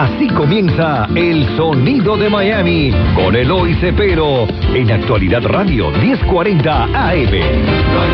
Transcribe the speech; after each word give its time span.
Así 0.00 0.28
comienza 0.28 1.06
El 1.14 1.44
Sonido 1.58 2.16
de 2.16 2.30
Miami 2.30 2.90
con 3.14 3.36
Eloy 3.36 3.74
Cepero 3.74 4.46
en 4.72 4.90
Actualidad 4.90 5.42
Radio 5.42 5.90
1040 5.90 6.84
AM. 6.84 7.30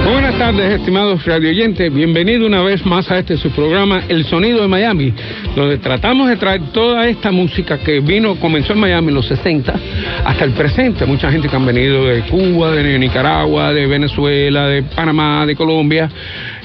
Buenas 0.05 0.37
tardes, 0.37 0.81
estimados 0.81 1.25
radioyentes. 1.25 1.95
Bienvenido 1.95 2.45
una 2.45 2.61
vez 2.65 2.85
más 2.85 3.09
a 3.13 3.21
este 3.21 3.37
su 3.37 3.53
programa 3.53 4.03
El 4.09 4.25
Sonido 4.25 4.63
de 4.63 4.67
Miami, 4.67 5.15
donde 5.57 5.79
tratamos 5.79 6.29
de 6.29 6.37
traer 6.37 6.61
toda 6.71 7.09
esta 7.09 7.33
música 7.33 7.79
que 7.79 8.01
vino, 8.01 8.37
comenzó 8.37 8.75
en 8.75 8.81
Miami 8.81 9.09
en 9.09 9.15
los 9.15 9.27
60 9.27 9.75
hasta 10.23 10.45
el 10.45 10.53
presente. 10.53 11.07
Mucha 11.07 11.33
gente 11.33 11.49
que 11.49 11.57
han 11.57 11.65
venido 11.65 12.05
de 12.05 12.21
Cuba, 12.25 12.73
de 12.73 12.99
Nicaragua, 12.99 13.73
de 13.73 13.87
Venezuela, 13.87 14.69
de 14.69 14.83
Panamá, 14.83 15.47
de 15.47 15.57
Colombia. 15.57 16.11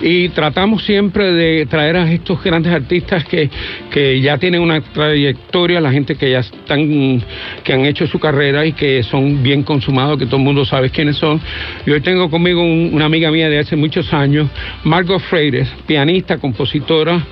Y 0.01 0.29
tratamos 0.29 0.83
siempre 0.83 1.31
de 1.31 1.65
traer 1.67 1.95
a 1.95 2.11
estos 2.11 2.43
grandes 2.43 2.73
artistas 2.73 3.23
que, 3.23 3.49
que 3.89 4.19
ya 4.19 4.37
tienen 4.37 4.61
una 4.61 4.81
trayectoria, 4.81 5.79
la 5.79 5.91
gente 5.91 6.15
que 6.15 6.31
ya 6.31 6.39
están, 6.39 7.23
que 7.63 7.73
han 7.73 7.85
hecho 7.85 8.05
su 8.07 8.19
carrera 8.19 8.65
y 8.65 8.73
que 8.73 9.03
son 9.03 9.41
bien 9.41 9.63
consumados, 9.63 10.17
que 10.17 10.25
todo 10.25 10.35
el 10.37 10.43
mundo 10.43 10.65
sabe 10.65 10.89
quiénes 10.89 11.15
son. 11.15 11.39
Y 11.85 11.91
hoy 11.91 12.01
tengo 12.01 12.29
conmigo 12.29 12.61
una 12.61 13.05
amiga 13.05 13.31
mía 13.31 13.47
de 13.47 13.59
hace 13.59 13.77
muchos 13.77 14.13
años, 14.13 14.49
Margot 14.83 15.21
Freires, 15.21 15.69
pianista, 15.87 16.39
compositora, 16.39 17.25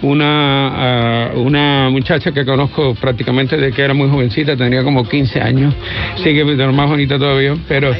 una, 0.00 1.01
uh, 1.34 1.40
una 1.40 1.88
muchacha 1.90 2.32
que 2.32 2.44
conozco 2.44 2.94
prácticamente 2.94 3.56
desde 3.56 3.74
que 3.74 3.82
era 3.82 3.94
muy 3.94 4.08
jovencita, 4.08 4.56
tenía 4.56 4.82
como 4.82 5.08
15 5.08 5.40
años, 5.40 5.74
sigue 6.22 6.44
más 6.44 6.88
bonita 6.88 7.18
todavía, 7.18 7.56
pero 7.68 7.94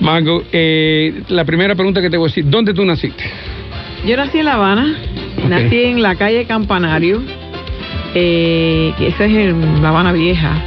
Margot, 0.00 0.44
eh, 0.52 1.22
la 1.28 1.44
primera 1.44 1.74
pregunta 1.74 2.00
que 2.00 2.10
te 2.10 2.16
voy 2.16 2.26
a 2.26 2.28
decir, 2.28 2.48
¿dónde 2.48 2.74
tú 2.74 2.84
naciste? 2.84 3.24
Yo 4.06 4.16
nací 4.16 4.38
en 4.38 4.44
La 4.44 4.54
Habana, 4.54 4.96
okay. 5.36 5.48
nací 5.48 5.82
en 5.84 6.02
la 6.02 6.14
calle 6.14 6.44
Campanario, 6.44 7.22
eh, 8.14 8.92
esa 9.00 9.24
es 9.24 9.32
en 9.32 9.82
La 9.82 9.88
Habana 9.88 10.12
Vieja. 10.12 10.62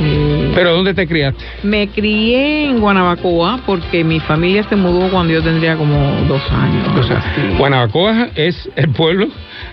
Eh, 0.00 0.52
¿Pero 0.54 0.74
dónde 0.74 0.92
te 0.92 1.06
criaste? 1.06 1.42
Me 1.62 1.88
crié 1.88 2.66
en 2.66 2.80
Guanabacoa 2.80 3.60
porque 3.64 4.04
mi 4.04 4.20
familia 4.20 4.62
se 4.68 4.76
mudó 4.76 5.08
cuando 5.10 5.32
yo 5.32 5.42
tendría 5.42 5.76
como 5.76 5.96
dos 6.28 6.42
años. 6.50 6.86
O 6.98 7.02
sea, 7.02 7.22
Guanabacoa 7.58 8.28
es 8.34 8.68
el 8.76 8.90
pueblo 8.90 9.28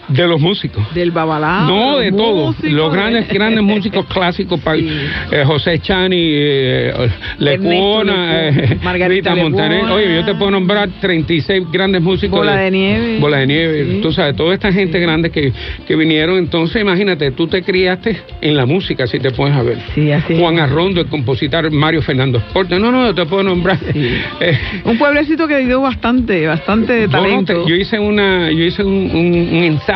de 0.07 0.27
los 0.27 0.39
músicos. 0.39 0.83
Del 0.93 1.11
babalá. 1.11 1.65
No, 1.67 1.97
de 1.97 2.11
todos. 2.11 2.55
Los 2.63 2.93
grandes, 2.93 3.27
grandes 3.27 3.63
músicos 3.63 4.05
clásicos. 4.05 4.59
Sí. 4.59 4.89
Eh, 5.31 5.43
José 5.45 5.79
Chani, 5.79 6.17
eh, 6.19 7.09
Lecuona, 7.39 8.49
eh, 8.49 8.77
Margarita 8.83 9.35
Montaner. 9.35 9.85
Oye, 9.85 10.15
yo 10.15 10.25
te 10.25 10.35
puedo 10.35 10.51
nombrar 10.51 10.89
36 10.99 11.71
grandes 11.71 12.01
músicos. 12.01 12.39
Bola 12.39 12.55
de, 12.55 12.63
de 12.65 12.71
nieve. 12.71 13.19
Bola 13.19 13.37
de 13.37 13.47
nieve. 13.47 13.85
Sí. 13.85 13.99
Tú 14.01 14.11
sabes, 14.11 14.35
toda 14.35 14.53
esta 14.53 14.71
gente 14.71 14.97
sí. 14.97 15.03
grande 15.03 15.29
que, 15.29 15.53
que 15.87 15.95
vinieron. 15.95 16.37
Entonces, 16.37 16.81
imagínate, 16.81 17.31
tú 17.31 17.47
te 17.47 17.63
criaste 17.63 18.21
en 18.41 18.57
la 18.57 18.65
música, 18.65 19.07
si 19.07 19.19
te 19.19 19.31
puedes 19.31 19.63
ver. 19.63 19.77
Sí, 19.95 20.11
así 20.11 20.37
Juan 20.37 20.59
Arrondo, 20.59 21.01
el 21.01 21.07
compositor 21.07 21.71
Mario 21.71 22.01
Fernando 22.01 22.41
Porte. 22.53 22.77
No, 22.77 22.91
no, 22.91 23.13
te 23.13 23.25
puedo 23.25 23.43
nombrar. 23.43 23.79
Eh, 24.39 24.57
un 24.85 24.97
pueblecito 24.97 25.47
que 25.47 25.57
dio 25.59 25.81
bastante, 25.81 26.47
bastante 26.47 27.07
talento. 27.07 27.53
Bueno, 27.53 27.69
yo 27.69 27.75
hice 27.75 27.99
una, 27.99 28.51
yo 28.51 28.63
hice 28.63 28.83
un, 28.83 29.11
un, 29.13 29.57
un 29.57 29.63
ensayo 29.63 29.92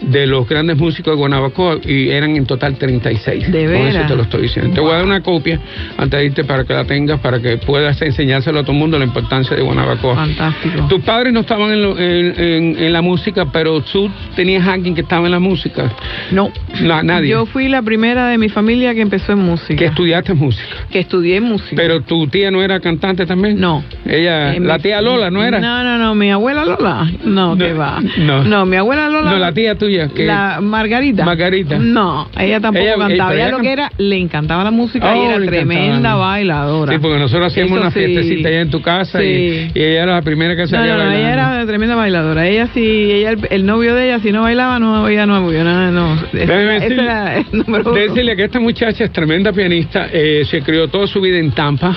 de 0.00 0.26
los 0.26 0.48
grandes 0.48 0.76
músicos 0.76 1.12
de 1.12 1.16
Guanabacoa 1.18 1.78
y 1.84 2.08
eran 2.08 2.36
en 2.36 2.46
total 2.46 2.76
36. 2.76 3.50
De 3.50 3.64
Con 3.64 3.74
eso 3.74 4.00
te 4.06 4.16
lo 4.16 4.22
estoy 4.22 4.42
diciendo. 4.42 4.68
Wow. 4.68 4.74
Te 4.74 4.80
voy 4.80 4.90
a 4.92 4.94
dar 4.96 5.04
una 5.04 5.22
copia 5.22 5.60
antes 5.96 6.18
de 6.18 6.26
irte 6.26 6.44
para 6.44 6.64
que 6.64 6.72
la 6.72 6.84
tengas, 6.84 7.20
para 7.20 7.40
que 7.40 7.58
puedas 7.58 8.00
enseñárselo 8.00 8.60
a 8.60 8.62
todo 8.62 8.72
el 8.72 8.78
mundo 8.78 8.98
la 8.98 9.04
importancia 9.04 9.56
de 9.56 9.62
Guanabacoa. 9.62 10.14
Fantástico. 10.14 10.86
Tus 10.88 11.02
padres 11.02 11.32
no 11.32 11.40
estaban 11.40 11.72
en, 11.72 11.82
lo, 11.82 11.98
en, 11.98 12.40
en, 12.40 12.78
en, 12.78 12.92
la 12.92 13.02
música, 13.02 13.46
pero 13.52 13.80
tú 13.82 14.10
tenías 14.34 14.66
alguien 14.66 14.94
que 14.94 15.02
estaba 15.02 15.26
en 15.26 15.32
la 15.32 15.40
música. 15.40 15.92
No. 16.30 16.50
no. 16.80 17.02
nadie. 17.02 17.30
Yo 17.30 17.46
fui 17.46 17.68
la 17.68 17.82
primera 17.82 18.28
de 18.28 18.38
mi 18.38 18.48
familia 18.48 18.94
que 18.94 19.00
empezó 19.00 19.32
en 19.32 19.40
música. 19.40 19.76
Que 19.76 19.86
estudiaste 19.86 20.34
música. 20.34 20.76
Que 20.90 21.00
estudié 21.00 21.40
música. 21.40 21.76
Pero 21.76 22.02
tu 22.02 22.26
tía 22.28 22.50
no 22.50 22.62
era 22.62 22.80
cantante 22.80 23.26
también. 23.26 23.60
No. 23.60 23.84
Ella, 24.06 24.54
eh, 24.54 24.60
la 24.60 24.78
tía 24.78 25.00
Lola, 25.00 25.30
¿no 25.30 25.42
era? 25.42 25.60
No, 25.60 25.82
no, 25.82 25.98
no, 25.98 26.14
mi 26.14 26.30
abuela 26.30 26.64
Lola. 26.64 27.10
No, 27.24 27.54
no 27.54 27.56
que 27.56 27.72
va. 27.72 28.00
No. 28.18 28.44
no, 28.44 28.66
mi 28.66 28.76
abuela 28.76 29.08
Lola. 29.08 29.17
No, 29.22 29.38
la 29.38 29.52
tía 29.52 29.74
tuya. 29.76 30.08
Que 30.08 30.24
la 30.26 30.60
Margarita. 30.60 31.24
Margarita. 31.24 31.78
No, 31.78 32.28
ella 32.38 32.60
tampoco 32.60 32.84
Ella- 32.84 32.96
cantaba. 32.98 33.34
ella 33.34 33.46
Ella, 33.48 33.56
lo 33.56 33.62
que 33.62 33.72
era, 33.72 33.92
le 33.98 34.16
encantaba 34.16 34.64
la 34.64 34.70
música 34.70 35.16
y 35.16 35.18
Oh, 35.20 35.24
era 35.30 35.38
le 35.38 35.46
tremenda 35.46 35.86
encantaba. 35.86 36.26
bailadora. 36.28 36.92
Sí, 36.92 36.98
porque 37.00 37.18
nosotros 37.18 37.46
hacíamos 37.52 37.72
Eso 37.72 37.80
una 37.80 37.90
sí. 37.90 37.98
fiestecita 38.00 38.48
allá 38.48 38.60
en 38.60 38.70
tu 38.70 38.80
casa 38.82 39.22
y, 39.22 39.26
Sí. 39.26 39.70
y 39.74 39.80
ella 39.82 40.02
era 40.04 40.12
la 40.14 40.22
primera 40.22 40.54
que 40.56 40.62
No, 40.62 40.68
salía 40.68 40.92
no, 40.92 40.98
no, 40.98 41.04
bailando. 41.10 41.18
ella 41.28 41.32
era 41.56 41.66
tremenda 41.66 41.94
bailadora. 41.96 42.46
Ella 42.46 42.68
sí, 42.74 42.80
ella, 43.12 43.30
el, 43.30 43.38
el 43.50 43.66
novio 43.66 43.94
de 43.94 44.06
ella, 44.06 44.18
si 44.20 44.32
no 44.32 44.42
bailaba, 44.42 44.78
no, 44.78 45.08
ella 45.08 45.26
no 45.26 45.38
nada, 45.48 45.90
no. 45.90 46.16
Déjeme 46.32 46.80
decirle- 46.80 47.02
era 47.04 47.44
uno. 47.52 47.92
Decirle 47.92 48.36
que 48.36 48.44
esta 48.44 48.60
muchacha 48.60 49.04
es 49.04 49.12
tremenda 49.12 49.52
pianista, 49.52 50.08
eh, 50.12 50.42
se 50.44 50.62
crió 50.62 50.88
toda 50.88 51.06
su 51.06 51.20
vida 51.20 51.38
en 51.38 51.50
Tampa, 51.52 51.96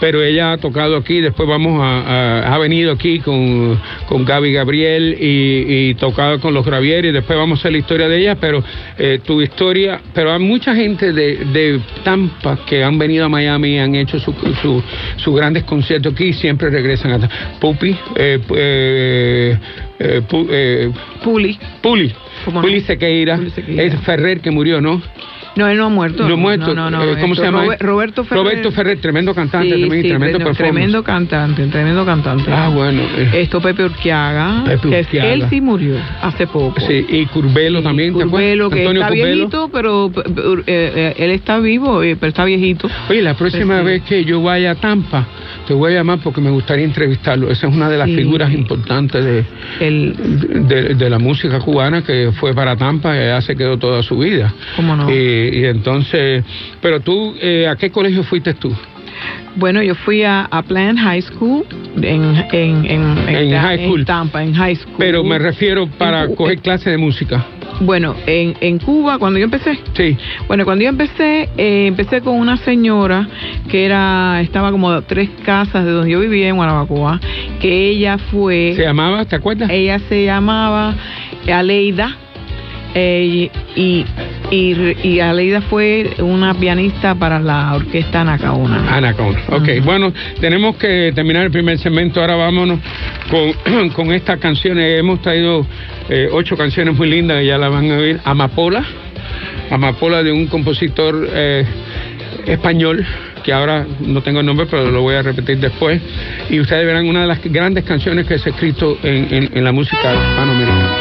pero 0.00 0.22
ella 0.22 0.52
ha 0.52 0.58
tocado 0.58 0.96
aquí, 0.96 1.20
después 1.20 1.48
vamos 1.48 1.80
a, 1.82 2.00
a- 2.46 2.54
ha 2.54 2.58
venido 2.58 2.92
aquí 2.92 3.20
con, 3.20 3.80
con 4.08 4.24
Gaby 4.24 4.52
Gabriel 4.52 5.16
y, 5.20 5.88
y 5.90 5.94
tocado 5.94 6.40
con 6.40 6.54
los 6.54 6.64
Gravieri, 6.64 7.12
después 7.12 7.38
vamos 7.38 7.58
a 7.58 7.60
hacer 7.62 7.72
la 7.72 7.78
historia 7.78 8.08
de 8.08 8.18
ella, 8.18 8.34
pero 8.36 8.62
eh, 8.98 9.20
tu 9.24 9.40
historia, 9.40 10.00
pero 10.14 10.32
hay 10.32 10.38
mucha 10.40 10.74
gente 10.74 11.12
de, 11.12 11.36
de 11.52 11.80
Tampa 12.04 12.58
que 12.66 12.82
han 12.84 12.98
venido 12.98 13.24
a 13.26 13.28
Miami 13.28 13.74
y 13.74 13.78
han 13.78 13.94
hecho 13.94 14.18
sus 14.18 14.34
su, 14.62 14.82
sus 15.16 15.34
grandes 15.36 15.64
conciertos 15.64 16.12
aquí 16.12 16.26
y 16.26 16.32
siempre 16.32 16.70
regresan 16.70 17.24
a 17.24 17.28
Pupi, 17.60 17.96
eh, 18.16 18.38
eh, 18.54 19.58
eh, 19.98 20.22
Pu- 20.28 20.46
eh, 20.50 20.90
Puli. 21.24 21.58
Puli. 21.82 22.12
Puli 22.44 22.80
Sequeira, 22.82 23.36
Puli 23.36 23.50
Sequeira. 23.50 23.82
es 23.82 23.94
Ferrer 24.00 24.40
que 24.40 24.50
murió, 24.50 24.80
¿no? 24.80 25.00
No, 25.56 25.66
él 25.68 25.78
no 25.78 25.86
ha 25.86 25.88
muerto. 25.88 26.28
No 26.28 26.34
ha 26.34 26.36
muerto. 26.36 26.74
No, 26.74 26.90
no, 26.90 26.98
no. 26.98 27.04
Eh, 27.12 27.16
¿Cómo 27.20 27.34
se 27.34 27.42
llama? 27.42 27.64
Robe- 27.64 27.76
Roberto 27.80 28.24
Ferrer. 28.24 28.44
Roberto 28.44 28.72
Ferrer, 28.72 28.98
tremendo 29.00 29.34
cantante, 29.34 29.66
Sí, 29.68 29.80
tremendo, 29.80 29.94
sí, 29.94 30.08
tremendo 30.08 30.38
tremendo, 30.38 30.44
performance. 30.44 30.74
tremendo 30.74 31.02
cantante, 31.02 31.66
tremendo 31.66 32.04
cantante. 32.04 32.50
Ah, 32.52 32.68
bueno. 32.68 33.02
eh, 33.16 33.30
Esto 33.42 33.60
Pepe 33.60 33.84
Urquiaga, 33.84 34.64
Pepe 34.66 34.88
que 34.90 35.00
Urquiaga. 35.00 35.32
él 35.32 35.44
sí 35.48 35.60
murió 35.60 35.96
hace 36.22 36.46
poco. 36.46 36.80
sí, 36.80 37.06
y 37.08 37.26
Curbelo 37.26 37.82
también, 37.82 38.16
¿te 38.16 38.24
Curbelo, 38.24 38.68
que 38.70 38.80
Antonio 38.80 39.02
está 39.02 39.08
Curbelo. 39.14 39.34
viejito, 39.34 39.70
pero 39.72 40.12
eh, 40.66 41.14
él 41.16 41.30
está 41.30 41.58
vivo, 41.58 42.02
eh, 42.02 42.16
pero 42.20 42.28
está 42.28 42.44
viejito. 42.44 42.88
Oye, 43.08 43.22
la 43.22 43.34
próxima 43.34 43.78
Sí. 43.80 43.84
vez 43.86 44.02
que 44.02 44.24
yo 44.24 44.42
vaya 44.42 44.72
a 44.72 44.74
Tampa, 44.74 45.26
te 45.66 45.72
voy 45.74 45.92
a 45.92 45.96
llamar 45.96 46.18
porque 46.22 46.40
me 46.40 46.50
gustaría 46.50 46.84
entrevistarlo. 46.84 47.50
Esa 47.50 47.66
es 47.68 47.74
una 47.74 47.88
de 47.88 47.96
las 47.96 48.10
figuras 48.10 48.52
importantes 48.52 49.24
de, 49.24 49.44
El, 49.80 50.66
de, 50.68 50.94
de 50.94 51.10
la 51.10 51.18
música 51.18 51.58
cubana 51.60 52.02
que 52.02 52.30
fue 52.32 52.54
para 52.54 52.76
Tampa 52.76 53.14
y 53.16 53.20
allá 53.20 53.40
se 53.40 53.56
quedó 53.56 53.78
toda 53.78 54.02
su 54.02 54.18
vida. 54.18 54.52
¿Cómo 54.76 54.94
no? 54.96 55.06
Y, 55.52 55.60
y 55.60 55.64
entonces, 55.66 56.44
pero 56.80 57.00
tú, 57.00 57.34
eh, 57.40 57.66
¿a 57.68 57.76
qué 57.76 57.90
colegio 57.90 58.22
fuiste 58.22 58.54
tú? 58.54 58.74
bueno, 59.54 59.82
yo 59.82 59.94
fui 59.94 60.22
a, 60.24 60.42
a 60.50 60.62
Plant 60.62 60.98
High 60.98 61.22
School 61.22 61.64
en, 62.02 62.36
en, 62.52 62.84
en, 62.84 63.18
En 63.28 63.50
Ta- 63.50 63.60
high 63.62 63.84
school. 63.86 64.04
Tampa, 64.04 64.42
en 64.42 64.52
High 64.52 64.76
School. 64.76 64.94
Pero 64.98 65.24
me 65.24 65.38
refiero 65.38 65.86
para 65.86 66.28
coger 66.28 66.58
clase 66.58 66.90
de 66.90 66.98
música. 66.98 67.46
Bueno, 67.80 68.14
en, 68.26 68.54
en 68.60 68.78
Cuba, 68.78 69.18
cuando 69.18 69.38
yo 69.38 69.44
empecé, 69.46 69.78
Sí. 69.94 70.16
Bueno, 70.48 70.64
cuando 70.66 70.82
yo 70.84 70.90
empecé, 70.90 71.48
eh, 71.56 71.86
empecé 71.86 72.20
con 72.20 72.34
una 72.34 72.58
señora 72.58 73.26
que 73.70 73.86
era, 73.86 74.40
estaba 74.42 74.70
como 74.70 74.90
a 74.90 75.00
tres 75.02 75.30
casas 75.46 75.84
de 75.86 75.90
donde 75.92 76.10
yo 76.10 76.20
vivía 76.20 76.48
en 76.48 76.56
Guanabacoa, 76.56 77.18
que 77.60 77.88
ella 77.88 78.18
fue, 78.18 78.74
¿Se 78.76 78.82
llamaba? 78.82 79.24
¿Te 79.24 79.36
acuerdas? 79.36 79.70
ella 79.70 79.98
se 80.10 80.24
llamaba 80.26 80.94
Aleida, 81.50 82.16
eh, 82.94 83.50
y, 83.76 84.04
y, 84.50 84.94
y 85.02 85.20
Aleida 85.20 85.60
fue 85.62 86.14
una 86.18 86.54
pianista 86.54 87.14
para 87.14 87.38
la 87.38 87.74
orquesta 87.74 88.22
Anacaona. 88.22 88.96
Anaconda. 88.96 89.40
Ok, 89.50 89.68
Ujú. 89.78 89.84
bueno, 89.84 90.12
tenemos 90.40 90.76
que 90.76 91.12
terminar 91.14 91.44
el 91.44 91.50
primer 91.50 91.78
segmento. 91.78 92.20
Ahora 92.20 92.36
vámonos 92.36 92.78
con, 93.30 93.88
con 93.94 94.12
estas 94.12 94.38
canciones. 94.38 94.98
Hemos 94.98 95.20
traído 95.20 95.66
eh, 96.08 96.28
ocho 96.32 96.56
canciones 96.56 96.96
muy 96.96 97.08
lindas 97.10 97.38
que 97.40 97.46
ya 97.46 97.58
las 97.58 97.70
van 97.70 97.90
a 97.90 97.96
oír. 97.98 98.20
Amapola. 98.24 98.84
Amapola 99.70 100.22
de 100.22 100.32
un 100.32 100.46
compositor 100.46 101.28
eh, 101.32 101.64
español 102.46 103.04
que 103.44 103.52
ahora 103.52 103.86
no 104.00 104.22
tengo 104.22 104.40
el 104.40 104.46
nombre, 104.46 104.66
pero 104.70 104.90
lo 104.90 105.02
voy 105.02 105.14
a 105.14 105.22
repetir 105.22 105.58
después. 105.58 106.00
Y 106.50 106.58
ustedes 106.60 106.84
verán 106.86 107.06
una 107.06 107.22
de 107.22 107.26
las 107.28 107.40
grandes 107.44 107.84
canciones 107.84 108.26
que 108.26 108.38
se 108.38 108.48
ha 108.48 108.52
escrito 108.52 108.98
en, 109.02 109.28
en- 109.32 109.50
en 109.54 109.64
la 109.64 109.72
música 109.72 110.14
hispanoamericana. 110.14 110.96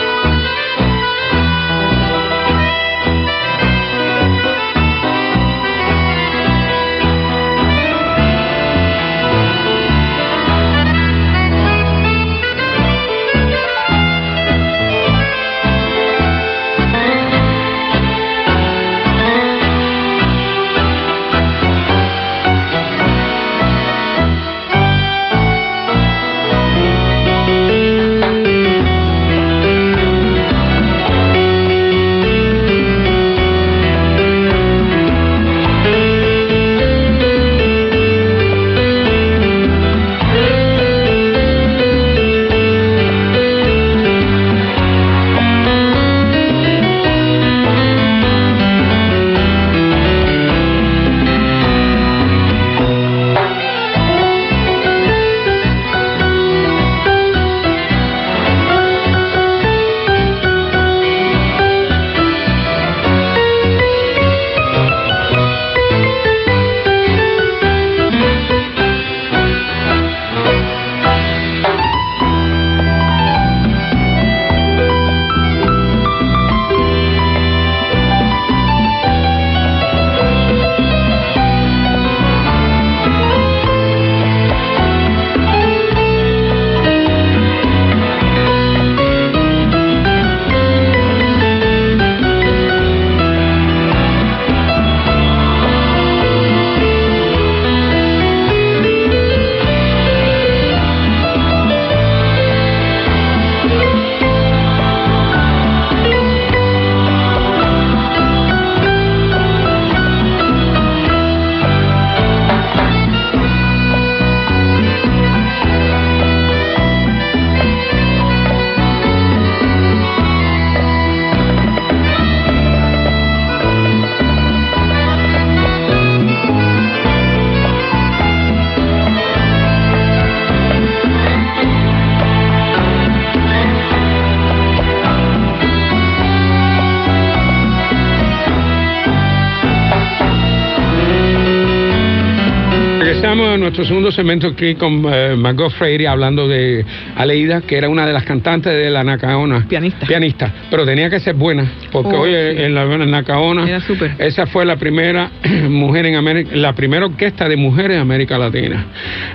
Segmento 144.16 144.48
aquí 144.48 144.76
con 144.76 145.04
eh, 145.12 145.36
Margot 145.38 145.72
Freire 145.74 146.08
hablando 146.08 146.48
de 146.48 146.86
Aleida, 147.16 147.62
que 147.62 147.78
era 147.78 147.90
una 147.90 148.06
de 148.08 148.14
las 148.14 148.24
cantantes 148.24 148.74
de 148.74 148.90
la 148.90 149.04
Nacaona. 149.04 149.66
Pianista. 149.68 150.06
Pianista, 150.08 150.54
pero 150.70 150.86
tenía 150.86 151.10
que 151.10 151.20
ser 151.20 151.36
buena, 151.36 151.70
porque 151.92 152.16
Oh, 152.16 152.22
hoy 152.22 152.32
sí. 152.32 152.64
en 152.64 152.74
la 152.76 152.86
Nacaona, 152.86 153.68
Era 153.68 153.82
súper. 153.82 154.12
esa 154.20 154.46
fue 154.48 154.66
la 154.66 154.78
primera 154.78 155.32
mujer 155.70 156.06
en 156.06 156.16
América, 156.16 156.52
la 156.56 156.74
primera 156.74 157.06
orquesta 157.06 157.48
de 157.50 157.58
mujeres 157.58 157.96
en 157.96 158.02
América 158.02 158.38
Latina. 158.38 158.86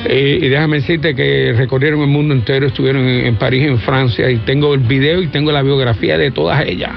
Y 0.09 0.49
déjame 0.49 0.77
decirte 0.77 1.15
que 1.15 1.53
recorrieron 1.57 2.01
el 2.01 2.07
mundo 2.09 2.35
entero, 2.35 2.67
estuvieron 2.67 3.07
en, 3.07 3.27
en 3.27 3.37
París, 3.37 3.65
en 3.67 3.79
Francia, 3.79 4.31
y 4.31 4.37
tengo 4.39 4.73
el 4.75 4.81
video 4.81 5.21
y 5.23 5.27
tengo 5.29 5.53
la 5.53 5.63
biografía 5.63 6.17
de 6.17 6.31
todas 6.31 6.65
ellas, 6.67 6.91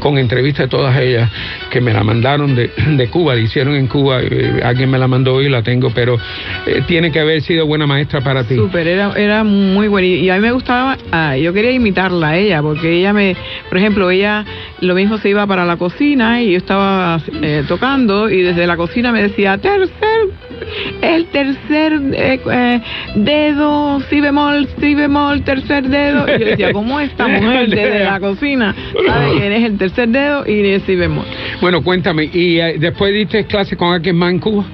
con 0.00 0.18
entrevistas 0.18 0.66
de 0.66 0.68
todas 0.68 0.98
ellas, 0.98 1.30
que 1.70 1.80
me 1.80 1.92
la 1.92 2.02
mandaron 2.02 2.54
de, 2.54 2.70
Cuba, 3.10 3.34
la 3.34 3.40
hicieron 3.40 3.74
en 3.74 3.86
Cuba, 3.86 4.20
eh, 4.22 4.60
alguien 4.62 4.90
me 4.90 4.98
la 4.98 5.06
mandó 5.06 5.40
y 5.42 5.48
la 5.48 5.62
tengo, 5.62 5.90
pero 5.90 6.16
eh, 6.66 6.82
tiene 6.86 7.12
que 7.12 7.20
haber 7.20 7.42
sido 7.42 7.66
buena 7.66 7.86
maestra 7.86 8.20
para 8.20 8.44
ti. 8.44 8.56
Súper, 8.56 8.86
era, 8.86 9.12
era 9.16 9.44
muy 9.44 9.88
buena. 9.88 10.06
Y 10.08 10.30
a 10.30 10.34
mí 10.36 10.40
me 10.40 10.52
gustaba, 10.52 10.96
ah, 11.12 11.36
yo 11.36 11.52
quería 11.52 11.72
imitarla 11.72 12.30
a 12.30 12.36
ella, 12.36 12.62
porque 12.62 12.98
ella 12.98 13.12
me, 13.12 13.36
por 13.68 13.78
ejemplo, 13.78 14.10
ella 14.10 14.44
lo 14.80 14.94
mismo 14.94 15.18
se 15.18 15.28
iba 15.28 15.46
para 15.46 15.64
la 15.64 15.76
cocina 15.76 16.42
y 16.42 16.52
yo 16.52 16.58
estaba 16.58 17.20
eh, 17.42 17.64
tocando 17.68 18.30
y 18.30 18.42
desde 18.42 18.66
la 18.66 18.76
cocina 18.76 19.12
me 19.12 19.22
decía, 19.22 19.58
tercer, 19.58 20.28
el 21.02 21.26
tercer 21.26 22.00
eh, 22.12 22.40
eh, 22.50 22.80
dedo, 23.16 24.00
si 24.08 24.20
bemol, 24.20 24.68
si 24.80 24.94
bemol, 24.94 25.42
tercer 25.42 25.88
dedo. 25.88 26.26
Y 26.26 26.40
yo 26.40 26.46
decía, 26.46 26.72
¿cómo 26.72 27.00
esta 27.00 27.28
mujer 27.28 27.68
desde 27.68 28.04
la 28.04 28.20
cocina 28.20 28.74
sabe 29.06 29.32
quién 29.38 29.52
es 29.52 29.64
el 29.64 29.78
tercer 29.78 30.08
dedo 30.08 30.46
y 30.46 30.72
el 30.72 30.82
si 30.82 30.96
bemol? 30.96 31.24
Bueno, 31.60 31.82
cuéntame, 31.82 32.30
¿y 32.32 32.58
eh, 32.58 32.76
después 32.78 33.12
diste 33.12 33.44
clase 33.46 33.76
con 33.76 33.92
alguien 33.92 34.16
más 34.16 34.30
en 34.32 34.38
Cuba? 34.38 34.64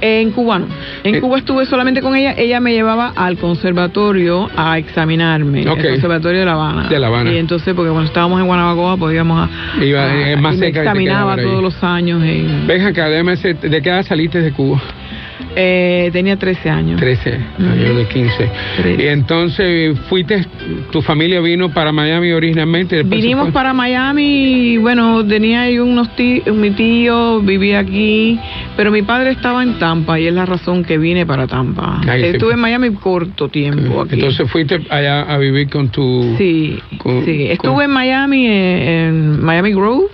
En 0.00 0.32
cubano. 0.32 0.66
En 1.02 1.14
Eh. 1.16 1.20
Cuba 1.20 1.38
estuve 1.38 1.66
solamente 1.66 2.00
con 2.02 2.14
ella. 2.16 2.34
Ella 2.36 2.60
me 2.60 2.72
llevaba 2.72 3.12
al 3.16 3.36
conservatorio 3.38 4.50
a 4.56 4.78
examinarme. 4.78 5.62
El 5.62 5.68
conservatorio 5.68 6.40
de 6.40 6.46
La 6.46 6.52
Habana. 6.54 6.88
De 6.88 6.98
La 6.98 7.06
Habana. 7.06 7.32
Y 7.32 7.38
entonces, 7.38 7.72
porque 7.74 7.90
cuando 7.90 8.06
estábamos 8.06 8.40
en 8.40 8.46
Guanabacoa, 8.46 8.96
podíamos 8.96 9.48
a. 9.48 9.82
Iba, 9.84 10.02
a- 10.04 10.30
es 10.32 10.40
más 10.40 10.54
y 10.54 10.58
me 10.58 10.66
cerca 10.66 10.80
te 10.82 10.86
examinaba 10.88 11.36
todos 11.36 11.62
los 11.62 11.82
años. 11.82 12.22
En, 12.22 12.66
Ven 12.66 12.82
acá, 12.82 13.08
déjame 13.08 13.36
¿de 13.36 13.82
qué 13.82 13.88
edad 13.88 14.04
saliste 14.04 14.40
de 14.40 14.52
Cuba? 14.52 14.80
Eh, 15.56 16.10
tenía 16.12 16.36
13 16.36 16.70
años. 16.70 17.00
13, 17.00 17.38
Ujú. 17.58 17.74
yo 17.76 17.94
de 17.96 18.06
15. 18.08 18.50
Trece. 18.76 19.02
Y 19.02 19.06
entonces 19.08 19.98
fuiste, 20.08 20.46
tu 20.90 21.02
familia 21.02 21.40
vino 21.40 21.70
para 21.72 21.92
Miami 21.92 22.32
originalmente. 22.32 23.02
Vinimos 23.02 23.50
para 23.52 23.72
Miami 23.72 24.24
y 24.74 24.76
bueno, 24.78 25.24
tenía 25.26 25.62
ahí 25.62 25.78
unos 25.78 26.14
tíos, 26.16 26.46
mi 26.54 26.70
tío 26.70 27.40
vivía 27.40 27.80
aquí, 27.80 28.38
pero 28.76 28.90
mi 28.90 29.02
padre 29.02 29.30
estaba 29.32 29.62
en 29.62 29.78
Tampa 29.78 30.18
y 30.18 30.26
es 30.26 30.34
la 30.34 30.46
razón 30.46 30.84
que 30.84 30.98
vine 30.98 31.24
para 31.26 31.46
Tampa. 31.46 32.00
Ahí 32.06 32.20
sí. 32.22 32.26
Estuve 32.28 32.54
en 32.54 32.60
Miami 32.60 32.90
corto 32.94 33.48
tiempo 33.48 34.02
aquí. 34.02 34.14
Entonces 34.14 34.50
fuiste 34.50 34.80
allá 34.90 35.22
a 35.22 35.38
vivir 35.38 35.68
con 35.68 35.88
tu... 35.90 36.34
Sí, 36.38 36.78
con- 36.98 37.24
sí. 37.24 37.32
con- 37.38 37.46
Estuve 37.52 37.84
en 37.84 37.90
Miami, 37.90 38.46
eh, 38.46 39.06
en 39.08 39.42
Miami 39.44 39.72
Grove, 39.72 40.06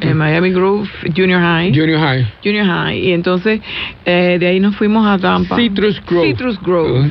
en 0.00 0.16
Miami 0.16 0.50
Grove 0.50 0.88
Junior 1.16 1.40
High. 1.40 1.72
Junior 1.74 2.00
High. 2.00 2.26
Junior 2.42 2.66
High. 2.66 2.98
Y 2.98 3.12
entonces 3.12 3.60
eh, 4.04 4.36
de 4.40 4.46
ahí 4.46 4.58
nos 4.58 4.74
fuimos 4.76 5.06
a 5.06 5.18
Tampa. 5.18 5.56
Citrus 5.56 6.00
Grove. 6.04 6.26
Citrus 6.28 6.60
Grove. 6.60 7.00
Uh. 7.00 7.10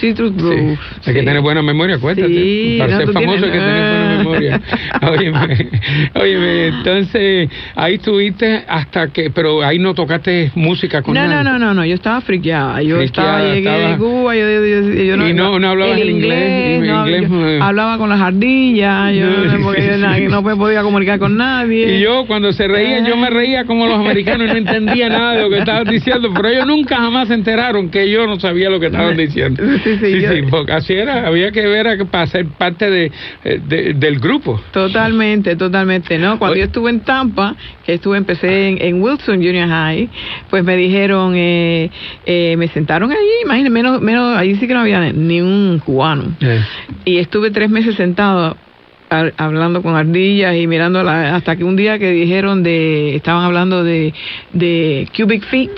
Citrus 0.00 0.30
Sí. 0.32 0.36
Grove. 0.42 0.78
Hay 1.06 1.14
que 1.14 1.22
tener 1.22 1.40
buena 1.42 1.60
memoria, 1.62 1.96
acuérdate. 1.96 2.28
Sí, 2.28 2.76
Para 2.78 2.92
no, 2.92 2.98
ser 2.98 3.12
famoso 3.12 3.44
hay 3.44 3.50
que 3.52 3.58
tener 3.58 3.74
buena 3.84 4.16
memoria. 4.18 4.60
óyeme, 5.02 5.68
óyeme, 6.14 6.66
entonces 6.68 7.48
ahí 7.74 7.94
estuviste 7.94 8.64
hasta 8.66 9.08
que... 9.08 9.30
Pero 9.30 9.62
ahí 9.62 9.78
no 9.78 9.94
tocaste 9.94 10.50
música 10.54 11.02
con 11.02 11.14
No, 11.14 11.20
nadie. 11.26 11.44
no, 11.44 11.52
no, 11.52 11.58
no, 11.58 11.74
no, 11.74 11.84
yo 11.84 11.94
estaba 11.94 12.20
friqueada. 12.20 12.82
Yo 12.82 12.96
Friqueada, 12.98 13.38
estaba, 13.38 13.54
llegué 13.54 13.68
estaba- 13.68 13.90
de 13.92 13.96
Cuba, 13.98 14.34
yo, 14.36 14.40
yo- 14.42 14.66
yo- 14.66 15.04
yo 15.16 15.28
Y 15.28 15.34
no- 15.34 15.58
no 15.58 15.68
hablabas 15.68 15.98
el 15.98 16.10
inglés, 16.10 16.82
no, 16.86 17.64
hablaba 17.64 17.98
con 17.98 18.08
las 18.08 18.20
ardillas, 18.20 19.14
yo 19.14 19.26
No, 19.26 19.44
no, 19.58 19.64
porque 19.64 20.26
no 20.28 20.42
me 20.42 20.56
podía 20.56 20.82
comunicar 20.82 21.18
con 21.18 21.36
nadie. 21.36 21.96
Y 21.98 22.00
yo 22.00 22.19
cuando 22.26 22.52
se 22.52 22.66
reían, 22.68 23.04
yo 23.06 23.16
me 23.16 23.30
reía 23.30 23.64
como 23.64 23.86
los 23.86 23.98
americanos 23.98 24.48
y 24.48 24.50
no 24.52 24.56
entendía 24.58 25.08
nada 25.08 25.34
de 25.34 25.42
lo 25.42 25.50
que 25.50 25.58
estaban 25.58 25.84
diciendo, 25.84 26.30
pero 26.34 26.48
ellos 26.48 26.66
nunca 26.66 26.96
jamás 26.96 27.28
se 27.28 27.34
enteraron 27.34 27.90
que 27.90 28.10
yo 28.10 28.26
no 28.26 28.38
sabía 28.40 28.70
lo 28.70 28.78
que 28.80 28.86
estaban 28.86 29.16
diciendo. 29.16 29.62
Sí, 29.84 29.98
sí, 30.00 30.42
porque 30.50 30.72
así 30.72 30.92
era, 30.94 31.26
había 31.26 31.50
que 31.52 31.66
ver 31.66 31.88
a, 31.88 31.96
para 32.04 32.26
ser 32.26 32.46
parte 32.46 32.90
de, 32.90 33.12
eh, 33.44 33.60
de- 33.66 33.94
del 33.94 34.18
grupo. 34.18 34.60
Totalmente, 34.72 35.56
totalmente, 35.56 36.18
¿no? 36.18 36.38
Cuando 36.38 36.52
Oye. 36.52 36.60
yo 36.60 36.66
estuve 36.66 36.90
en 36.90 37.00
Tampa, 37.00 37.56
que 37.84 37.94
estuve, 37.94 38.16
empecé 38.18 38.68
en, 38.68 38.78
en 38.82 39.02
Wilson 39.02 39.36
Junior 39.36 39.68
High, 39.68 40.08
pues 40.48 40.64
me 40.64 40.76
dijeron, 40.76 41.34
eh, 41.36 41.90
eh, 42.26 42.54
me 42.58 42.68
sentaron 42.68 43.10
allí, 43.10 43.18
imagínate, 43.44 43.70
menos, 43.70 44.00
menos, 44.00 44.36
allí 44.36 44.54
sí 44.56 44.66
que 44.66 44.74
no 44.74 44.80
había 44.80 45.12
ni 45.12 45.40
un 45.40 45.80
cubano. 45.84 46.34
Y 47.04 47.18
estuve 47.18 47.50
tres 47.50 47.70
meses 47.70 47.94
sentado 47.96 48.56
a- 49.10 49.32
hablando 49.36 49.82
con 49.82 49.96
ardillas 49.96 50.56
y 50.56 50.66
mirando 50.66 51.02
la- 51.02 51.34
hasta 51.36 51.56
que 51.56 51.64
un 51.64 51.76
día 51.76 51.98
que 51.98 52.10
dijeron 52.10 52.62
de, 52.62 53.16
estaban 53.16 53.44
hablando 53.44 53.82
de, 53.84 54.14
de 54.52 55.08
cubic 55.16 55.44
feet, 55.44 55.70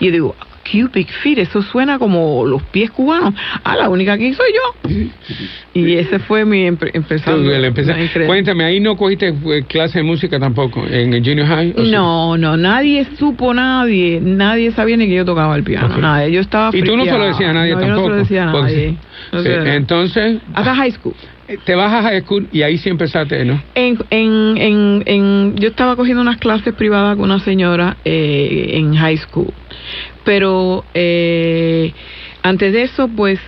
y 0.00 0.06
yo 0.06 0.12
digo, 0.12 0.36
cubic 0.70 1.08
feet, 1.22 1.38
eso 1.38 1.62
suena 1.62 1.98
como 1.98 2.46
los 2.46 2.62
pies 2.64 2.90
cubanos. 2.92 3.34
Ah, 3.64 3.76
la 3.76 3.88
única 3.88 4.16
que 4.16 4.32
soy 4.34 4.46
yo. 4.54 4.88
Y 5.74 5.94
ese 5.94 6.18
fue 6.20 6.44
mi 6.44 6.64
empre- 6.68 6.90
empezando. 6.94 7.50
Cuéntame, 8.26 8.64
ahí 8.64 8.78
no 8.80 8.96
cogiste 8.96 9.28
eh, 9.28 9.64
clase 9.68 9.98
de 9.98 10.04
música 10.04 10.38
tampoco, 10.38 10.86
en 10.86 11.12
el 11.14 11.24
junior 11.24 11.46
high. 11.48 11.74
¿o 11.76 11.84
sí? 11.84 11.90
No, 11.90 12.36
no, 12.36 12.56
nadie 12.56 13.04
supo, 13.18 13.52
nadie, 13.52 14.20
nadie 14.22 14.70
sabía 14.72 14.96
ni 14.96 15.06
que 15.08 15.14
yo 15.16 15.24
tocaba 15.24 15.56
el 15.56 15.64
piano, 15.64 15.94
Ok. 15.94 16.00
nadie, 16.00 16.30
yo 16.32 16.40
estaba 16.40 16.70
Y 16.76 16.82
tú 16.82 16.96
no 16.96 17.04
se 17.04 17.18
lo 17.18 17.24
decías 17.24 17.50
a 17.50 17.52
nadie 17.52 17.74
No, 17.74 17.80
tampoco. 17.80 18.00
Yo 18.02 18.08
no 18.08 18.08
se 18.08 18.10
lo 18.10 18.16
decía 18.16 18.48
a 18.48 18.52
porque- 18.52 18.72
nadie. 18.72 18.96
No. 19.64 19.72
Entonces, 19.72 20.38
Hasta 20.54 20.74
high 20.76 20.92
school. 20.92 21.14
Te 21.64 21.74
vas 21.74 21.92
a 21.92 22.02
high 22.02 22.20
school 22.22 22.48
y 22.52 22.62
ahí 22.62 22.78
sí 22.78 22.88
empezaste, 22.88 23.44
¿no? 23.44 23.62
En, 23.74 23.98
en, 24.10 24.56
en, 24.56 25.02
en- 25.06 25.56
yo 25.56 25.68
estaba 25.68 25.96
cogiendo 25.96 26.20
unas 26.22 26.38
clases 26.38 26.74
privadas 26.74 27.16
con 27.16 27.24
una 27.26 27.40
señora 27.40 27.96
eh, 28.04 28.72
en 28.74 28.94
high 28.94 29.16
school, 29.18 29.52
pero 30.24 30.84
eh, 30.94 31.92
antes 32.42 32.72
de 32.72 32.82
eso, 32.82 33.08
pues 33.14 33.38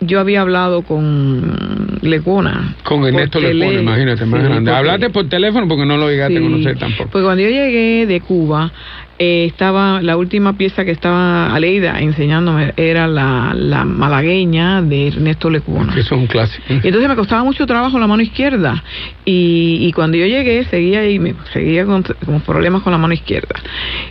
yo 0.00 0.18
había 0.18 0.40
hablado 0.40 0.82
con 0.82 1.98
Lecuona. 2.02 2.74
Con 2.82 3.04
Ernesto 3.06 3.38
Porque 3.38 3.54
Lepone, 3.54 3.76
le- 3.76 3.82
imagínate, 3.82 4.26
más 4.26 4.40
sí, 4.40 4.46
grande. 4.48 4.70
porque- 4.70 4.78
Hablaste 4.78 5.10
por 5.10 5.28
teléfono 5.28 5.68
porque 5.68 5.86
no 5.86 5.96
lo 5.96 6.08
llegaste 6.10 6.38
a 6.38 6.40
conocer 6.40 6.76
tampoco. 6.78 7.10
Pues 7.10 7.22
cuando 7.24 7.42
yo 7.42 7.48
llegué 7.50 8.06
de 8.06 8.20
Cuba, 8.20 8.72
eh, 9.18 9.44
estaba 9.46 10.00
la 10.02 10.16
última 10.16 10.56
pieza 10.56 10.84
que 10.84 10.90
estaba 10.90 11.54
Aleida 11.54 12.00
enseñándome 12.00 12.72
era 12.76 13.06
la, 13.06 13.52
la 13.54 13.84
malagueña 13.84 14.82
de 14.82 15.08
Ernesto 15.08 15.50
Lecuona. 15.50 15.92
Eso 15.92 16.14
es 16.14 16.20
un 16.20 16.26
clásico. 16.26 16.64
Y 16.68 16.86
entonces 16.86 17.08
me 17.08 17.16
costaba 17.16 17.44
mucho 17.44 17.66
trabajo 17.66 17.98
la 17.98 18.06
mano 18.06 18.22
izquierda. 18.22 18.82
Y, 19.24 19.78
y 19.82 19.92
cuando 19.92 20.16
yo 20.16 20.26
llegué, 20.26 20.64
seguía 20.64 21.08
y 21.08 21.18
me 21.18 21.34
seguía 21.52 21.84
con, 21.84 22.02
con 22.02 22.40
problemas 22.40 22.82
con 22.82 22.92
la 22.92 22.98
mano 22.98 23.14
izquierda. 23.14 23.54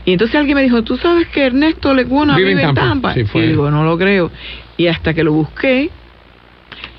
Y 0.05 0.13
entonces 0.13 0.35
alguien 0.35 0.55
me 0.55 0.63
dijo, 0.63 0.83
¿tú 0.83 0.97
sabes 0.97 1.27
que 1.27 1.47
Ernesto 1.47 1.93
Lecuona 1.93 2.37
Vive 2.37 2.49
vive, 2.49 2.61
en 2.61 2.75
Tampa. 2.75 2.81
Tampa? 2.81 3.13
Sí, 3.13 3.23
fue. 3.25 3.45
Y 3.45 3.47
digo, 3.49 3.69
no 3.71 3.83
lo 3.83 3.97
creo. 3.97 4.31
Y 4.77 4.87
hasta 4.87 5.13
que 5.13 5.23
lo 5.23 5.33
busqué, 5.33 5.89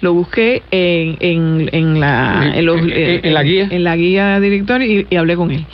lo 0.02 0.12
busqué 0.12 0.62
en, 0.70 1.16
en, 1.20 1.70
en 1.72 1.98
la 2.00 2.52
En- 2.54 2.66
los- 2.66 2.80
en- 2.82 3.32
la 3.32 3.42
guía. 3.42 3.68
en 3.70 3.84
la 3.84 3.96
guía 3.96 4.38
directoria 4.40 4.86
y, 4.86 5.06
y 5.08 5.16
hablé 5.16 5.36
con 5.36 5.50
él 5.50 5.64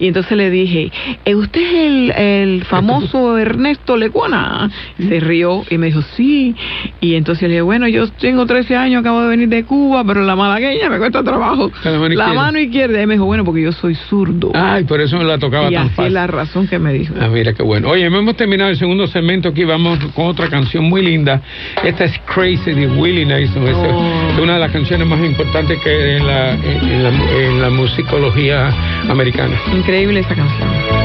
y 0.00 0.08
entonces 0.08 0.36
le 0.36 0.50
dije 0.50 0.90
"Eh, 1.24 1.34
usted 1.36 1.60
es 1.60 1.74
el, 1.74 2.10
el 2.16 2.64
famoso 2.64 3.38
Ernesto 3.44 3.96
Lecuona 3.96 4.70
se 4.98 5.20
rió 5.20 5.64
y 5.70 5.78
me 5.78 5.86
dijo 5.86 6.02
sí 6.16 6.56
y 7.00 7.14
entonces 7.14 7.42
le 7.42 7.48
dije 7.50 7.62
bueno 7.62 7.86
yo 7.86 8.08
tengo 8.08 8.46
13 8.46 8.74
años 8.74 9.00
acabo 9.00 9.22
de 9.22 9.28
venir 9.28 9.48
de 9.48 9.64
Cuba 9.64 10.02
pero 10.04 10.22
la 10.24 10.34
malagueña 10.34 10.88
me 10.90 10.98
cuesta 10.98 11.22
trabajo 11.22 11.70
La 11.84 11.90
mano 11.92 12.08
la 12.08 12.14
izquierda. 12.14 12.34
mano 12.34 12.58
izquierda 12.58 13.02
y 13.02 13.06
me 13.06 13.14
dijo 13.14 13.26
bueno 13.26 13.44
porque 13.44 13.62
yo 13.62 13.72
soy 13.72 13.94
zurdo 13.94 14.50
Ay, 14.54 14.84
por 14.84 15.00
eso 15.00 15.16
me 15.18 15.24
la 15.24 15.38
tocaba 15.38 15.70
y 15.70 15.74
tan 15.74 15.82
así 15.82 15.90
es 15.90 15.96
fácil. 15.96 16.14
la 16.14 16.26
razón 16.26 16.66
que 16.66 16.78
me 16.78 16.92
dijo 16.92 17.14
Ah, 17.20 17.28
mira 17.28 17.52
qué 17.52 17.62
bueno. 17.62 17.90
Oye, 17.90 18.06
hemos 18.06 18.34
terminado 18.36 18.70
el 18.70 18.76
segundo 18.76 19.06
segmento 19.06 19.50
aquí. 19.50 19.64
Vamos 19.64 19.98
con 20.14 20.26
otra 20.26 20.48
canción 20.48 20.84
muy 20.84 21.02
linda. 21.02 21.42
Esta 21.82 22.04
es 22.04 22.18
Crazy 22.26 22.72
de 22.72 22.86
Willie 22.88 23.24
Nelson. 23.26 23.66
Es 23.82 24.38
una 24.42 24.54
de 24.54 24.60
las 24.60 24.72
canciones 24.72 25.06
más 25.06 25.20
importantes 25.24 25.80
que 25.80 26.16
en 26.16 26.26
la, 26.26 26.52
en 26.52 27.02
la, 27.02 27.08
en 27.08 27.60
la 27.60 27.70
musicología 27.70 28.68
americana. 29.08 29.56
increíble 29.72 30.20
esa 30.20 30.34
canción 30.34 31.03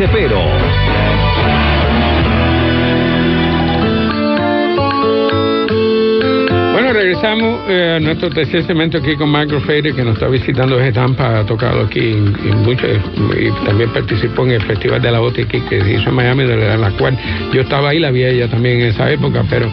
Eloy 0.00 0.29
tercer 8.30 8.64
segmento 8.64 8.98
aquí 8.98 9.16
con 9.16 9.30
Michael 9.30 9.60
Freire, 9.62 9.92
que 9.94 10.04
nos 10.04 10.14
está 10.14 10.28
visitando 10.28 10.76
desde 10.76 10.92
Tampa, 10.92 11.40
ha 11.40 11.46
tocado 11.46 11.82
aquí 11.82 12.12
en, 12.12 12.62
mucho, 12.62 12.86
y 12.86 13.50
también 13.64 13.90
participó 13.92 14.44
en 14.44 14.52
el 14.52 14.62
Festival 14.62 15.00
de 15.02 15.10
la 15.10 15.18
Botica 15.20 15.58
que 15.68 15.80
se 15.80 15.92
hizo 15.94 16.08
en 16.08 16.14
Miami, 16.14 16.44
de 16.44 16.76
la 16.76 16.90
cual 16.92 17.18
yo 17.52 17.62
estaba 17.62 17.90
ahí, 17.90 17.98
la 17.98 18.10
vi 18.10 18.24
ella 18.24 18.48
también 18.48 18.80
en 18.80 18.88
esa 18.88 19.10
época, 19.10 19.44
pero 19.48 19.72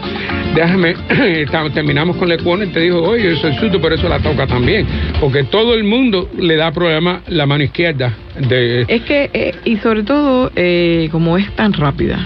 déjame, 0.54 0.94
terminamos 1.74 2.16
con 2.16 2.28
Lecuona 2.28 2.64
y 2.64 2.68
te 2.68 2.80
dijo, 2.80 3.02
oye, 3.02 3.32
eso 3.32 3.48
es 3.48 3.56
susto, 3.56 3.80
pero 3.80 3.94
eso 3.94 4.08
la 4.08 4.20
toca 4.20 4.46
también, 4.46 4.86
porque 5.20 5.44
todo 5.44 5.74
el 5.74 5.84
mundo 5.84 6.28
le 6.38 6.56
da 6.56 6.72
problema 6.72 7.22
la 7.28 7.46
mano 7.46 7.64
izquierda. 7.64 8.14
De... 8.48 8.82
Es 8.88 9.02
que, 9.02 9.30
eh, 9.32 9.54
y 9.64 9.76
sobre 9.78 10.02
todo, 10.02 10.50
eh, 10.54 11.08
como 11.10 11.36
es 11.36 11.50
tan 11.56 11.72
rápida, 11.72 12.18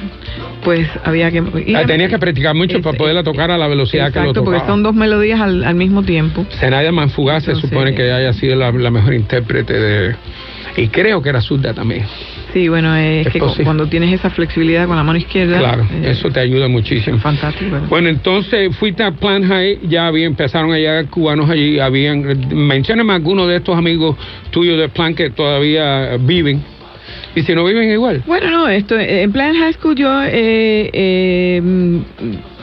pues 0.62 0.88
había 1.04 1.30
que... 1.30 1.42
Ah, 1.74 1.84
tenía 1.86 2.08
que 2.08 2.18
practicar 2.18 2.54
mucho 2.54 2.80
para 2.80 2.96
poderla 2.96 3.22
tocar 3.22 3.50
a 3.50 3.58
la 3.58 3.68
velocidad 3.68 4.12
que 4.12 4.20
lo 4.20 4.32
tocaba. 4.32 4.56
porque 4.58 4.66
son 4.66 4.82
dos 4.82 4.94
melodías 4.94 5.40
al, 5.40 5.64
al 5.64 5.74
mismo 5.74 6.02
tiempo. 6.02 6.46
Senaya 6.60 6.92
Manfugaz 6.92 7.44
se 7.44 7.54
supone 7.54 7.94
que 7.94 8.10
haya 8.10 8.32
sido 8.32 8.56
la, 8.56 8.70
la 8.72 8.90
mejor 8.90 9.14
intérprete 9.14 9.72
de... 9.72 10.16
Y 10.76 10.88
creo 10.88 11.20
que 11.20 11.28
era 11.28 11.40
zurda 11.40 11.74
también. 11.74 12.06
Sí, 12.52 12.68
bueno, 12.68 12.94
es, 12.94 13.28
que 13.28 13.40
cuando 13.64 13.86
tienes 13.86 14.12
esa 14.12 14.28
flexibilidad 14.28 14.86
con 14.86 14.96
la 14.96 15.02
mano 15.02 15.18
izquierda. 15.18 15.58
Claro, 15.58 15.86
eh, 15.90 16.10
eso 16.10 16.30
te 16.30 16.40
ayuda 16.40 16.68
muchísimo. 16.68 17.18
Fantástico. 17.18 17.78
Bueno, 17.88 18.10
entonces 18.10 18.76
fuiste 18.76 19.02
a 19.02 19.10
Plan 19.10 19.42
High, 19.42 19.80
ya 19.88 20.06
había, 20.06 20.26
empezaron 20.26 20.70
a 20.72 20.76
llegar 20.76 21.06
cubanos 21.08 21.48
allí, 21.48 21.78
habían. 21.78 22.22
Mencióname 22.54 23.14
algunos 23.14 23.48
de 23.48 23.56
estos 23.56 23.76
amigos 23.76 24.16
tuyos 24.50 24.78
de 24.78 24.88
Plan 24.90 25.14
que 25.14 25.30
todavía 25.30 26.16
viven. 26.18 26.62
¿Y 27.34 27.42
si 27.42 27.54
no 27.54 27.64
viven 27.64 27.90
igual? 27.90 28.22
Bueno, 28.26 28.50
no, 28.50 28.68
esto, 28.68 28.98
en 28.98 29.32
Plan 29.32 29.54
High 29.54 29.72
School 29.74 29.94
yo 29.94 30.22
eh, 30.22 30.90
eh, 30.92 31.62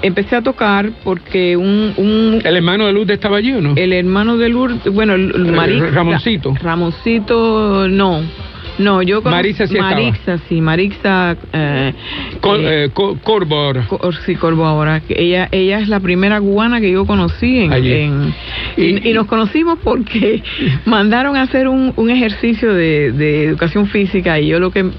empecé 0.01 0.35
a 0.35 0.41
tocar 0.41 0.91
porque 1.03 1.57
un, 1.57 1.93
un, 1.97 2.41
¿El 2.43 2.55
hermano 2.55 2.85
de 2.85 2.93
Lourdes 2.93 3.15
estaba 3.15 3.38
allí 3.38 3.53
o 3.53 3.61
no? 3.61 3.73
El 3.75 3.93
hermano 3.93 4.38
de 4.38 4.49
Lourdes, 4.49 4.93
bueno, 4.93 5.17
Marix, 5.17 5.93
Ramoncito. 5.93 6.53
Ramoncito, 6.61 7.88
no. 7.88 8.21
No, 8.79 9.01
yo 9.03 9.21
con 9.21 9.31
Marisa 9.31 9.67
sí 9.67 9.77
Marixa, 9.77 10.39
sí, 10.48 10.62
Marixa 10.62 11.38
eh, 11.53 11.93
eh, 12.41 12.89
Corbo 12.93 13.55
ahora. 13.55 13.88
sí, 14.25 14.36
Corbo 14.36 14.65
ahora. 14.65 15.01
Ella, 15.09 15.50
ella 15.51 15.79
es 15.79 15.89
la 15.89 16.00
primera 16.00 16.39
cubana 16.39 16.79
que 16.79 16.89
yo 16.89 17.05
conocí 17.05 17.59
en, 17.59 17.74
en 17.74 18.33
y, 18.77 19.09
y, 19.09 19.13
nos 19.13 19.27
conocimos 19.27 19.79
porque 19.83 20.41
mandaron 20.86 21.36
a 21.36 21.43
hacer 21.43 21.67
un, 21.67 21.93
un 21.98 22.09
ejercicio 22.09 22.74
de, 22.74 23.12
de 23.12 23.43
educación 23.43 23.88
física 23.88 24.39
y 24.39 24.48
yo 24.48 24.59
lo 24.59 24.71
que 24.71 24.89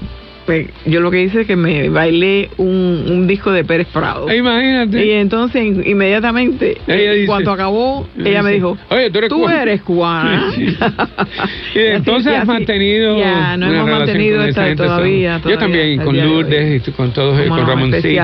pues 0.45 0.67
yo 0.85 1.01
lo 1.01 1.11
que 1.11 1.21
hice 1.21 1.41
es 1.41 1.47
que 1.47 1.55
me 1.55 1.89
bailé 1.89 2.49
un, 2.57 3.05
un 3.09 3.27
disco 3.27 3.51
de 3.51 3.63
Pérez 3.63 3.87
Prado. 3.87 4.31
Imagínate. 4.33 5.05
Y 5.05 5.11
entonces 5.11 5.63
inmediatamente, 5.85 6.77
cuando 7.25 7.51
acabó, 7.51 8.07
ella 8.17 8.41
me 8.41 8.53
dijo, 8.53 8.77
Oye, 8.89 9.09
tú 9.11 9.17
eres 9.19 9.29
tú 9.29 9.35
cubana. 9.37 9.61
Eres 9.61 9.81
cubana. 9.81 10.53
y 11.75 11.79
entonces 11.79 12.33
has 12.33 12.47
mantenido 12.47 13.17
ya, 13.19 13.57
no 13.57 13.67
hemos 13.67 13.89
mantenido 13.89 14.43
esta 14.43 14.75
todavía, 14.75 15.39
todavía, 15.39 15.41
Yo 15.45 15.57
también, 15.57 16.01
con 16.03 16.17
Lourdes, 16.17 16.87
y 16.87 16.91
con 16.91 17.11
todos, 17.11 17.39
con 17.47 17.65
Ramoncito. 17.65 18.23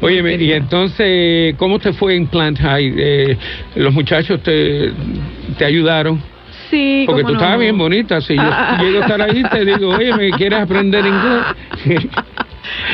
Oye, 0.00 0.36
y 0.44 0.52
entonces, 0.52 1.54
¿cómo 1.56 1.78
te 1.78 1.92
fue 1.92 2.16
en 2.16 2.26
Plant 2.26 2.58
High? 2.58 2.94
Eh, 2.96 3.36
¿Los 3.76 3.94
muchachos 3.94 4.42
te, 4.42 4.90
te 5.56 5.64
ayudaron? 5.64 6.31
Sí, 6.72 7.04
Porque 7.06 7.22
tú 7.24 7.34
estabas 7.34 7.58
bien 7.58 7.76
bonita. 7.76 8.22
Si 8.22 8.34
yo 8.34 8.40
ah, 8.42 8.78
llego 8.80 9.00
a 9.00 9.02
estar 9.02 9.20
ahí, 9.20 9.42
te 9.42 9.62
digo, 9.62 9.90
oye, 9.90 10.14
¿me 10.16 10.30
quieres 10.30 10.58
aprender 10.58 11.04
inglés? 11.04 12.08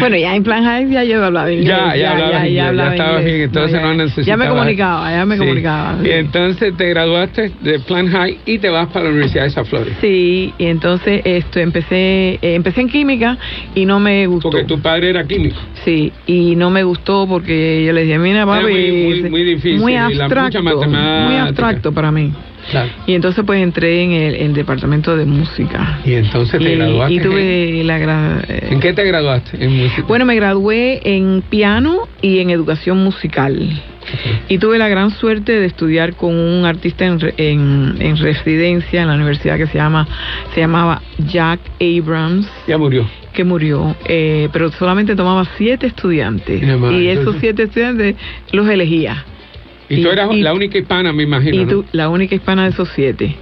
Bueno, 0.01 0.17
ya 0.17 0.35
en 0.35 0.43
Plan 0.43 0.65
High 0.65 0.91
ya 0.91 1.05
yo 1.05 1.25
hablaba 1.25 1.53
inglés. 1.53 1.69
Ya, 1.69 1.95
ya, 1.95 2.13
hablaba 2.13 2.47
ya, 2.47 2.49
ya, 2.49 2.73
ya 2.73 2.91
estaba 2.91 3.19
bien, 3.19 3.41
entonces 3.43 3.73
no, 3.75 3.81
ya, 3.81 3.87
no 3.87 3.95
necesitaba. 3.95 4.27
Ya 4.27 4.37
me 4.37 4.49
comunicaba, 4.49 5.11
ya 5.11 5.27
me 5.27 5.35
sí. 5.35 5.41
comunicaba. 5.41 5.97
Y 6.03 6.11
entonces 6.11 6.77
te 6.77 6.89
graduaste 6.89 7.53
de 7.61 7.79
Plan 7.81 8.09
High 8.09 8.39
y 8.47 8.59
te 8.59 8.71
vas 8.71 8.89
para 8.89 9.05
la 9.05 9.11
Universidad 9.11 9.45
de 9.45 9.51
San 9.51 9.67
Flores. 9.67 9.95
Sí, 10.01 10.55
y 10.57 10.65
entonces 10.67 11.21
esto 11.25 11.61
empecé 11.61 12.39
eh, 12.41 12.55
empecé 12.55 12.81
en 12.81 12.89
química 12.89 13.37
y 13.75 13.85
no 13.85 14.01
me 14.01 14.27
gustó. 14.27 14.51
Porque 14.51 14.67
tu 14.67 14.81
padre 14.81 15.11
era 15.11 15.25
químico. 15.25 15.59
Sí, 15.85 16.13
y 16.27 16.57
no 16.57 16.71
me 16.71 16.83
gustó 16.83 17.27
porque 17.29 17.85
yo 17.85 17.93
le 17.93 18.05
dije, 18.05 18.19
mira, 18.19 18.47
papi, 18.47 18.63
muy, 18.63 18.93
muy, 18.93 19.31
muy, 19.31 19.45
difícil, 19.45 19.81
muy 19.81 19.97
abstracto, 19.97 20.63
muy 20.63 21.37
abstracto 21.37 21.93
para 21.93 22.11
mí. 22.11 22.33
Claro. 22.71 22.91
Y 23.07 23.15
entonces 23.15 23.45
pues 23.47 23.63
entré 23.63 24.03
en 24.03 24.13
el, 24.13 24.35
el, 24.35 24.53
departamento 24.53 25.17
de 25.17 25.25
música. 25.25 26.01
Y 26.05 26.15
entonces 26.15 26.61
te 26.61 26.73
y, 26.73 26.77
graduaste. 26.77 27.15
Y 27.15 27.21
tuve 27.21 27.85
la 27.85 27.99
gra... 27.99 28.43
eh, 28.49 28.69
¿En 28.71 28.81
qué 28.81 28.93
te 28.93 29.05
graduaste? 29.05 29.65
En 29.65 29.77
música. 29.77 30.05
Bueno, 30.07 30.25
me 30.25 30.35
gradué 30.35 31.01
en 31.05 31.43
piano 31.49 32.09
y 32.21 32.41
en 32.41 32.51
educación 32.51 32.99
musical. 32.99 33.55
Okay. 33.57 34.41
Y 34.49 34.59
tuve 34.59 34.79
la 34.79 34.89
gran 34.89 35.11
suerte 35.11 35.53
de 35.53 35.67
estudiar 35.67 36.15
con 36.15 36.35
un 36.35 36.65
artista 36.65 37.05
en, 37.05 37.19
en, 37.37 37.97
en, 38.01 38.17
residencia 38.17 39.03
en 39.03 39.09
la 39.09 39.15
universidad 39.15 39.59
que 39.59 39.67
se 39.67 39.77
llama 39.77 40.07
se 40.55 40.61
llamaba 40.61 41.03
Jack 41.19 41.61
Abrams. 41.81 42.49
Ya 42.67 42.79
murió. 42.79 43.07
Que 43.33 43.45
murió, 43.45 43.95
eh, 44.07 44.49
pero 44.53 44.73
solamente 44.73 45.15
tomaba 45.15 45.45
siete 45.57 45.87
estudiantes. 45.87 46.63
Y, 46.63 46.95
y 46.95 47.09
esos 47.09 47.37
siete 47.39 47.65
estudiantes 47.65 48.17
los 48.53 48.69
elegía. 48.69 49.25
Y, 49.89 50.01
y 50.01 50.03
tú 50.03 50.11
eras 50.11 50.31
y, 50.33 50.43
la 50.43 50.53
única 50.53 50.79
hispana, 50.79 51.13
me 51.13 51.23
imagino. 51.23 51.63
Y 51.63 51.67
tú, 51.67 51.83
¿no? 51.83 51.89
la 51.93 52.09
única 52.09 52.35
hispana 52.35 52.65
de 52.65 52.71
esos 52.71 52.89
siete. 52.95 53.35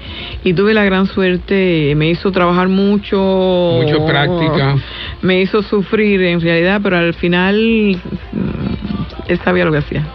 Y 0.44 0.54
tuve 0.54 0.74
la 0.74 0.84
gran 0.84 1.06
suerte, 1.06 1.94
me 1.96 2.10
hizo 2.10 2.30
trabajar 2.30 2.68
mucho. 2.68 3.80
Mucho 3.82 4.06
práctica. 4.06 4.76
Me 5.22 5.40
hizo 5.40 5.62
sufrir 5.62 6.22
en 6.22 6.40
realidad, 6.40 6.80
pero 6.82 6.96
al 6.96 7.14
final 7.14 8.00
él 9.28 9.40
sabía 9.44 9.64
lo 9.64 9.72
que 9.72 9.78
hacía. 9.78 10.06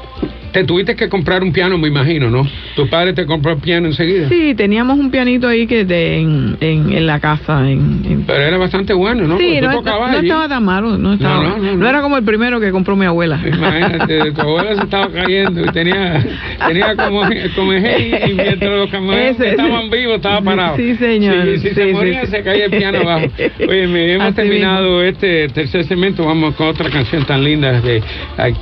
Te 0.51 0.63
tuviste 0.65 0.95
que 0.95 1.07
comprar 1.07 1.43
un 1.43 1.53
piano, 1.53 1.77
me 1.77 1.87
imagino, 1.87 2.29
¿no? 2.29 2.47
¿Tu 2.75 2.87
padre 2.89 3.13
te 3.13 3.25
compró 3.25 3.53
el 3.53 3.59
piano 3.59 3.87
enseguida? 3.87 4.27
Sí, 4.27 4.53
teníamos 4.55 4.99
un 4.99 5.09
pianito 5.09 5.47
ahí 5.47 5.65
que 5.65 5.85
de, 5.85 6.19
en, 6.19 6.57
en, 6.59 6.91
en, 6.91 7.07
la 7.07 7.19
casa. 7.19 7.69
En, 7.69 8.01
en... 8.05 8.23
Pero 8.25 8.41
era 8.41 8.57
bastante 8.57 8.93
bueno, 8.93 9.27
¿no? 9.27 9.37
Sí, 9.37 9.59
no, 9.61 9.71
no, 9.71 9.79
estaba 9.79 10.47
tan 10.49 10.63
malo, 10.63 10.97
no, 10.97 11.13
estaba, 11.13 11.43
no, 11.43 11.57
no, 11.57 11.75
no, 11.77 11.89
era 11.89 12.01
como 12.01 12.17
el 12.17 12.23
primero 12.23 12.59
que 12.59 12.71
compró 12.71 12.95
mi 12.95 13.05
abuela. 13.05 13.39
Imagínate, 13.45 14.31
tu 14.31 14.41
abuela 14.41 14.75
se 14.75 14.83
estaba 14.83 15.09
cayendo 15.09 15.61
y 15.61 15.69
tenía, 15.71 16.25
tenía 16.67 16.95
como, 16.95 17.21
como 17.55 17.73
y 17.73 18.33
mientras 18.33 18.71
los 18.71 18.89
camiones 18.89 19.39
estaban 19.39 19.89
vivos 19.89 20.17
estaba 20.17 20.41
parado. 20.41 20.75
Sí, 20.75 20.95
señor. 20.95 21.45
Sí, 21.45 21.57
si 21.59 21.69
sí, 21.69 21.75
se 21.75 21.87
sí, 21.87 21.93
moría 21.93 22.25
se 22.25 22.43
caía 22.43 22.65
el 22.65 22.71
piano 22.71 22.99
abajo. 22.99 23.27
Oye, 23.67 24.13
hemos 24.13 24.27
Así 24.27 24.35
terminado 24.35 24.83
mismo. 24.83 25.01
este 25.01 25.47
tercer 25.49 25.85
segmento, 25.85 26.25
vamos 26.25 26.55
con 26.55 26.67
otra 26.67 26.89
canción 26.89 27.25
tan 27.25 27.43
linda. 27.43 27.79
De, 27.81 28.01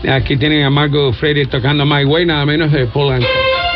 aquí 0.09 0.37
tienen 0.37 0.63
a 0.63 0.69
Margot 0.69 1.13
Freire 1.15 1.45
tocando 1.45 1.78
My 1.85 2.05
Way, 2.05 2.25
nada 2.25 2.45
menos 2.45 2.71
de 2.71 2.85
Paul 2.87 3.13
Anka. 3.13 3.68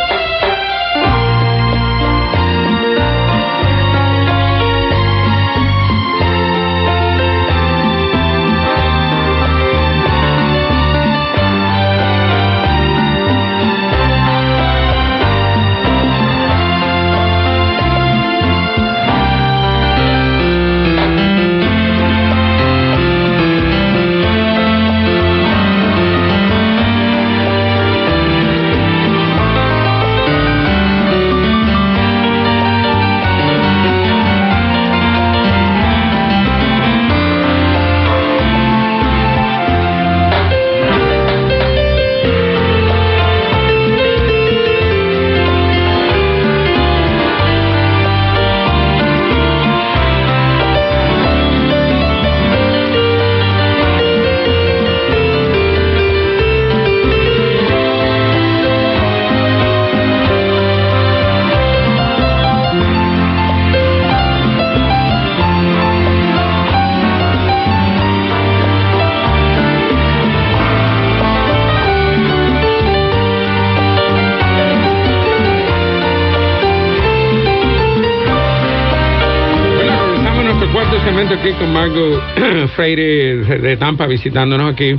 Con 81.59 81.73
Margo 81.73 82.21
Freire 82.75 83.37
de 83.59 83.77
Tampa 83.77 84.07
visitándonos 84.07 84.71
aquí 84.71 84.95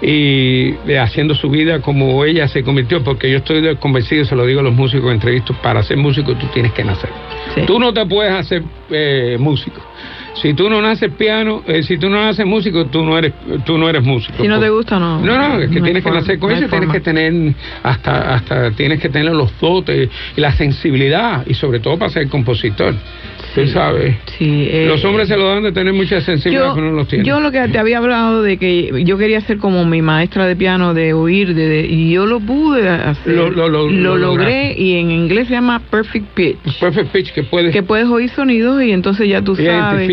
y 0.00 0.74
haciendo 0.96 1.34
su 1.34 1.48
vida 1.48 1.80
como 1.80 2.24
ella 2.24 2.48
se 2.48 2.62
convirtió, 2.62 3.02
porque 3.04 3.30
yo 3.30 3.38
estoy 3.38 3.76
convencido, 3.76 4.24
se 4.24 4.34
lo 4.34 4.44
digo 4.44 4.60
a 4.60 4.62
los 4.62 4.74
músicos 4.74 5.06
en 5.06 5.14
entrevistas, 5.14 5.56
para 5.58 5.82
ser 5.82 5.96
músico 5.96 6.34
tú 6.36 6.46
tienes 6.52 6.72
que 6.72 6.84
nacer. 6.84 7.10
Tú 7.66 7.78
no 7.78 7.92
te 7.92 8.04
puedes 8.06 8.32
hacer 8.32 8.62
eh, 8.90 9.36
músico. 9.38 9.80
Si 10.34 10.54
tú 10.54 10.68
no 10.68 10.80
naces 10.80 11.12
piano, 11.12 11.62
eh, 11.66 11.82
si 11.82 11.98
tú 11.98 12.08
no 12.08 12.16
naces 12.16 12.46
músico, 12.46 12.86
tú 12.86 13.04
no 13.04 13.18
eres, 13.18 13.32
tú 13.64 13.76
no 13.78 13.88
eres 13.88 14.02
músico. 14.02 14.42
Si 14.42 14.48
no 14.48 14.58
te 14.58 14.70
gusta, 14.70 14.98
no. 14.98 15.20
No, 15.20 15.36
no, 15.36 15.60
es 15.60 15.70
que 15.70 15.80
tienes 15.80 16.02
que 16.02 16.10
nacer 16.10 16.38
con 16.38 16.50
eso, 16.50 16.68
tienes 16.68 16.90
que 16.90 17.00
tener 17.00 17.54
hasta, 17.82 18.34
hasta 18.34 18.70
tienes 18.72 18.98
que 18.98 19.08
tener 19.08 19.34
los 19.34 19.52
dotes 19.60 20.08
y 20.36 20.40
la 20.40 20.52
sensibilidad 20.52 21.44
y 21.46 21.54
sobre 21.54 21.80
todo 21.80 21.98
para 21.98 22.10
ser 22.10 22.28
compositor. 22.28 22.94
Tú 23.54 23.66
sabes. 23.66 24.16
Sí, 24.38 24.68
eh, 24.70 24.86
los 24.88 25.04
hombres 25.04 25.28
se 25.28 25.36
lo 25.36 25.46
dan 25.46 25.62
de 25.62 25.72
tener 25.72 25.92
mucha 25.92 26.20
sensibilidad, 26.20 26.74
pero 26.74 26.90
no 26.90 26.96
los 26.96 27.08
tienen. 27.08 27.26
Yo 27.26 27.40
lo 27.40 27.50
que 27.52 27.66
te 27.68 27.78
había 27.78 27.98
hablado 27.98 28.42
de 28.42 28.56
que 28.56 29.04
yo 29.04 29.18
quería 29.18 29.40
ser 29.42 29.58
como 29.58 29.84
mi 29.84 30.02
maestra 30.02 30.46
de 30.46 30.56
piano, 30.56 30.94
de 30.94 31.12
oír, 31.12 31.54
de, 31.54 31.86
y 31.88 32.12
yo 32.12 32.26
lo 32.26 32.40
pude 32.40 32.88
hacer. 32.88 33.34
Lo, 33.34 33.50
lo, 33.50 33.68
logré 34.16 34.74
y 34.76 34.94
en 34.94 35.10
inglés 35.10 35.48
se 35.48 35.54
llama 35.54 35.80
perfect 35.90 36.26
pitch. 36.34 36.80
Perfect 36.80 37.12
pitch, 37.12 37.32
que 37.32 37.42
puedes. 37.42 37.72
Que 37.72 37.82
puedes 37.82 38.06
oír 38.08 38.30
sonidos 38.30 38.82
y 38.82 38.92
entonces 38.92 39.28
ya 39.28 39.42
tú 39.42 39.54
sabes. 39.56 40.10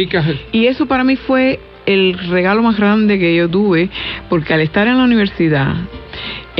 Y 0.51 0.67
eso 0.67 0.85
para 0.85 1.03
mí 1.03 1.15
fue 1.15 1.59
el 1.85 2.15
regalo 2.29 2.61
más 2.61 2.77
grande 2.77 3.17
que 3.17 3.35
yo 3.35 3.49
tuve, 3.49 3.89
porque 4.29 4.53
al 4.53 4.61
estar 4.61 4.87
en 4.87 4.97
la 4.97 5.03
universidad, 5.03 5.75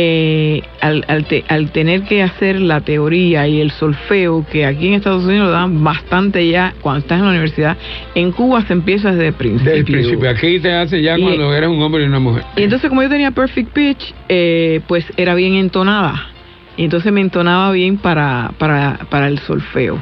eh, 0.01 0.61
al, 0.79 1.03
al, 1.49 1.71
tener 1.71 2.03
que 2.03 2.23
hacer 2.23 2.61
la 2.61 2.79
teoría 2.79 3.49
y 3.49 3.59
el 3.59 3.69
solfeo, 3.71 4.45
que 4.49 4.65
aquí 4.65 4.87
en 4.87 4.93
Estados 4.93 5.25
Unidos 5.25 5.47
lo 5.47 5.51
dan 5.51 5.83
bastante 5.83 6.47
ya 6.47 6.73
cuando 6.79 6.99
estás 7.01 7.19
en 7.19 7.25
la 7.25 7.31
universidad, 7.31 7.75
en 8.15 8.31
Cuba 8.31 8.65
se 8.65 8.71
empieza 8.71 9.11
desde 9.11 9.27
el 9.27 9.33
principio. 9.33 9.65
Desde 9.65 9.79
el 9.79 9.85
principio, 9.85 10.29
aquí 10.29 10.57
te 10.61 10.71
hace 10.71 11.01
ya 11.01 11.17
cuando 11.17 11.53
eres 11.53 11.67
un 11.67 11.81
hombre 11.81 12.03
y 12.03 12.05
una 12.05 12.19
mujer. 12.19 12.45
Y 12.55 12.63
entonces 12.63 12.87
como 12.87 13.03
yo 13.03 13.09
tenía 13.09 13.31
perfect 13.31 13.73
pitch, 13.73 14.13
eh, 14.29 14.79
pues 14.87 15.03
era 15.17 15.35
bien 15.35 15.55
entonada. 15.55 16.29
Y 16.77 16.85
entonces 16.85 17.11
me 17.11 17.19
entonaba 17.19 17.69
bien 17.73 17.97
para, 17.97 18.51
para, 18.57 18.99
para 19.09 19.27
el 19.27 19.37
solfeo. 19.39 19.99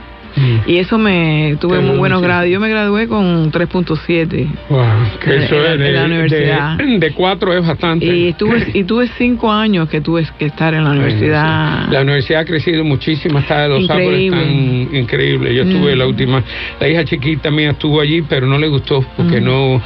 Y 0.65 0.77
eso 0.77 0.97
me 0.97 1.57
tuve 1.59 1.79
muy 1.79 1.97
buenos 1.97 2.21
grados. 2.21 2.49
Yo 2.49 2.59
me 2.59 2.69
gradué 2.69 3.07
con 3.07 3.51
3.7. 3.51 4.47
Wow, 4.69 4.79
eso 5.25 5.65
es 5.65 5.79
de, 5.79 5.91
la 5.91 6.05
universidad. 6.05 6.77
De, 6.99 7.11
4 7.11 7.53
es 7.53 7.67
bastante. 7.67 8.05
Y 8.05 8.33
tuve, 8.33 8.67
y 8.73 8.83
tuve 8.83 9.07
cinco 9.17 9.51
años 9.51 9.89
que 9.89 10.01
tuve 10.01 10.25
que 10.37 10.45
estar 10.45 10.73
en 10.73 10.83
la 10.83 10.91
universidad. 10.91 11.89
La 11.89 12.01
universidad 12.01 12.41
ha 12.41 12.45
crecido 12.45 12.83
muchísimo, 12.83 13.39
está 13.39 13.63
de 13.63 13.69
los 13.69 13.89
árboles 13.89 14.31
tan 14.31 14.95
increíble. 14.95 15.53
Yo 15.55 15.63
estuve 15.63 15.95
la 15.95 16.05
mm. 16.05 16.09
última, 16.09 16.43
la 16.79 16.87
hija 16.87 17.05
chiquita 17.05 17.51
mía 17.51 17.71
estuvo 17.71 18.01
allí, 18.01 18.21
pero 18.21 18.47
no 18.47 18.57
le 18.57 18.67
gustó 18.67 19.05
porque 19.15 19.41
mm. 19.41 19.43
no, 19.43 19.81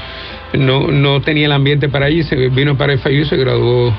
no, 0.53 0.87
no 0.87 1.21
tenía 1.21 1.45
el 1.45 1.51
ambiente 1.51 1.89
para 1.89 2.07
allí. 2.07 2.23
Se 2.23 2.35
vino 2.49 2.77
para 2.77 2.93
el 2.93 2.99
y 3.11 3.25
se 3.25 3.37
graduó 3.37 3.93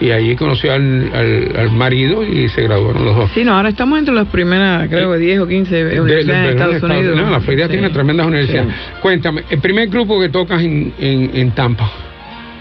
y 0.00 0.10
allí 0.10 0.36
conoció 0.36 0.72
al, 0.72 1.10
al, 1.56 1.70
marido 1.70 2.24
y 2.24 2.48
se 2.48 2.62
graduaron 2.62 3.04
los 3.04 3.16
dos. 3.16 3.30
Sí, 3.34 3.44
no, 3.44 3.54
ahora 3.54 3.70
estamos 3.70 3.98
entre 3.98 4.14
las 4.14 4.28
primeras, 4.28 4.88
creo, 4.88 5.14
10 5.14 5.40
o 5.40 5.46
15 5.48 6.00
universidades 6.00 6.44
de, 6.44 6.50
Estados 6.50 6.82
Unidos. 6.82 7.16
No, 7.16 7.30
la 7.30 7.40
Florida 7.40 7.68
tiene 7.68 7.90
tremendas 7.90 8.26
universidades. 8.26 8.74
Cuéntame, 9.00 9.44
el 9.50 9.58
primer 9.60 9.88
grupo 9.88 10.20
que 10.20 10.28
tocas 10.28 10.62
en, 10.62 10.92
en, 10.98 11.30
en 11.34 11.50
Tampa, 11.52 11.90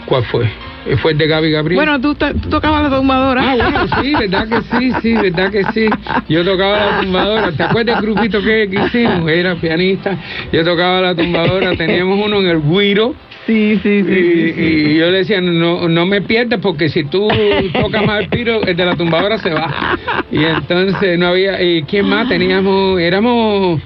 ¿cuál 0.06 0.24
fue? 0.24 0.50
fue 0.96 1.12
el 1.12 1.18
de 1.18 1.28
Gaby 1.28 1.52
Gabriel. 1.52 1.76
Bueno, 1.76 2.00
tú, 2.00 2.16
tú, 2.16 2.50
tocabas 2.50 2.90
la 2.90 2.98
tumbadora. 2.98 3.52
Ah, 3.52 3.56
bueno, 3.56 3.88
sí, 4.02 4.14
verdad 4.14 4.48
que 4.48 4.62
sí, 4.78 4.92
sí, 5.02 5.14
verdad 5.16 5.52
que 5.52 5.64
sí. 5.74 5.90
Yo 6.30 6.46
tocaba 6.46 6.78
la 6.78 7.02
tumbadora. 7.02 7.52
¿Te 7.52 7.64
acuerdas 7.64 8.02
del 8.02 8.10
grupito 8.10 8.42
que, 8.42 8.70
que 8.70 8.86
hicimos? 8.86 9.30
Era 9.30 9.56
pianista. 9.56 10.18
Yo 10.54 10.64
tocaba 10.64 11.02
la 11.02 11.16
tumbadora. 11.16 11.76
Teníamos 11.76 12.26
uno 12.26 12.40
en 12.40 12.48
el 12.48 12.62
Guiro 12.62 13.16
Sí, 13.48 13.80
sí, 13.82 14.04
sí. 14.04 14.54
Y, 14.58 14.98
yo 14.98 15.10
le 15.10 15.20
decía, 15.20 15.40
no, 15.40 15.88
no 15.88 16.06
me 16.06 16.22
pierdas 16.22 16.60
porque 16.62 16.90
si 16.90 17.06
tú 17.06 17.30
tocas 17.74 18.06
más 18.06 18.20
el 18.20 18.30
piro, 18.30 18.62
el 18.64 18.76
de 18.76 18.86
la 18.86 18.96
tumbadora 18.98 19.38
se 19.38 19.52
va. 19.52 19.98
Y 20.30 20.44
entonces 20.44 21.18
no 21.18 21.28
había, 21.28 21.62
¿y 21.64 21.84
quién 21.84 22.10
más? 22.10 22.28
Teníamos, 22.28 23.00
éramos 23.00 23.82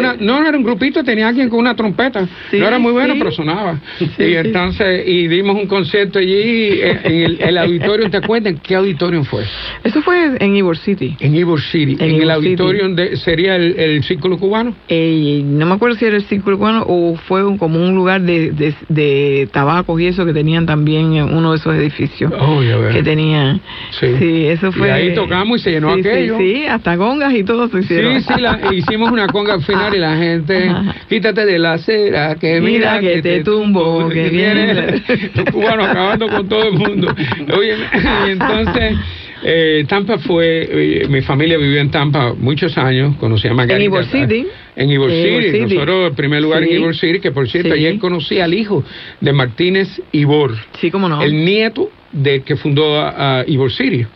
no, 0.00 0.16
no 0.16 0.48
era 0.48 0.56
un 0.56 0.64
grupito, 0.64 1.02
tenía 1.04 1.28
alguien 1.28 1.48
con 1.48 1.58
una 1.58 1.74
trompeta. 1.74 2.28
no 2.52 2.66
era 2.66 2.78
muy 2.78 2.92
bueno, 2.92 3.14
pero 3.18 3.30
sonaba. 3.30 3.80
y 4.18 4.34
entonces, 4.34 5.06
y 5.06 5.28
dimos 5.28 5.56
un 5.56 5.66
concierto 5.66 6.18
allí 6.18 6.32
eh, 6.32 7.00
en 7.04 7.48
el, 7.48 7.58
auditorio. 7.58 8.10
¿Te 8.10 8.18
acuerdas 8.18 8.54
qué 8.62 8.74
auditorio 8.74 9.24
fue? 9.24 9.44
Eso 9.84 10.02
fue 10.02 10.36
en 10.38 10.54
Ybor 10.54 10.76
City. 10.78 11.16
En 11.20 11.34
Ybor 11.34 11.60
City. 11.60 11.96
En, 11.98 12.22
el 12.22 12.30
auditorio 12.30 12.94
sería 13.16 13.56
el, 13.56 14.02
Círculo 14.04 14.38
Cubano. 14.38 14.74
Eh, 14.88 15.42
no 15.44 15.66
me 15.66 15.74
acuerdo 15.74 15.96
si 15.96 16.04
era 16.04 16.16
el 16.16 16.24
Círculo 16.24 16.58
Cubano 16.58 16.84
o 16.86 17.16
fue 17.16 17.42
como 17.58 17.82
un 17.82 17.94
lugar 17.94 18.22
de, 18.22 18.52
de, 18.52 18.74
de 18.88 19.48
tabacos 19.52 20.00
y 20.00 20.06
eso 20.06 20.24
que 20.24 20.32
tenían 20.32 20.66
también 20.66 21.14
en 21.14 21.34
uno 21.36 21.52
de 21.52 21.58
esos 21.58 21.74
edificios. 21.74 22.32
Oh, 22.38 22.62
ya 22.62 22.88
Que 22.90 23.02
tenían. 23.02 23.60
Sí. 23.98 24.46
eso 24.46 24.72
fue. 24.72 24.88
Y 24.88 24.90
ahí 24.90 25.14
tocamos 25.14 25.60
y 25.60 25.64
se 25.64 25.70
llenó 25.72 25.90
aquello. 25.92 26.38
Sí, 26.38 26.66
hasta 26.66 26.96
gongas 26.96 27.34
y 27.34 27.44
todo 27.44 27.68
se 27.68 27.80
hicieron. 27.80 28.20
Sí, 28.20 28.34
sí, 28.34 28.74
hicimos 28.76 29.07
una 29.10 29.26
conga 29.26 29.54
al 29.54 29.62
final 29.62 29.94
y 29.94 29.98
la 29.98 30.16
gente, 30.16 30.70
quítate 31.08 31.46
de 31.46 31.58
la 31.58 31.74
acera, 31.74 32.34
que 32.36 32.60
mira, 32.60 33.00
que, 33.00 33.22
te 33.22 33.42
tumbo, 33.42 34.08
que, 34.08 34.28
viene. 34.28 35.02
Los 35.34 35.44
cubanos 35.52 35.88
acabando 35.88 36.28
con 36.28 36.48
todo 36.48 36.68
el 36.68 36.74
mundo. 36.74 37.14
Oye, 37.56 37.76
y 38.26 38.30
entonces. 38.30 38.96
Eh, 39.42 39.84
Tampa 39.88 40.18
fue, 40.18 40.68
eh, 40.70 41.08
mi 41.08 41.20
familia 41.20 41.58
vivió 41.58 41.80
en 41.80 41.90
Tampa 41.90 42.34
muchos 42.34 42.76
años, 42.76 43.16
conocí 43.16 43.46
a 43.46 43.54
Margarita. 43.54 43.84
En 43.84 43.90
Ybor 43.90 44.04
City. 44.06 44.46
En 44.74 44.90
Ybor 44.90 45.10
City, 45.10 45.60
nosotros, 45.60 46.10
en 46.10 46.16
primer 46.16 46.42
lugar 46.42 46.62
en 46.64 46.70
Ybor 46.70 46.96
City, 46.96 47.20
que 47.20 47.30
por 47.30 47.48
cierto, 47.48 47.74
ayer 47.74 47.98
conocí 47.98 48.40
al 48.40 48.54
hijo 48.54 48.84
de 49.20 49.32
Martínez 49.32 50.00
Ybor. 50.12 50.56
Sí, 50.80 50.90
cómo 50.90 51.08
no. 51.08 51.22
El 51.22 51.44
nieto 51.44 51.90
de 52.12 52.42
que 52.42 52.56
fundó 52.56 53.00
a, 53.00 53.44
Ybor 53.46 53.72
City. 53.72 54.06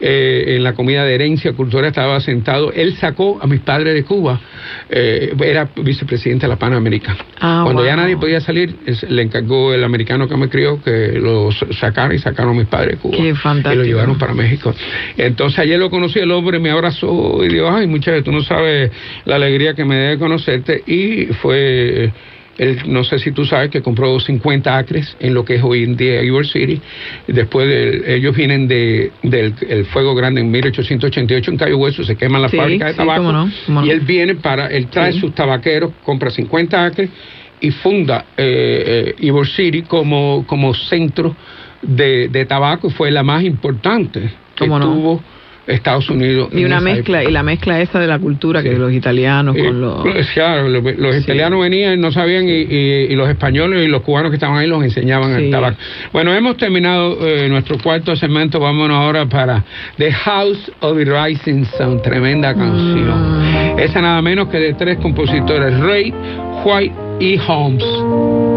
Eh, 0.00 0.54
en 0.56 0.62
la 0.62 0.74
comida 0.74 1.04
de 1.04 1.14
herencia 1.14 1.52
cultural 1.54 1.86
estaba 1.86 2.20
sentado. 2.20 2.72
Él 2.72 2.94
sacó 2.96 3.38
a 3.42 3.48
mis 3.48 3.60
padres 3.60 3.94
de 3.94 4.04
Cuba. 4.04 4.40
Eh, 4.88 5.34
era 5.40 5.68
vicepresidente 5.76 6.46
de 6.46 6.48
la 6.48 6.56
Panamericana. 6.56 7.18
Ah, 7.40 7.62
Cuando 7.64 7.84
ya 7.84 7.96
nadie 7.96 8.16
podía 8.16 8.40
salir, 8.40 8.76
le 9.08 9.22
encargó 9.22 9.74
el 9.74 9.82
americano 9.82 10.28
que 10.28 10.36
me 10.36 10.48
crió 10.48 10.80
que 10.80 11.14
lo 11.14 11.50
sacara 11.50 12.14
y 12.14 12.18
sacaron 12.18 12.54
a 12.54 12.58
mis 12.58 12.68
padres 12.68 12.92
de 12.92 12.98
Cuba. 12.98 13.16
Qué 13.16 13.34
fantástico. 13.34 13.74
Y 13.74 13.76
lo 13.78 13.84
llevaron 13.84 14.18
para 14.18 14.34
México. 14.34 14.72
Entonces 15.16 15.58
ayer 15.58 15.80
lo 15.80 15.90
conocí, 15.90 16.20
el 16.20 16.30
hombre 16.30 16.60
me 16.60 16.70
abrazó 16.70 17.44
y 17.44 17.48
dijo, 17.48 17.68
ay 17.68 17.88
muchachos, 17.88 18.22
tú 18.22 18.30
no 18.30 18.42
sabes 18.42 18.92
la 19.24 19.34
alegría 19.34 19.74
que 19.74 19.84
me 19.84 19.96
debe 19.96 20.18
conocerte. 20.18 20.82
Y 20.86 21.26
fue 21.26 22.12
él, 22.58 22.82
no 22.86 23.04
sé 23.04 23.18
si 23.20 23.30
tú 23.30 23.44
sabes 23.44 23.70
que 23.70 23.82
compró 23.82 24.18
50 24.18 24.76
acres 24.76 25.16
en 25.20 25.32
lo 25.32 25.44
que 25.44 25.54
es 25.54 25.62
hoy 25.62 25.84
en 25.84 25.96
día 25.96 26.22
Ybor 26.22 26.46
City. 26.46 26.80
Después 27.28 27.68
de, 27.68 28.16
ellos 28.16 28.36
vienen 28.36 28.66
de, 28.66 29.12
del 29.22 29.54
el 29.68 29.86
fuego 29.86 30.14
grande 30.14 30.40
en 30.40 30.50
1888 30.50 31.50
en 31.52 31.56
Cayo 31.56 31.78
Hueso, 31.78 32.02
se 32.02 32.16
quema 32.16 32.38
la 32.38 32.48
fábrica 32.48 32.86
de 32.86 32.94
tabaco. 32.94 33.48
Y 33.84 33.90
él 33.90 34.00
viene 34.00 34.34
para, 34.34 34.66
él 34.66 34.88
trae 34.88 35.12
sus 35.12 35.34
tabaqueros, 35.34 35.92
compra 36.02 36.30
50 36.30 36.84
acres 36.84 37.10
y 37.60 37.70
funda 37.70 38.26
eh, 38.36 39.14
eh 39.18 39.44
City 39.44 39.82
como, 39.82 40.44
como 40.46 40.74
centro 40.74 41.36
de, 41.82 42.28
de 42.28 42.44
tabaco. 42.44 42.90
Fue 42.90 43.10
la 43.10 43.22
más 43.22 43.44
importante 43.44 44.30
que 44.56 44.66
tuvo 44.66 45.22
Estados 45.68 46.08
Unidos. 46.08 46.48
Y 46.52 46.64
una 46.64 46.80
mezcla, 46.80 47.22
y 47.22 47.30
la 47.30 47.42
mezcla 47.42 47.80
esa 47.80 47.98
de 48.00 48.06
la 48.06 48.18
cultura 48.18 48.62
que 48.62 48.72
los 48.72 48.92
italianos 48.92 49.54
con 49.56 49.80
los... 49.80 50.02
Claro, 50.32 50.68
los, 50.68 51.16
italianos 51.16 51.60
venían, 51.60 52.00
no 52.00 52.10
sabían, 52.10 52.46
y, 52.48 53.14
los 53.14 53.28
españoles 53.28 53.84
y 53.84 53.88
los 53.88 54.02
cubanos 54.02 54.30
que 54.30 54.36
estaban 54.36 54.56
ahí 54.56 54.66
los 54.66 54.82
enseñaban 54.82 55.32
el 55.32 55.50
tabaco. 55.50 55.76
Bueno, 56.12 56.34
hemos 56.34 56.56
terminado 56.56 57.18
eh, 57.26 57.48
nuestro 57.48 57.78
cuarto 57.78 58.16
segmento, 58.16 58.58
vámonos 58.58 58.96
ahora 58.96 59.26
para 59.26 59.64
The 59.98 60.12
House 60.12 60.72
of 60.80 60.96
the 60.96 61.04
Rising 61.04 61.64
Sun, 61.76 62.00
tremenda 62.02 62.54
canción. 62.54 63.74
Mm. 63.74 63.78
Esa 63.78 64.00
nada 64.00 64.22
menos 64.22 64.48
que 64.48 64.58
de 64.58 64.74
tres 64.74 64.98
compositores, 64.98 65.78
Ray, 65.80 66.14
White 66.64 66.94
y 67.20 67.38
Holmes. 67.46 68.47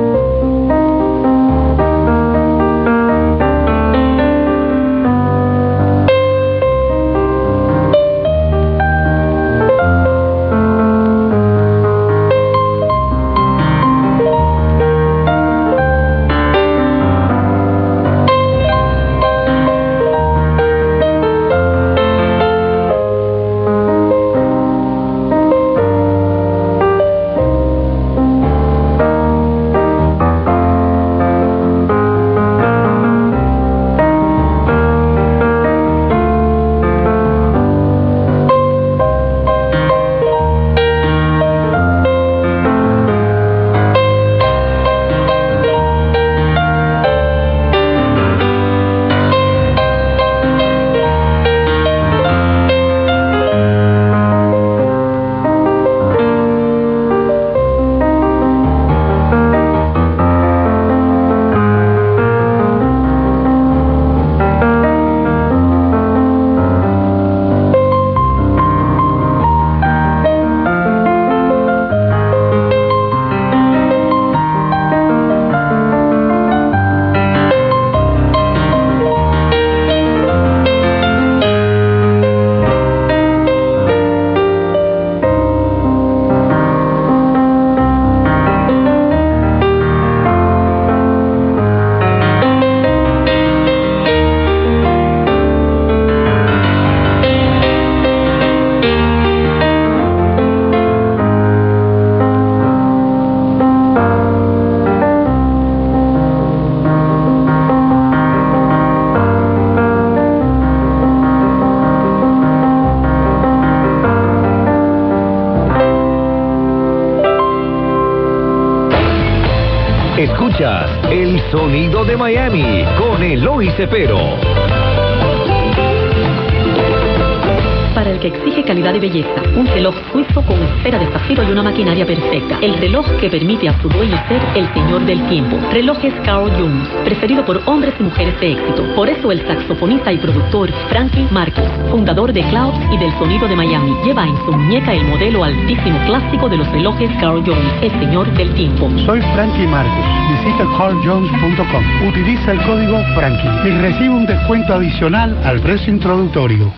Para 127.95 128.11
el 128.11 128.19
que 128.19 128.27
exige 128.27 128.63
calidad 128.63 128.93
y 128.93 128.99
belleza. 128.99 129.41
Un 129.55 129.65
reloj 129.67 129.95
suizo 130.11 130.41
con 130.45 130.61
esfera 130.61 130.99
de 130.99 131.07
zafiro 131.07 131.43
y 131.43 131.51
una 131.51 131.63
maquinaria 131.63 132.05
perfecta. 132.05 132.59
El 132.61 132.77
reloj 132.77 133.05
que 133.19 133.29
permite 133.29 133.69
a 133.69 133.81
su 133.81 133.89
dueño 133.89 134.10
el 134.55 134.73
señor 134.73 135.05
del 135.05 135.21
tiempo. 135.29 135.57
Relojes 135.71 136.13
Carl 136.25 136.51
Jones, 136.57 136.87
preferido 137.05 137.45
por 137.45 137.61
hombres 137.65 137.93
y 137.99 138.03
mujeres 138.03 138.39
de 138.39 138.53
éxito. 138.53 138.83
Por 138.95 139.09
eso 139.09 139.31
el 139.31 139.45
saxofonista 139.47 140.11
y 140.11 140.17
productor 140.17 140.71
Frankie 140.89 141.27
Marcos, 141.31 141.65
fundador 141.89 142.33
de 142.33 142.43
Clouds 142.43 142.79
y 142.91 142.97
del 142.97 143.11
sonido 143.17 143.47
de 143.47 143.55
Miami, 143.55 143.95
lleva 144.03 144.27
en 144.27 144.35
su 144.45 144.51
muñeca 144.51 144.93
el 144.93 145.05
modelo 145.05 145.43
altísimo 145.43 145.99
clásico 146.05 146.49
de 146.49 146.57
los 146.57 146.67
relojes 146.71 147.09
Carl 147.19 147.43
Jones, 147.45 147.73
el 147.81 147.91
señor 147.91 148.31
del 148.33 148.53
tiempo. 148.53 148.89
Soy 149.05 149.21
Frankie 149.33 149.67
Marcos. 149.67 150.05
Visita 150.31 150.65
carljones.com. 150.77 152.07
Utiliza 152.07 152.51
el 152.51 152.61
código 152.63 152.99
Frankie 153.15 153.69
y 153.69 153.71
recibe 153.81 154.09
un 154.09 154.25
descuento 154.25 154.73
adicional 154.73 155.37
al 155.43 155.59
precio 155.61 155.93
introductorio. 155.93 156.71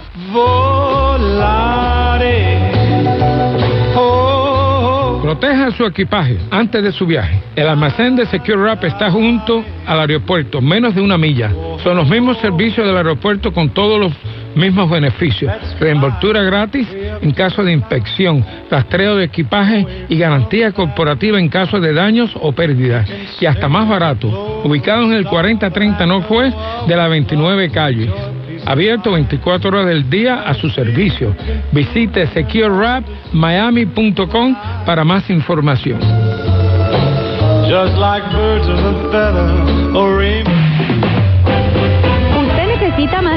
Proteja 5.33 5.71
su 5.71 5.83
equipaje 5.83 6.37
antes 6.51 6.83
de 6.83 6.91
su 6.91 7.07
viaje. 7.07 7.41
El 7.55 7.67
almacén 7.67 8.15
de 8.15 8.27
Secure 8.27 8.55
Wrap 8.55 8.83
está 8.83 9.09
junto 9.09 9.65
al 9.87 10.01
aeropuerto, 10.01 10.61
menos 10.61 10.93
de 10.93 11.01
una 11.01 11.17
milla. 11.17 11.51
Son 11.83 11.97
los 11.97 12.07
mismos 12.07 12.37
servicios 12.37 12.85
del 12.85 12.95
aeropuerto 12.95 13.51
con 13.51 13.71
todos 13.71 13.99
los 13.99 14.13
mismos 14.53 14.91
beneficios. 14.91 15.51
Reemboltura 15.79 16.43
gratis 16.43 16.87
en 17.19 17.31
caso 17.31 17.63
de 17.63 17.71
inspección, 17.71 18.45
rastreo 18.69 19.15
de 19.15 19.25
equipaje 19.25 20.05
y 20.07 20.17
garantía 20.19 20.71
corporativa 20.71 21.39
en 21.39 21.49
caso 21.49 21.79
de 21.79 21.93
daños 21.93 22.29
o 22.39 22.51
pérdidas. 22.51 23.09
Y 23.41 23.47
hasta 23.47 23.67
más 23.67 23.89
barato. 23.89 24.61
Ubicado 24.63 25.01
en 25.05 25.13
el 25.13 25.25
4030 25.25 26.05
Northwest 26.05 26.55
de 26.87 26.95
la 26.95 27.07
29 27.07 27.71
calle 27.71 28.07
abierto 28.65 29.11
24 29.11 29.69
horas 29.69 29.85
del 29.85 30.09
día 30.09 30.41
a 30.41 30.53
su 30.53 30.69
servicio. 30.69 31.35
Visite 31.71 32.27
securewrapmiami.com 32.27 34.55
para 34.85 35.03
más 35.03 35.29
información. 35.29 35.99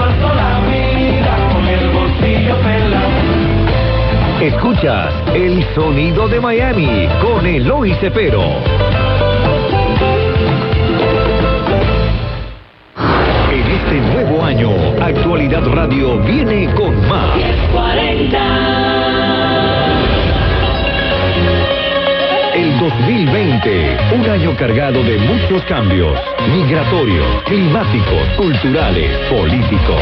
Escuchas 4.41 5.13
el 5.34 5.63
sonido 5.73 6.28
de 6.28 6.41
Miami 6.41 7.08
con 7.21 7.45
Eloy 7.45 7.93
Cepero. 7.95 8.43
En 13.51 13.71
este 13.71 14.01
nuevo 14.01 14.35
año, 14.45 14.69
Actualidad 15.01 15.65
Radio 15.67 16.19
viene 16.19 16.71
con 16.75 16.95
más. 17.08 17.36
2020, 22.79 23.97
un 24.15 24.29
año 24.29 24.55
cargado 24.55 25.01
de 25.03 25.17
muchos 25.17 25.63
cambios, 25.63 26.17
migratorios, 26.51 27.25
climáticos, 27.45 28.27
culturales, 28.38 29.17
políticos. 29.29 30.01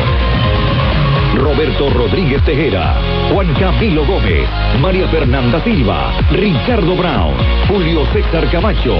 Roberto 1.33 1.89
Rodríguez 1.89 2.43
Tejera, 2.43 2.95
Juan 3.31 3.53
Camilo 3.55 4.05
Gómez, 4.05 4.47
María 4.79 5.07
Fernanda 5.07 5.63
Silva, 5.63 6.13
Ricardo 6.31 6.95
Brown, 6.95 7.33
Julio 7.67 8.05
César 8.13 8.49
Camacho, 8.51 8.97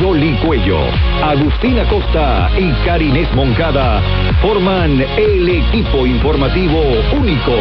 Jolly 0.00 0.32
Cuello, 0.44 0.78
Agustina 1.22 1.84
Costa 1.84 2.50
y 2.58 2.72
Karinés 2.84 3.32
Moncada 3.34 4.00
forman 4.40 5.04
el 5.16 5.48
equipo 5.48 6.06
informativo 6.06 6.80
único. 7.12 7.54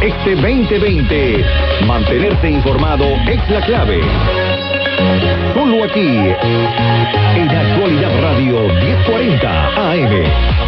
Este 0.00 0.34
2020, 0.34 1.44
mantenerse 1.86 2.50
informado 2.50 3.04
es 3.26 3.50
la 3.50 3.60
clave. 3.60 4.00
Solo 5.54 5.84
aquí, 5.84 6.08
en 7.36 7.48
Actualidad 7.50 8.20
Radio 8.20 8.68
1040 8.68 9.66
AM. 9.90 10.63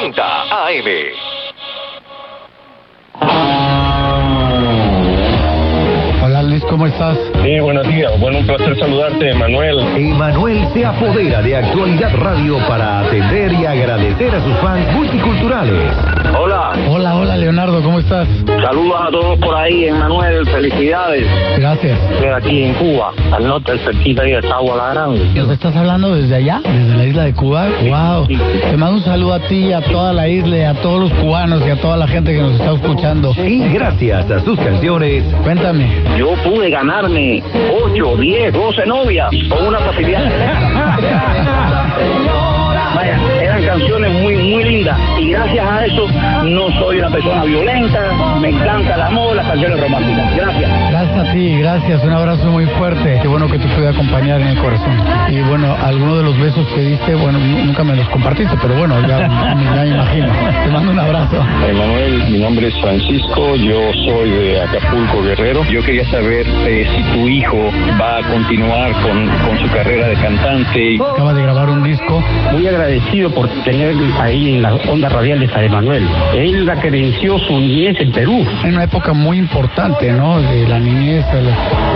1040 0.00 1.12
AM. 3.20 3.69
¿Cómo 6.80 6.86
estás? 6.86 7.18
Sí, 7.44 7.60
buenos 7.60 7.86
días. 7.88 8.10
Bueno, 8.18 8.38
un 8.38 8.46
placer 8.46 8.78
saludarte, 8.78 9.34
Manuel. 9.34 9.80
Emanuel 9.98 10.66
se 10.72 10.86
apodera 10.86 11.42
de 11.42 11.54
Actualidad 11.54 12.10
Radio 12.16 12.56
para 12.66 13.00
atender 13.00 13.52
y 13.52 13.66
agradecer 13.66 14.34
a 14.34 14.42
sus 14.42 14.56
fans 14.60 14.90
multiculturales. 14.94 15.92
Hola. 16.38 16.72
Hola, 16.88 17.16
hola 17.16 17.36
Leonardo, 17.36 17.82
¿cómo 17.82 17.98
estás? 17.98 18.26
Saludos 18.46 18.98
a 18.98 19.10
todos 19.10 19.38
por 19.40 19.54
ahí, 19.56 19.88
Emanuel. 19.88 20.46
Felicidades. 20.46 21.26
Gracias. 21.58 21.98
Estoy 22.12 22.28
aquí 22.28 22.62
en 22.62 22.74
Cuba, 22.74 23.12
al 23.30 23.46
norte, 23.46 23.76
cerquita 23.84 24.22
ahí 24.22 24.32
de 24.32 24.42
Sagua 24.42 24.76
la 24.76 24.94
Grande. 24.94 25.20
¿Nos 25.34 25.50
estás 25.50 25.76
hablando 25.76 26.14
desde 26.14 26.36
allá? 26.36 26.62
¿Desde 26.64 26.96
la 26.96 27.04
isla 27.04 27.24
de 27.24 27.34
Cuba? 27.34 27.68
¡Wow! 27.82 28.26
Te 28.26 28.76
mando 28.78 28.96
un 28.96 29.04
saludo 29.04 29.34
a 29.34 29.40
ti, 29.40 29.70
a 29.74 29.82
toda 29.82 30.14
la 30.14 30.28
isla, 30.28 30.56
y 30.56 30.62
a 30.62 30.74
todos 30.80 31.10
los 31.10 31.12
cubanos 31.20 31.62
y 31.66 31.70
a 31.70 31.76
toda 31.76 31.98
la 31.98 32.08
gente 32.08 32.32
que 32.32 32.40
nos 32.40 32.52
está 32.52 32.72
escuchando. 32.72 33.34
Y 33.36 33.68
gracias 33.68 34.30
a 34.30 34.40
sus 34.40 34.58
canciones, 34.58 35.24
Cuéntame. 35.42 35.90
Yo 36.16 36.30
pude 36.44 36.69
ganarme 36.70 37.42
8, 37.70 38.16
10, 38.16 38.52
12 38.52 38.86
novias 38.86 39.28
con 39.48 39.66
una 39.66 39.78
facilidad. 39.80 40.24
Vaya, 42.94 43.18
canciones 43.70 44.12
muy, 44.22 44.36
muy 44.36 44.64
lindas. 44.64 44.98
Y 45.20 45.30
gracias 45.30 45.66
a 45.66 45.86
eso 45.86 46.06
no 46.44 46.70
soy 46.80 46.98
una 46.98 47.10
persona 47.10 47.44
violenta. 47.44 48.00
Me 48.40 48.48
encanta 48.48 48.94
el 48.94 49.02
amor, 49.02 49.36
las 49.36 49.46
canciones 49.46 49.80
románticas. 49.80 50.36
Gracias. 50.36 50.70
Gracias 50.90 51.28
a 51.28 51.32
ti, 51.32 51.58
gracias, 51.58 52.04
un 52.04 52.12
abrazo 52.12 52.44
muy 52.46 52.66
fuerte. 52.66 53.18
Qué 53.22 53.28
bueno 53.28 53.46
que 53.48 53.58
te 53.58 53.66
pude 53.68 53.88
acompañar 53.88 54.40
en 54.40 54.48
el 54.48 54.58
corazón. 54.58 54.96
Y 55.28 55.40
bueno, 55.42 55.76
algunos 55.82 56.18
de 56.18 56.22
los 56.24 56.38
besos 56.38 56.66
que 56.74 56.80
diste, 56.80 57.14
bueno, 57.14 57.38
nunca 57.38 57.84
me 57.84 57.94
los 57.94 58.08
compartiste, 58.08 58.56
pero 58.60 58.74
bueno, 58.74 59.00
ya, 59.02 59.18
ya 59.20 59.54
me 59.54 59.88
imagino. 59.88 60.28
Te 60.64 60.70
mando 60.70 60.92
un 60.92 60.98
abrazo. 60.98 61.36
Emanuel, 61.68 62.24
mi 62.30 62.38
nombre 62.38 62.68
es 62.68 62.74
Francisco, 62.80 63.54
yo 63.56 63.80
soy 64.06 64.30
de 64.30 64.62
Acapulco, 64.62 65.22
Guerrero. 65.22 65.64
Yo 65.70 65.82
quería 65.82 66.04
saber 66.10 66.44
eh, 66.66 66.88
si 66.96 67.02
tu 67.12 67.28
hijo 67.28 67.70
va 68.00 68.18
a 68.18 68.22
continuar 68.22 68.92
con, 69.02 69.26
con 69.46 69.58
su 69.60 69.72
carrera 69.72 70.08
de 70.08 70.14
cantante. 70.16 70.98
Acaba 71.12 71.34
de 71.34 71.42
grabar 71.42 71.70
un 71.70 71.84
disco. 71.84 72.22
Muy 72.52 72.66
agradecido 72.66 73.30
por 73.30 73.48
tener 73.64 73.94
ahí 74.20 74.54
en 74.54 74.62
las 74.62 74.74
ondas 74.86 75.12
radiales 75.12 75.50
a 75.54 75.62
Emanuel. 75.62 76.06
Él 76.34 76.68
acrenció 76.68 77.38
su 77.38 77.52
niñez 77.52 78.00
en 78.00 78.12
Perú. 78.12 78.44
En 78.64 78.74
una 78.74 78.84
época 78.84 79.12
muy 79.12 79.38
importante, 79.38 80.12
¿no? 80.12 80.40
De 80.40 80.66
la 80.66 80.78
niñez, 80.78 81.24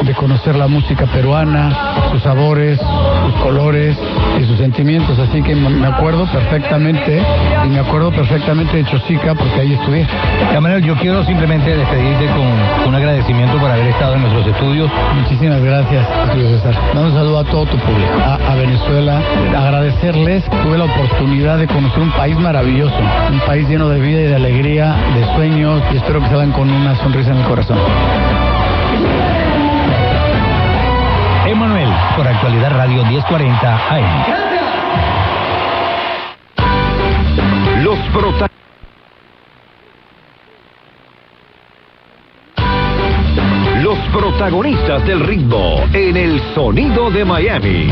de 0.02 0.14
conocer 0.14 0.56
la 0.56 0.66
música 0.66 1.06
peruana, 1.06 2.10
sus 2.10 2.22
sabores, 2.22 2.78
sus 2.78 3.34
colores 3.42 3.96
y 4.40 4.44
sus 4.44 4.58
sentimientos. 4.58 5.18
Así 5.18 5.42
que 5.42 5.54
me 5.54 5.86
acuerdo 5.86 6.26
perfectamente, 6.26 7.22
y 7.64 7.68
me 7.68 7.78
acuerdo 7.78 8.10
perfectamente 8.10 8.76
de 8.76 8.84
Chosica 8.84 9.34
porque 9.34 9.60
ahí 9.60 9.72
estudié. 9.74 10.06
Emanuel, 10.54 10.82
yo 10.82 10.94
quiero 10.96 11.24
simplemente 11.24 11.76
despedirte 11.76 12.26
con 12.26 12.88
un 12.88 12.94
agradecimiento 12.94 13.58
por 13.58 13.70
haber 13.70 13.86
estado 13.88 14.14
en 14.14 14.22
nuestros 14.22 14.46
estudios. 14.46 14.90
Muchísimas 15.14 15.62
gracias, 15.62 16.06
Julio 16.30 16.48
César. 16.50 16.74
un 16.94 17.12
saludo 17.12 17.38
a 17.38 17.44
todo 17.44 17.66
tu 17.66 17.76
público, 17.78 18.12
a, 18.20 18.54
Venezuela. 18.54 19.20
Agradecerles, 19.56 20.44
tuve 20.62 20.78
la 20.78 20.84
oportunidad 20.84 21.53
de 21.56 21.66
conocer 21.68 22.00
un 22.00 22.10
país 22.12 22.36
maravilloso, 22.36 22.98
un 23.30 23.40
país 23.40 23.68
lleno 23.68 23.88
de 23.88 24.00
vida 24.00 24.20
y 24.20 24.24
de 24.24 24.36
alegría, 24.36 24.96
de 25.14 25.24
sueños, 25.34 25.82
y 25.92 25.96
espero 25.96 26.20
que 26.20 26.28
salgan 26.28 26.52
con 26.52 26.68
una 26.68 26.96
sonrisa 26.96 27.30
en 27.30 27.36
el 27.38 27.44
corazón. 27.44 27.78
Emanuel, 31.46 31.88
por 32.16 32.26
Actualidad 32.26 32.76
Radio 32.76 33.04
1040 33.04 33.76
AM. 33.88 34.24
Los 37.84 37.98
protagonistas. 38.12 38.50
Los 43.82 43.98
protagonistas 44.12 45.06
del 45.06 45.20
ritmo 45.20 45.84
en 45.92 46.16
el 46.16 46.40
sonido 46.54 47.10
de 47.10 47.24
Miami. 47.24 47.90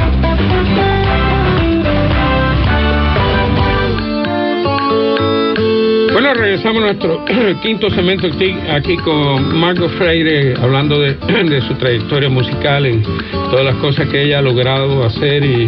Bueno, 6.22 6.40
regresamos 6.40 6.84
a 6.84 6.86
nuestro 6.86 7.24
quinto 7.62 7.90
segmento 7.90 8.28
aquí 8.70 8.96
con 8.98 9.58
Margot 9.58 9.90
Freire, 9.98 10.54
hablando 10.54 11.00
de, 11.00 11.60
su 11.66 11.74
trayectoria 11.74 12.28
musical 12.28 12.86
y 12.86 13.02
todas 13.50 13.64
las 13.64 13.74
cosas 13.78 14.06
que 14.06 14.22
ella 14.22 14.38
ha 14.38 14.42
logrado 14.42 15.04
hacer. 15.04 15.44
Y, 15.44 15.66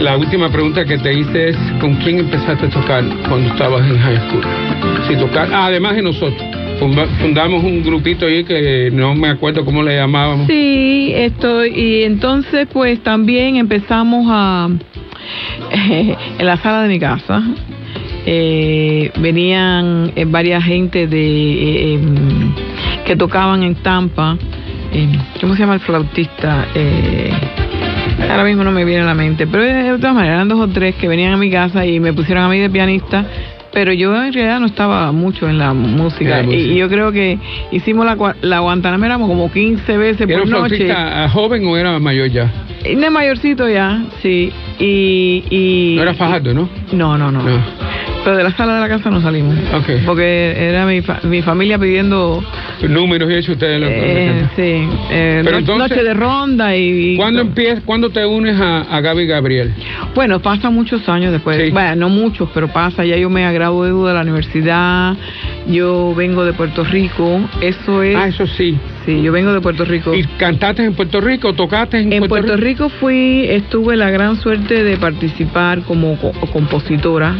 la 0.00 0.16
última 0.16 0.48
pregunta 0.48 0.84
que 0.84 0.96
te 0.98 1.12
hice 1.12 1.48
es, 1.48 1.56
¿con 1.80 1.96
quién 1.96 2.20
empezaste 2.20 2.66
a 2.66 2.70
tocar 2.70 3.02
cuando 3.28 3.48
estabas 3.48 3.84
en 3.90 3.98
high 3.98 4.28
school? 4.28 4.44
Si 5.08 5.16
tocar, 5.16 5.48
ah, 5.52 5.66
además 5.66 5.96
de 5.96 6.02
nosotros. 6.02 6.40
Fundamos 6.78 7.64
un 7.64 7.82
grupito 7.82 8.26
ahí 8.26 8.44
que 8.44 8.90
no 8.92 9.16
me 9.16 9.26
acuerdo 9.26 9.64
cómo 9.64 9.82
le 9.82 9.96
llamábamos. 9.96 10.46
Sí, 10.46 11.10
estoy, 11.12 11.70
y 11.70 12.04
entonces 12.04 12.68
pues 12.72 13.02
también 13.02 13.56
empezamos 13.56 14.24
a, 14.30 14.68
en 15.72 16.46
la 16.46 16.56
sala 16.58 16.84
de 16.84 16.88
mi 16.90 17.00
casa, 17.00 17.42
eh, 18.30 19.10
venían 19.20 20.12
eh, 20.14 20.26
varias 20.26 20.62
gente 20.62 21.06
de 21.06 21.16
eh, 21.16 21.94
em, 21.94 22.52
que 23.06 23.16
tocaban 23.16 23.62
en 23.62 23.74
Tampa. 23.76 24.36
Em, 24.92 25.18
¿Cómo 25.40 25.54
se 25.54 25.60
llama 25.60 25.74
el 25.74 25.80
flautista? 25.80 26.66
ahora 28.30 28.44
mismo 28.44 28.64
no 28.64 28.70
me 28.70 28.84
viene 28.84 29.02
a 29.02 29.06
la 29.06 29.14
mente, 29.14 29.46
pero 29.46 29.62
de 29.62 29.96
todas 29.98 30.14
maneras 30.14 30.36
eran 30.36 30.48
dos 30.48 30.60
o 30.60 30.68
tres 30.68 30.94
que 30.96 31.08
venían 31.08 31.32
a 31.32 31.36
mi 31.38 31.50
casa 31.50 31.86
y 31.86 32.00
me 32.00 32.12
pusieron 32.12 32.44
a 32.44 32.48
mí 32.50 32.58
de 32.58 32.68
pianista 32.68 33.24
pero 33.72 33.92
yo 33.92 34.14
en 34.16 34.32
realidad 34.32 34.60
no 34.60 34.66
estaba 34.66 35.12
mucho 35.12 35.48
en 35.48 35.58
la 35.58 35.72
música. 35.72 36.42
Y, 36.42 36.74
yo 36.74 36.88
creo 36.88 37.12
que 37.12 37.38
hicimos 37.70 38.06
la, 38.06 38.34
la 38.40 38.58
Guantanamera 38.60 39.18
como 39.18 39.52
15 39.52 39.96
veces 39.96 40.26
por 40.26 40.48
noche. 40.48 40.86
¿Era 40.86 41.28
joven 41.28 41.64
o 41.66 41.76
era 41.76 41.98
mayor 41.98 42.28
ya? 42.28 42.50
De 42.82 43.10
mayorcito 43.10 43.68
ya, 43.68 44.02
sí. 44.22 44.52
Y, 44.78 45.44
y, 45.50 45.94
no 45.96 46.02
era 46.02 46.14
Fajardo, 46.14 46.54
¿no? 46.54 46.68
No, 46.92 47.18
no, 47.18 47.30
no. 47.30 47.42
Pero 48.24 48.36
de 48.36 48.42
la 48.42 48.56
sala 48.56 48.74
de 48.74 48.80
la 48.80 48.88
casa 48.88 49.10
no 49.10 49.22
salimos. 49.22 49.56
Okay. 49.82 50.02
Porque 50.04 50.54
era 50.56 50.86
mi, 50.86 51.00
mi 51.24 51.42
familia 51.42 51.78
pidiendo... 51.78 52.42
Números 52.88 53.30
y 53.30 53.34
eso 53.34 53.52
ustedes 53.52 53.80
lo 53.80 53.86
eh, 53.88 54.48
Sí. 54.54 54.88
Eh, 55.10 55.40
Pero 55.44 55.58
entonces, 55.58 55.90
noche 55.90 56.04
de 56.04 56.14
ronda 56.14 56.76
y... 56.76 57.16
¿Cuándo, 57.16 57.40
empiezas, 57.40 57.82
¿cuándo 57.84 58.10
te 58.10 58.24
unes 58.24 58.60
a, 58.60 58.82
a 58.82 59.00
Gaby 59.00 59.26
Gabriel? 59.26 59.72
Bueno, 60.14 60.40
pasa 60.40 60.70
muchos 60.70 61.08
años 61.08 61.32
después. 61.32 61.72
Bueno, 61.72 61.96
no 61.96 62.08
muchos, 62.08 62.48
pero 62.52 62.68
pasa. 62.68 63.04
Ya 63.04 63.16
yo 63.16 63.30
me 63.30 63.50
gradué 63.52 63.88
de 63.88 64.14
la 64.14 64.22
universidad. 64.22 65.16
Yo 65.68 66.14
vengo 66.14 66.44
de 66.44 66.52
Puerto 66.52 66.82
Rico. 66.84 67.48
Eso 67.60 68.02
es... 68.02 68.16
Ah, 68.16 68.28
eso 68.28 68.46
sí. 68.46 68.76
Sí, 69.04 69.22
yo 69.22 69.32
vengo 69.32 69.52
de 69.52 69.60
Puerto 69.60 69.84
Rico. 69.84 70.14
¿Y 70.14 70.24
cantaste 70.38 70.84
en 70.84 70.94
Puerto 70.94 71.20
Rico? 71.20 71.52
¿Tocaste 71.52 71.98
en, 71.98 72.12
en 72.12 72.24
Puerto, 72.26 72.56
Rico? 72.56 72.88
fui, 72.88 73.46
estuve 73.48 73.96
la 73.96 74.10
gran 74.10 74.36
suerte 74.40 74.82
de 74.82 74.96
participar 74.96 75.82
como 75.82 76.18
compositora 76.52 77.36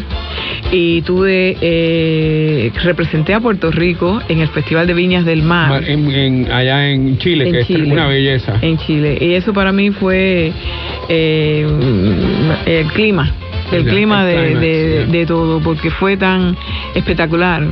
y 0.71 1.03
tuve, 1.03 1.57
eh, 1.61 2.73
representé 2.83 3.35
a 3.35 3.41
Puerto 3.41 3.71
Rico 3.71 4.21
en 4.29 4.41
el 4.41 4.49
Festival 4.49 4.87
de 4.87 4.95
Viñas 4.95 5.25
del 5.25 5.43
Mar. 5.43 5.83
En, 5.87 6.51
allá 6.51 6.91
en 6.91 7.19
Chile, 7.19 7.51
que 7.51 7.61
es 7.61 7.71
una 7.71 8.07
belleza. 8.07 8.59
En 8.61 8.79
Chile. 8.79 9.19
Y 9.21 9.35
eso 9.35 9.53
para 9.53 9.73
mí 9.73 9.91
fue 9.91 10.53
eh, 11.09 11.67
el 12.67 12.87
clima 12.89 13.33
el 13.73 13.85
clima 13.85 14.25
de, 14.25 15.07
de, 15.07 15.27
todo, 15.27 15.61
porque 15.61 15.91
fue 15.91 16.17
tan 16.17 16.57
espectacular 16.95 17.67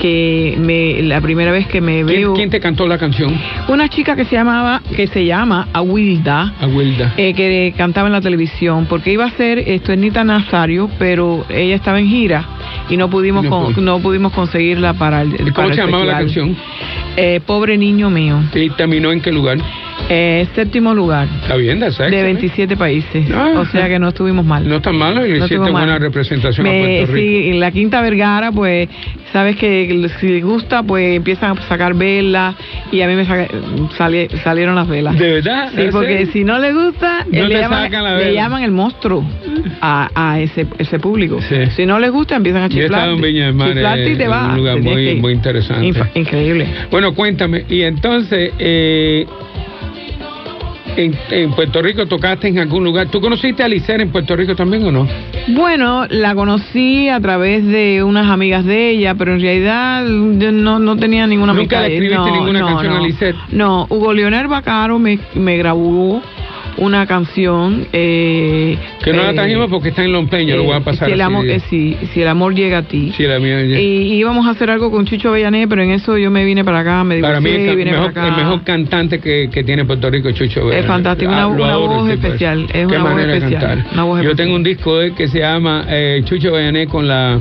que 0.00 0.56
me, 0.58 1.02
la 1.02 1.20
primera 1.20 1.52
vez 1.52 1.66
que 1.66 1.80
me 1.80 2.04
veo... 2.04 2.32
¿Quién 2.34 2.50
te 2.50 2.60
cantó 2.60 2.86
la 2.86 2.98
canción? 2.98 3.38
Una 3.68 3.88
chica 3.88 4.16
que 4.16 4.24
se 4.24 4.36
llamaba, 4.36 4.80
que 4.96 5.08
se 5.08 5.24
llama 5.24 5.68
Awilda, 5.72 6.54
Awilda. 6.60 7.14
Eh, 7.16 7.34
que 7.34 7.74
cantaba 7.76 8.06
en 8.06 8.12
la 8.12 8.20
televisión, 8.20 8.86
porque 8.88 9.12
iba 9.12 9.24
a 9.26 9.30
ser, 9.32 9.58
esto 9.58 9.92
es 9.92 9.98
Nita 9.98 10.24
Nazario, 10.24 10.88
pero 10.98 11.44
ella 11.48 11.74
estaba 11.74 11.98
en 11.98 12.08
gira 12.08 12.46
y 12.88 12.96
no 12.96 13.10
pudimos 13.10 13.44
no, 13.76 13.98
pudimos 13.98 14.32
conseguirla 14.32 14.94
para 14.94 15.22
el, 15.22 15.52
¿Cómo 15.52 15.68
se 15.68 15.76
llamaba 15.76 16.04
la 16.04 16.18
canción? 16.18 16.56
Eh, 17.16 17.40
Pobre 17.44 17.76
niño 17.76 18.10
mío. 18.10 18.40
¿Y 18.54 18.70
terminó 18.70 19.10
en 19.10 19.20
qué 19.20 19.32
lugar? 19.32 19.58
Eh, 20.10 20.46
séptimo 20.54 20.94
lugar. 20.94 21.28
Está 21.42 21.56
bien, 21.56 21.80
de 21.80 21.90
De 21.90 22.22
27 22.22 22.76
países. 22.76 23.30
Ah, 23.34 23.54
o 23.58 23.66
sea 23.66 23.88
que 23.88 23.98
no 23.98 24.08
estuvimos 24.08 24.44
mal. 24.44 24.66
No 24.66 24.76
está 24.76 24.92
malo 24.92 25.26
y 25.26 25.32
le 25.32 25.38
hiciste 25.38 25.58
buena 25.58 25.98
representación 25.98 26.66
a 26.66 26.70
Puerto 26.70 27.12
Rico. 27.12 27.14
Sí, 27.14 27.50
en 27.50 27.60
la 27.60 27.70
Quinta 27.70 28.00
Vergara, 28.00 28.50
pues, 28.50 28.88
sabes 29.32 29.56
que 29.56 30.08
si 30.20 30.28
les 30.28 30.44
gusta, 30.44 30.82
pues 30.82 31.16
empiezan 31.16 31.56
a 31.56 31.62
sacar 31.62 31.94
velas 31.94 32.54
y 32.90 33.00
a 33.00 33.08
mí 33.08 33.14
me 33.14 33.26
salieron 34.44 34.74
las 34.74 34.88
velas. 34.88 35.18
¿De 35.18 35.34
verdad? 35.34 35.70
Sí, 35.74 35.82
porque 35.90 36.26
si 36.26 36.44
no 36.44 36.58
les 36.58 36.74
gusta, 36.74 37.26
le, 37.30 37.48
llaman, 38.34 38.62
el 38.62 38.70
monstruo 38.70 39.24
a, 39.80 40.10
a 40.14 40.40
ese, 40.40 40.66
ese 40.78 40.98
público. 40.98 41.40
Si 41.76 41.86
no 41.86 41.98
les 41.98 42.10
gusta, 42.10 42.36
empiezan 42.36 42.62
a 42.62 42.68
chiflar. 42.68 43.08
En 43.10 43.20
Viña 43.20 43.46
del 43.46 43.54
Mar, 43.54 43.98
y 43.98 44.16
te 44.16 44.28
va. 44.28 44.48
un 44.48 44.56
lugar 44.56 44.80
muy, 44.80 45.16
muy 45.16 45.32
interesante. 45.32 46.02
increíble. 46.14 46.66
Bueno, 46.90 47.14
cuéntame, 47.14 47.64
y 47.68 47.82
entonces... 47.82 48.52
Eh, 48.58 49.26
en, 50.98 51.52
Puerto 51.52 51.82
Rico 51.82 52.06
tocaste 52.06 52.48
en 52.48 52.58
algún 52.58 52.84
lugar. 52.84 53.08
¿Tú 53.08 53.20
conociste 53.20 53.62
a 53.62 53.68
Licer 53.68 54.00
en 54.00 54.10
Puerto 54.10 54.36
Rico 54.36 54.54
también 54.54 54.84
o 54.84 54.92
no? 54.92 55.06
Bueno, 55.48 56.06
la 56.08 56.34
conocí 56.34 57.08
a 57.08 57.20
través 57.20 57.64
de 57.64 58.02
unas 58.02 58.28
amigas 58.28 58.64
de 58.64 58.90
ella, 58.90 59.14
pero 59.14 59.34
en 59.34 59.40
realidad 59.40 60.04
yo 60.38 60.52
no, 60.52 60.78
no 60.78 60.96
tenía 60.96 61.26
ninguna 61.26 61.52
¿Nunca 61.52 61.82
le 61.82 61.94
escribiste 61.94 62.30
ninguna 62.30 62.60
canción 62.60 62.92
a 62.94 63.00
Licer? 63.00 63.34
No, 63.50 63.86
Hugo 63.88 64.12
Leonel 64.12 64.48
Bacaro 64.48 64.98
me, 64.98 65.18
me 65.34 65.56
grabó 65.56 66.22
una 66.78 67.06
canción. 67.06 67.86
Eh, 67.92 68.78
que 69.02 69.12
no 69.12 69.22
la 69.22 69.30
eh, 69.30 69.34
trajimos 69.34 69.68
porque 69.68 69.90
está 69.90 70.04
en 70.04 70.12
Lompeño, 70.12 70.56
lo 70.56 70.64
voy 70.64 70.76
a 70.76 70.80
pasar. 70.80 71.08
Si 71.08 71.14
el, 71.14 71.20
amor, 71.20 71.46
eh, 71.46 71.60
si, 71.68 71.96
el 72.16 72.28
amor 72.28 72.54
llega 72.54 72.78
a 72.78 72.82
ti. 72.82 73.12
Si 73.16 73.22
llega. 73.22 73.38
Y 73.38 74.14
íbamos 74.14 74.46
a 74.46 74.50
hacer 74.50 74.70
algo 74.70 74.90
con 74.90 75.06
Chicho 75.06 75.32
Bellané, 75.32 75.68
pero 75.68 75.82
en 75.82 75.90
eso 75.90 76.16
yo 76.16 76.30
me 76.30 76.44
vine 76.44 76.64
para 76.64 76.80
acá, 76.80 77.04
me 77.04 77.20
Para 77.20 77.40
mí 77.40 77.50
el, 77.50 77.76
mejor, 77.76 78.12
el 78.16 78.32
mejor 78.32 78.62
cantante 78.62 79.20
que, 79.20 79.48
que, 79.52 79.64
tiene 79.64 79.84
Puerto 79.84 80.10
Rico, 80.10 80.30
Chucho 80.30 80.64
Bellané. 80.64 80.80
Es 80.80 80.86
fantástico, 80.86 81.30
una, 81.30 81.46
voz 81.46 82.10
especial. 82.10 82.66
Es 82.72 82.86
una 82.86 83.02
voz 83.02 83.20
especial. 83.20 83.84
yo 84.22 84.36
tengo 84.36 84.54
un 84.54 84.62
disco 84.62 84.98
de 84.98 85.12
que 85.12 85.28
se 85.28 85.40
llama 85.40 85.84
eh, 85.88 86.22
Chucho 86.24 86.52
Bellané 86.52 86.86
con 86.86 87.06
la, 87.06 87.40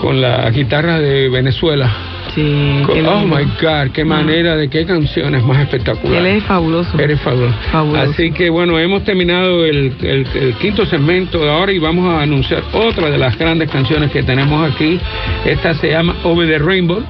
con 0.00 0.20
la 0.20 0.50
guitarra 0.50 0.98
de 0.98 1.28
Venezuela. 1.28 2.19
Sí, 2.34 2.82
oh 3.06 3.24
my 3.24 3.44
God, 3.60 3.92
qué 3.92 4.02
ah. 4.02 4.04
manera 4.04 4.56
de 4.56 4.68
qué 4.68 4.84
canciones 4.84 5.42
más 5.44 5.58
espectaculares. 5.58 6.20
Él 6.20 6.38
es 6.38 6.44
fabuloso. 6.44 6.98
Eres 6.98 7.20
fabuloso. 7.20 7.56
Así 7.96 8.30
que 8.32 8.50
bueno, 8.50 8.78
hemos 8.78 9.04
terminado 9.04 9.64
el, 9.64 9.92
el, 10.02 10.54
quinto 10.60 10.86
segmento 10.86 11.38
de 11.38 11.50
ahora 11.50 11.72
y 11.72 11.78
vamos 11.78 12.08
a 12.12 12.22
anunciar 12.22 12.62
otra 12.72 13.10
de 13.10 13.18
las 13.18 13.36
grandes 13.36 13.70
canciones 13.70 14.10
que 14.10 14.22
tenemos 14.22 14.70
aquí. 14.70 14.98
Esta 15.44 15.74
se 15.74 15.90
llama 15.90 16.14
Over 16.22 16.48
the 16.48 16.58
Rainbow, 16.58 17.02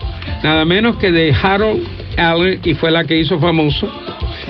nada 0.42 0.64
menos 0.64 0.96
que 0.96 1.12
de 1.12 1.34
Harold 1.34 1.82
Allen 2.16 2.60
y 2.64 2.74
fue 2.74 2.90
la 2.90 3.04
que 3.04 3.18
hizo 3.18 3.38
famoso. 3.38 3.88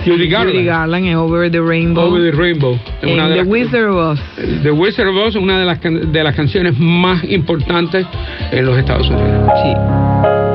Judy 0.05 0.29
Garland. 0.29 0.53
Judy 0.53 0.65
Garland 0.65 1.07
en 1.07 1.17
Over 1.17 1.51
the 1.51 1.61
Rainbow. 1.61 2.05
Over 2.05 2.31
the 2.31 2.37
Rainbow. 2.37 2.79
En 3.03 3.17
The 3.17 3.43
Wizard 3.43 3.89
of 3.89 3.97
Oz. 3.97 4.21
The 4.63 4.71
Wizard 4.71 5.09
of 5.09 5.17
Oz, 5.17 5.37
una 5.37 5.59
de 5.59 5.67
las, 5.67 5.81
de 5.81 6.25
las 6.25 6.35
canciones 6.35 6.79
más 6.79 7.23
importantes 7.25 8.07
en 8.51 8.67
los 8.67 8.79
Estados 8.79 9.09
Unidos. 9.09 9.51
Sí. 9.63 10.50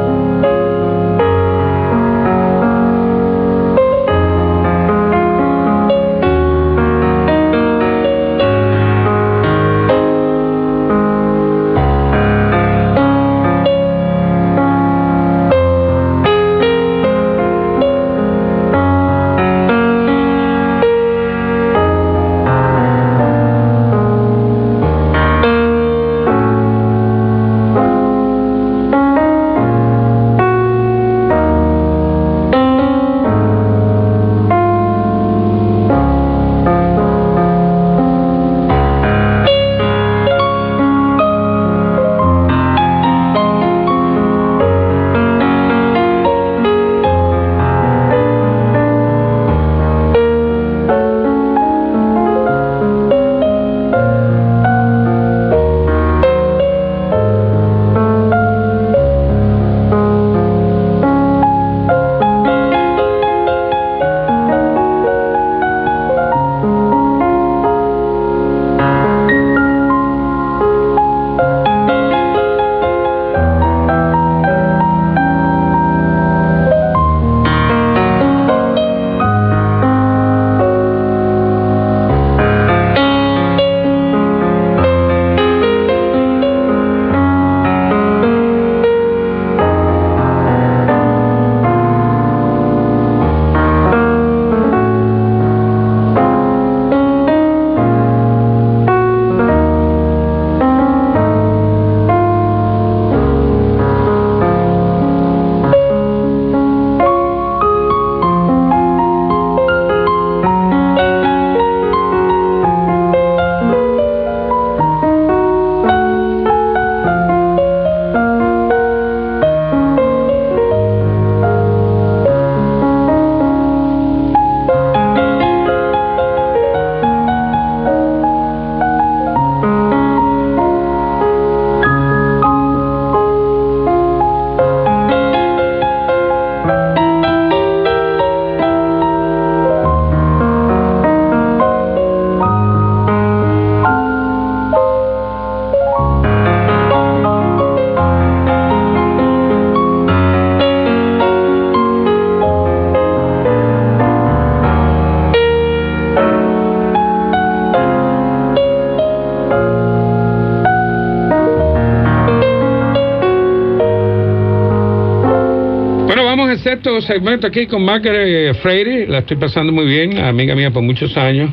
Sexto 166.76 167.02
segmento 167.02 167.48
aquí 167.48 167.68
con 167.68 167.86
Margaret 167.86 168.54
Freire, 168.56 169.08
la 169.08 169.20
estoy 169.20 169.38
pasando 169.38 169.72
muy 169.72 169.86
bien, 169.86 170.18
amiga 170.18 170.56
mía 170.56 170.72
por 170.72 170.84
muchos 170.84 171.16
años, 171.16 171.52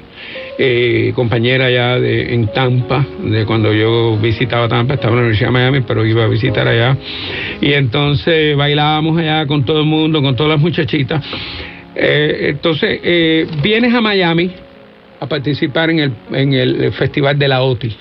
eh, 0.59 1.13
compañera 1.15 1.71
ya 1.71 2.01
de, 2.01 2.35
en 2.35 2.49
Tampa, 2.49 3.07
de 3.23 3.47
cuando 3.47 3.73
yo 3.73 4.17
visitaba 4.17 4.69
Tampa, 4.69 4.95
estaba 4.95 5.13
en 5.13 5.17
la 5.17 5.23
Universidad 5.23 5.49
de 5.49 5.53
Miami, 5.53 5.81
pero 5.87 6.05
iba 6.05 6.25
a 6.25 6.27
visitar 6.27 6.67
allá. 6.67 6.97
Y 7.61 7.73
entonces 7.73 8.57
bailábamos 8.57 9.17
allá 9.17 9.47
con 9.47 9.65
todo 9.65 9.81
el 9.81 9.87
mundo, 9.87 10.21
con 10.23 10.35
todas 10.35 10.55
las 10.55 10.61
muchachitas. 10.61 11.25
Eh, 11.95 12.49
entonces, 12.49 12.99
eh, 13.05 13.47
vienes 13.63 13.95
a 13.95 14.01
Miami 14.01 14.51
a 15.21 15.27
participar 15.27 15.91
en 15.91 15.99
el, 16.01 16.13
en 16.33 16.53
el 16.53 16.93
Festival 16.95 17.39
de 17.39 17.47
la 17.47 17.63
OTI. 17.63 17.97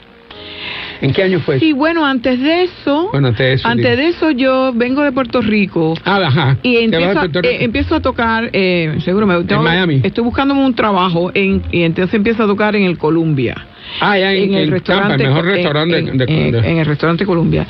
¿En 1.02 1.14
qué 1.14 1.24
año 1.24 1.40
fue? 1.40 1.60
Sí, 1.60 1.74
bueno, 1.74 2.06
antes 2.06 2.40
de 2.40 2.64
eso, 2.64 3.10
bueno, 3.12 3.30
antes 3.30 3.46
de 3.46 3.54
eso, 3.54 3.68
antes 3.68 3.98
de 3.98 4.08
eso 4.08 4.32
yo 4.32 4.72
vengo 4.74 5.04
de 5.04 5.12
Puerto 5.12 5.42
Rico. 5.42 5.96
Ah, 6.06 6.22
ajá. 6.28 6.58
Y 6.62 6.78
empiezo, 6.78 7.20
a, 7.20 7.26
eh, 7.26 7.58
empiezo 7.64 7.96
a 7.96 8.00
tocar, 8.02 8.50
eh, 8.54 8.98
seguro 9.04 9.26
me 9.26 9.44
tengo, 9.44 9.62
En 9.62 9.68
Miami. 9.68 10.02
Estoy 10.04 10.24
buscándome 10.24 10.64
un 10.64 10.76
trabajo 10.76 11.32
en, 11.34 11.64
y 11.72 11.82
entonces 11.82 12.14
empiezo 12.14 12.44
a 12.44 12.48
tocar 12.48 12.76
en 12.76 12.84
el 12.84 12.98
Columbia. 12.98 13.56
Ah, 14.00 14.18
ya 14.18 14.32
en, 14.32 14.54
el 14.54 14.72
restaurante. 14.72 15.28
mejor 15.28 15.46
restaurante 15.46 15.98
en, 15.98 16.18
de, 16.18 16.26
en, 16.26 16.78
el 16.78 16.86
restaurante 16.86 17.26
Columbia. 17.26 17.66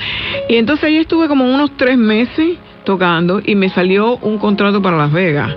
Y 0.50 0.56
entonces 0.56 0.86
ahí 0.86 0.98
estuve 0.98 1.28
como 1.28 1.46
unos 1.46 1.76
tres 1.78 1.98
meses 1.98 2.58
tocando 2.84 3.42
y 3.44 3.56
me 3.56 3.70
salió 3.70 4.18
un 4.18 4.38
contrato 4.38 4.82
para 4.82 4.98
Las 4.98 5.12
Vegas 5.12 5.56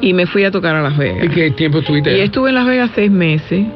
y 0.00 0.12
me 0.12 0.26
fui 0.26 0.44
a 0.44 0.50
tocar 0.50 0.76
a 0.76 0.82
Las 0.82 0.96
Vegas. 0.96 1.24
¿Y 1.24 1.28
qué 1.28 1.50
tiempo 1.50 1.78
estuviste? 1.78 2.16
Y 2.16 2.20
estuve 2.20 2.50
en 2.50 2.54
Las 2.56 2.66
Vegas 2.66 2.90
seis 2.94 3.10
meses, 3.10 3.66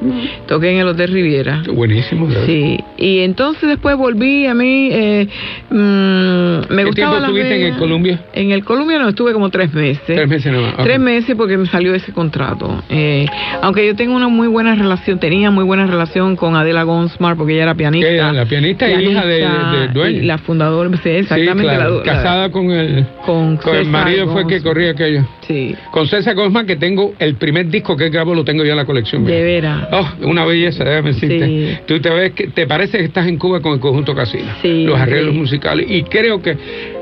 toqué 0.47 0.73
en 0.73 0.79
el 0.79 0.89
Hotel 0.89 1.11
Riviera. 1.11 1.63
Buenísimo. 1.73 2.29
Sí, 2.47 2.79
y 2.97 3.21
entonces 3.21 3.69
después 3.69 3.97
volví 3.97 4.47
a 4.47 4.55
mí, 4.55 4.89
eh, 4.93 5.29
mm, 5.71 6.75
me 6.75 6.83
¿Qué 6.83 6.85
gustaba 6.85 6.93
tiempo 6.93 7.17
estuviste 7.19 7.57
en 7.57 7.73
el 7.73 7.79
Columbia? 7.79 8.21
En 8.33 8.51
el 8.53 8.65
Columbia 8.65 8.99
no, 8.99 9.09
estuve 9.09 9.33
como 9.33 9.51
tres 9.51 9.73
meses. 9.73 10.03
Tres 10.05 10.29
meses 10.29 10.53
nada 10.53 10.75
más. 10.77 10.85
Tres 10.85 10.99
meses 10.99 11.37
porque 11.37 11.57
me 11.57 11.67
salió 11.67 11.95
ese 11.95 12.13
contrato. 12.13 12.83
Eh, 12.89 13.27
aunque 13.63 13.87
yo 13.87 13.95
tengo 13.97 14.15
una 14.15 14.29
muy 14.29 14.49
buena 14.49 14.75
relación, 14.75 15.19
tenía 15.19 15.51
muy 15.51 15.65
buena 15.65 15.87
relación 15.87 16.37
con 16.37 16.57
Adela 16.57 16.83
Gonsmar 16.83 17.37
porque 17.37 17.55
ella 17.55 17.65
era 17.65 17.75
pianista. 17.75 18.09
Ella, 18.09 18.33
la 18.33 18.47
pianista, 18.47 18.91
y 18.91 19.05
hija 19.05 19.25
de, 19.25 19.47
de, 19.47 19.89
dueño. 19.93 20.23
La 20.25 20.39
fundadora, 20.39 20.91
sí, 21.03 21.09
exactamente. 21.09 21.77
la, 21.77 22.03
casada 22.05 22.51
con 22.51 22.71
el 22.71 22.90
con, 23.25 23.59
el 23.75 23.87
marido 23.87 24.29
fue 24.33 24.47
que 24.47 24.63
corría 24.63 24.91
aquello. 24.91 25.27
Sí. 25.47 25.75
Con 25.91 26.07
César 26.07 26.35
Gosman, 26.35 26.67
que 26.67 26.77
tengo 26.77 27.15
el 27.19 27.35
primer 27.35 27.69
disco 27.69 27.97
que 27.97 28.09
grabo, 28.09 28.35
lo 28.35 28.45
tengo 28.45 28.65
ya 28.65 28.73
en 28.73 28.77
la 28.77 28.85
colección. 28.85 29.25
De 29.25 29.43
veras. 29.43 29.89
Oh, 29.93 30.09
una 30.23 30.45
belleza, 30.45 30.85
déjame 30.85 31.13
decirte. 31.13 31.47
Sí. 31.47 31.79
Tú 31.87 32.01
te 32.01 32.11
ves 32.11 32.33
que 32.33 32.49
te 32.49 32.67
parece 32.67 32.99
que 32.99 33.05
estás 33.05 33.27
en 33.27 33.39
Cuba 33.39 33.61
con 33.61 33.75
el 33.75 33.81
conjunto 33.81 34.15
Casina. 34.15 34.57
Sí, 34.63 34.85
los 34.85 34.99
arreglos 34.99 35.35
musicales. 35.35 35.87
Y 35.89 36.03
creo 36.05 36.41
que 36.41 36.57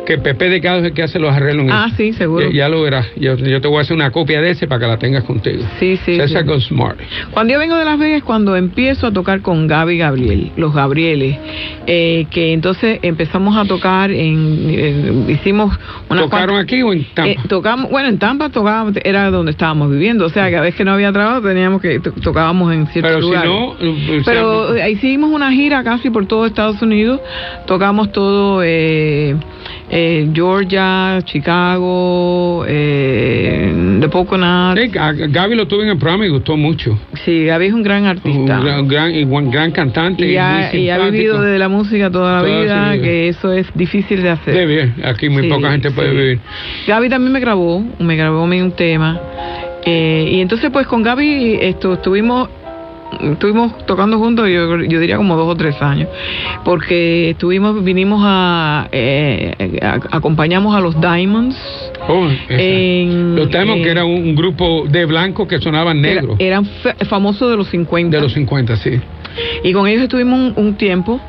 que 0.09 0.17
Pepe 0.17 0.49
de 0.49 0.63
Cado 0.63 0.79
es 0.79 0.85
el 0.87 0.93
que 0.95 1.03
hace 1.03 1.19
los 1.19 1.31
arreglos. 1.31 1.67
Ah, 1.71 1.91
sí, 1.95 2.15
seguro. 2.15 2.51
Ya, 2.51 2.71
lo 2.71 2.81
verás. 2.81 3.09
Yo, 3.17 3.37
yo, 3.37 3.61
te 3.61 3.69
voy 3.69 3.77
a 3.77 3.81
hacer 3.83 3.95
una 3.95 4.11
copia 4.11 4.41
de 4.41 4.53
ese 4.53 4.67
para 4.67 4.81
que 4.81 4.87
la 4.87 4.97
tengas 4.97 5.23
contigo. 5.25 5.63
Sí, 5.79 5.99
sí. 6.03 6.17
César 6.17 6.47
sí. 6.47 6.61
Smart. 6.63 6.99
Cuando 7.31 7.53
yo 7.53 7.59
vengo 7.59 7.77
de 7.77 7.85
Las 7.85 7.99
Vegas, 7.99 8.23
cuando 8.23 8.57
empiezo 8.57 9.09
a 9.09 9.13
tocar 9.13 9.43
con 9.43 9.67
Gaby 9.67 9.99
Gabriel, 9.99 10.53
los 10.57 10.73
Gabrieles, 10.73 11.37
eh, 11.87 12.27
que 12.31 12.55
entonces 12.55 13.01
empezamos 13.03 13.55
a 13.59 13.67
tocar 13.67 14.11
en. 14.11 14.65
Eh, 14.71 15.25
hicimos 15.29 15.79
una. 16.09 16.23
¿Tocaron 16.23 16.57
aquí 16.57 16.81
o 16.81 16.95
en 16.95 17.05
Tampa? 17.13 17.31
Eh, 17.31 17.37
tocamos, 17.47 17.91
bueno, 17.91 18.09
en 18.09 18.19
Tampa 18.19 18.49
tocábamos, 18.49 18.95
era 19.05 19.31
donde 19.31 19.51
estábamos 19.51 19.91
viviendo. 19.91 20.25
O 20.25 20.31
sea, 20.31 20.49
que 20.49 20.57
a 20.57 20.63
veces 20.63 20.77
que 20.79 20.87
no 20.87 20.93
había 20.93 21.13
trabajo 21.13 21.43
teníamos 21.43 21.83
que. 21.83 22.01
tocábamos 22.01 22.73
en 22.73 22.87
ciertos 22.87 23.13
Pero 23.13 23.21
lugares. 23.21 23.51
Si 23.79 23.85
no, 23.85 24.23
Pero 24.25 24.73
sea, 24.73 24.89
hicimos 24.89 25.31
una 25.31 25.53
gira 25.53 25.85
casi 25.85 26.09
por 26.09 26.25
todo 26.25 26.47
Estados 26.47 26.81
Unidos. 26.81 27.21
Tocamos 27.67 28.11
todo. 28.11 28.63
Eh, 28.65 29.37
eh, 29.91 30.29
Georgia, 30.33 31.19
Chicago, 31.25 32.65
eh, 32.67 33.99
The 34.01 34.09
Poconos. 34.09 34.79
Sí, 34.79 34.89
Gaby 34.89 35.55
lo 35.55 35.67
tuve 35.67 35.85
en 35.85 35.91
el 35.91 35.99
programa 35.99 36.27
y 36.27 36.29
gustó 36.29 36.57
mucho. 36.57 36.99
Sí, 37.25 37.45
Gaby 37.45 37.67
es 37.67 37.73
un 37.73 37.83
gran 37.83 38.05
artista. 38.07 38.61
Un 38.61 38.89
gran, 38.89 39.15
y 39.15 39.25
un 39.25 39.51
gran 39.51 39.73
cantante. 39.73 40.27
Y, 40.27 40.37
ha, 40.37 40.75
y 40.75 40.91
ha 40.91 40.99
vivido 40.99 41.41
de 41.41 41.59
la 41.59 41.69
música 41.69 42.11
toda 42.11 42.43
la 42.43 42.47
Toda 42.47 42.93
vida, 42.93 43.03
que 43.03 43.29
eso 43.29 43.53
es 43.53 43.67
difícil 43.75 44.23
de 44.23 44.31
hacer. 44.31 44.55
De 44.55 44.67
bien, 44.67 44.95
aquí 45.05 45.29
muy 45.29 45.45
Sí, 45.45 45.49
poca 45.49 45.71
gente 45.71 45.91
puede 45.91 46.11
sí. 46.11 46.17
vivir. 46.17 46.41
Gaby 46.87 47.09
también 47.09 47.33
me 47.33 47.41
grabó, 47.41 47.83
me 47.99 48.17
grabó 48.17 48.45
un 48.45 48.73
tema. 48.73 49.21
Eh, 49.85 50.29
y 50.33 50.41
entonces 50.41 50.71
pues 50.71 50.87
con 50.87 51.03
Gaby 51.03 51.59
esto, 51.63 51.95
estuvimos 51.95 52.49
estuvimos 53.33 53.77
tocando 53.87 54.19
juntos 54.19 54.49
yo, 54.49 54.83
yo 54.83 55.01
diría 55.01 55.17
como 55.17 55.37
dos 55.37 55.49
o 55.49 55.57
tres 55.57 55.81
años 55.83 56.09
porque 56.65 57.31
estuvimos 57.31 57.83
vinimos 57.83 58.21
a, 58.25 58.89
eh, 58.93 59.79
a- 59.83 60.17
acompañamos 60.17 60.75
a 60.75 60.81
los 60.81 61.01
Diamonds 61.01 61.57
Oh, 62.11 62.27
en 62.49 63.37
los 63.37 63.51
Diamonds, 63.51 63.83
que 63.85 63.91
era 63.91 64.05
un, 64.05 64.15
un 64.29 64.35
grupo 64.35 64.85
de 64.89 65.05
blancos 65.05 65.47
que 65.49 65.59
sonaban 65.59 66.05
era- 66.05 66.21
negros. 66.23 66.37
eran 66.39 66.65
fa- 66.65 66.95
famosos 67.07 67.51
de 67.51 67.57
los 67.57 67.69
50 67.69 68.17
de 68.17 68.23
los 68.23 68.33
50, 68.33 68.77
sí. 68.77 69.01
y 69.63 69.73
con 69.73 69.87
ellos 69.87 70.03
estuvimos 70.05 70.39
un, 70.57 70.65
un 70.67 70.75
tiempo 70.77 71.21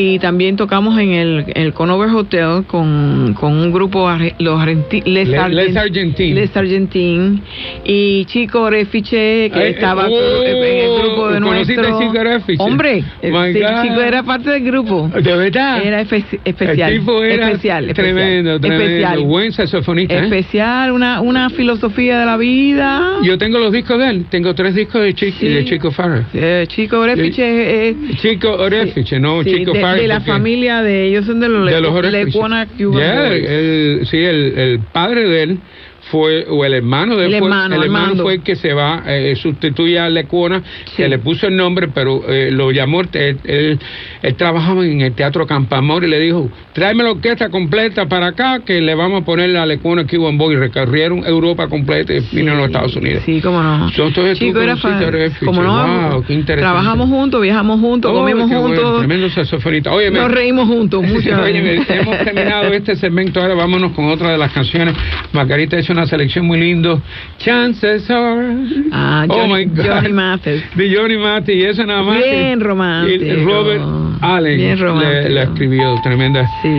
y 0.00 0.20
también 0.20 0.54
tocamos 0.54 0.96
en 1.00 1.10
el, 1.10 1.44
en 1.48 1.62
el 1.64 1.72
Conover 1.74 2.08
Hotel 2.10 2.64
con, 2.68 3.34
con 3.34 3.52
un 3.52 3.72
grupo 3.72 4.08
los 4.38 4.60
argenti- 4.60 5.02
Les, 5.04 5.26
Les- 5.28 5.40
Argent- 5.40 5.54
Les 5.54 5.76
Argentines. 5.76 6.34
Les 6.36 6.56
Argentines 6.56 7.40
y 7.84 8.24
Chico 8.26 8.70
Refiche 8.70 9.50
que 9.50 9.58
Ay, 9.58 9.72
estaba 9.72 10.06
oh, 10.08 10.42
en 10.44 10.56
el 10.56 10.98
grupo 11.02 11.28
de 11.30 11.40
¿conociste 11.40 11.74
nuestro 11.82 12.00
Chico 12.00 12.22
Refiche? 12.22 12.62
hombre 12.62 13.02
sí, 13.20 13.28
God. 13.28 13.82
Chico 13.82 14.00
era 14.00 14.22
parte 14.22 14.50
del 14.50 14.62
grupo 14.64 15.08
¿De 15.12 15.36
verdad? 15.36 15.82
era 15.84 16.02
espe- 16.02 16.38
especial 16.44 16.92
El 16.92 16.98
tipo 17.00 17.22
era 17.24 17.48
especial, 17.50 17.84
especial, 17.90 18.14
tremendo, 18.14 18.60
tremendo. 18.60 18.84
especial 18.84 19.20
Buen 19.24 19.52
saxofonista. 19.52 20.14
¿eh? 20.14 20.18
especial 20.24 20.92
una, 20.92 21.20
una 21.20 21.50
filosofía 21.50 22.20
de 22.20 22.24
la 22.26 22.36
vida 22.36 23.16
Yo 23.24 23.36
tengo 23.36 23.58
los 23.58 23.72
discos 23.72 23.98
de 23.98 24.10
él. 24.10 24.26
Tengo 24.30 24.54
tres 24.54 24.76
discos 24.76 25.02
de 25.02 25.12
Chico, 25.14 25.38
Sí. 25.40 25.48
de 25.48 25.64
Chico 25.64 25.90
Farrell. 25.90 26.24
Eh, 26.34 26.66
Chico 26.68 27.04
Refiche 27.04 27.88
es 27.88 27.96
Chico 28.22 28.52
Orefiche, 28.52 29.18
no 29.18 29.42
Sí, 29.42 29.50
Chico 29.56 29.72
de, 29.72 29.80
Farrell. 29.90 30.02
de 30.02 30.08
la 30.08 30.20
familia 30.20 30.82
de 30.82 31.06
ellos 31.08 31.26
son 31.26 31.40
de 31.40 31.48
los, 31.48 31.70
de 31.70 31.80
los. 31.80 32.04
Lecuona 32.12 32.66
Cuban 32.66 33.00
Yeah, 33.02 33.32
el- 33.34 34.06
sí, 34.10 34.18
el, 34.18 34.58
el 34.58 34.78
padre 34.92 35.28
de 35.28 35.42
él 35.42 35.58
fue, 36.10 36.46
o 36.48 36.64
el 36.64 36.74
hermano 36.74 37.16
de 37.16 37.26
él 37.26 37.34
El 37.34 37.38
fue, 37.40 37.48
hermano, 37.48 37.74
el 37.76 37.82
hermano 37.82 38.04
Armando. 38.04 38.22
fue 38.24 38.34
el 38.34 38.42
que 38.42 38.56
se 38.56 38.72
va, 38.74 39.02
eh, 39.06 39.34
sustituye 39.36 39.98
a 39.98 40.08
Lecuona, 40.08 40.62
Sí. 40.86 40.96
que 40.96 41.08
le 41.08 41.18
puso 41.18 41.46
el 41.46 41.56
nombre, 41.56 41.88
pero 41.88 42.22
eh, 42.28 42.50
lo 42.50 42.70
llamó, 42.72 43.00
él, 43.00 43.08
él, 43.44 43.78
él 44.22 44.34
trabajaba 44.34 44.84
en 44.84 45.00
el 45.02 45.12
Teatro 45.12 45.46
Campamor 45.46 46.04
y 46.04 46.08
le 46.08 46.18
dijo, 46.20 46.50
tráeme 46.72 47.04
la 47.04 47.12
orquesta 47.12 47.48
completa 47.48 48.06
para 48.06 48.28
acá, 48.28 48.60
que 48.64 48.80
le 48.80 48.94
vamos 48.94 49.22
a 49.22 49.24
poner 49.24 49.50
la 49.50 49.64
Lecuona 49.66 50.06
Cuban 50.06 50.36
Boy. 50.36 50.54
Y 50.54 50.56
recorrieron 50.56 51.26
Europa 51.26 51.68
completa 51.68 52.14
y 52.14 52.20
vino 52.32 52.52
a 52.52 52.54
los 52.56 52.66
Estados 52.66 52.96
Unidos. 52.96 53.22
Sí, 53.26 53.40
cómo 53.42 53.62
no. 53.62 53.88
Entonces 53.88 54.38
tú 54.38 54.46
Chico 54.46 54.60
era 54.60 54.72
a. 54.72 55.30
Como 55.44 55.62
no, 55.62 56.10
Wow, 56.10 56.24
qué 56.24 56.32
interesante. 56.32 56.62
trabajamos 56.62 57.08
juntos, 57.08 57.42
viajamos 57.42 57.80
juntos, 57.80 58.10
Oh, 58.10 58.14
comimos 58.14 58.48
bueno, 58.48 58.62
juntos, 58.62 58.98
tremendo. 58.98 59.28
Oye, 59.90 60.10
nos 60.10 60.30
reímos 60.30 60.66
juntos. 60.66 61.02
Muchas 61.06 61.40
Oye, 61.40 61.82
hemos 61.88 62.18
terminado 62.24 62.72
este 62.72 62.96
segmento, 62.96 63.40
ahora 63.40 63.54
vámonos 63.54 63.92
con 63.92 64.06
otra 64.06 64.30
de 64.30 64.38
las 64.38 64.52
canciones. 64.52 64.94
Margarita 65.32 65.78
hizo 65.78 65.92
una 65.98 66.06
selección 66.06 66.46
muy 66.46 66.60
lindo. 66.60 67.00
Chances 67.38 68.08
are. 68.10 68.56
Ah, 68.92 69.26
oh 69.28 69.34
Johnny, 69.34 69.52
my 69.52 69.64
God. 69.66 69.86
Johnny 69.86 70.12
Mathis. 70.12 70.62
De 70.76 70.96
Johnny 70.96 71.16
Mathis, 71.16 71.54
y 71.56 71.64
eso 71.64 71.84
nada 71.84 72.02
más. 72.02 72.18
Bien 72.18 72.60
romántico. 72.60 73.24
y 73.24 73.44
Robert 73.44 73.82
Allen 74.20 74.56
Bien 74.56 74.78
le, 74.78 74.84
romántico. 74.84 75.28
le 75.34 75.42
escribió, 75.42 76.00
tremenda. 76.02 76.48
Sí. 76.62 76.78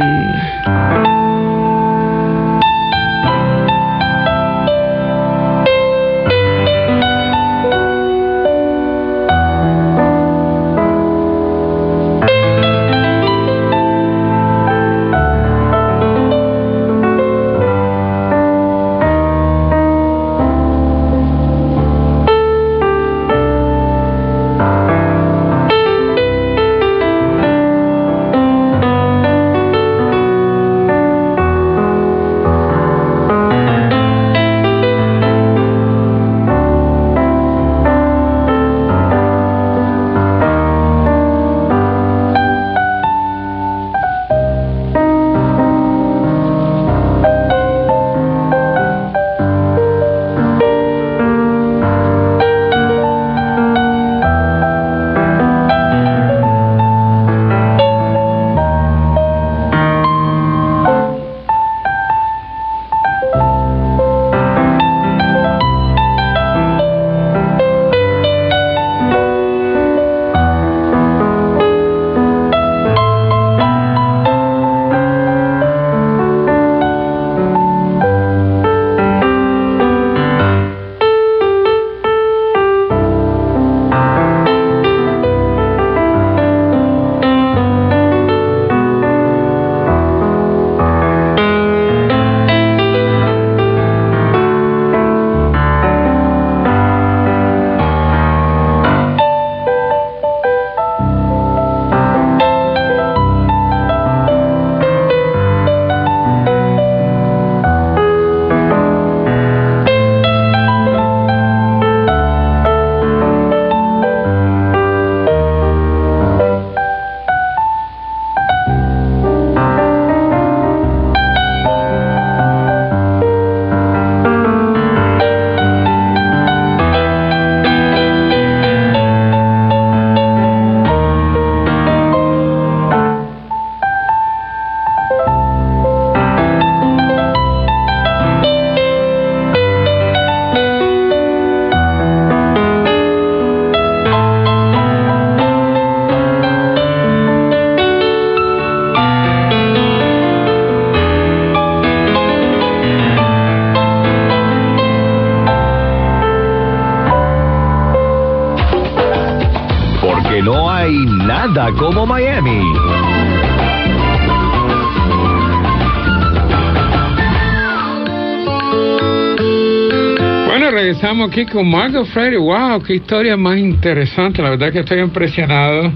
Regresamos 171.09 171.31
aquí 171.31 171.45
con 171.51 171.67
Margot 171.67 172.05
Freire. 172.05 172.37
¡Wow! 172.37 172.83
¡Qué 172.83 172.93
historia 172.95 173.35
más 173.35 173.57
interesante! 173.57 174.43
La 174.43 174.51
verdad 174.51 174.71
que 174.71 174.79
estoy 174.81 174.99
impresionado. 174.99 175.91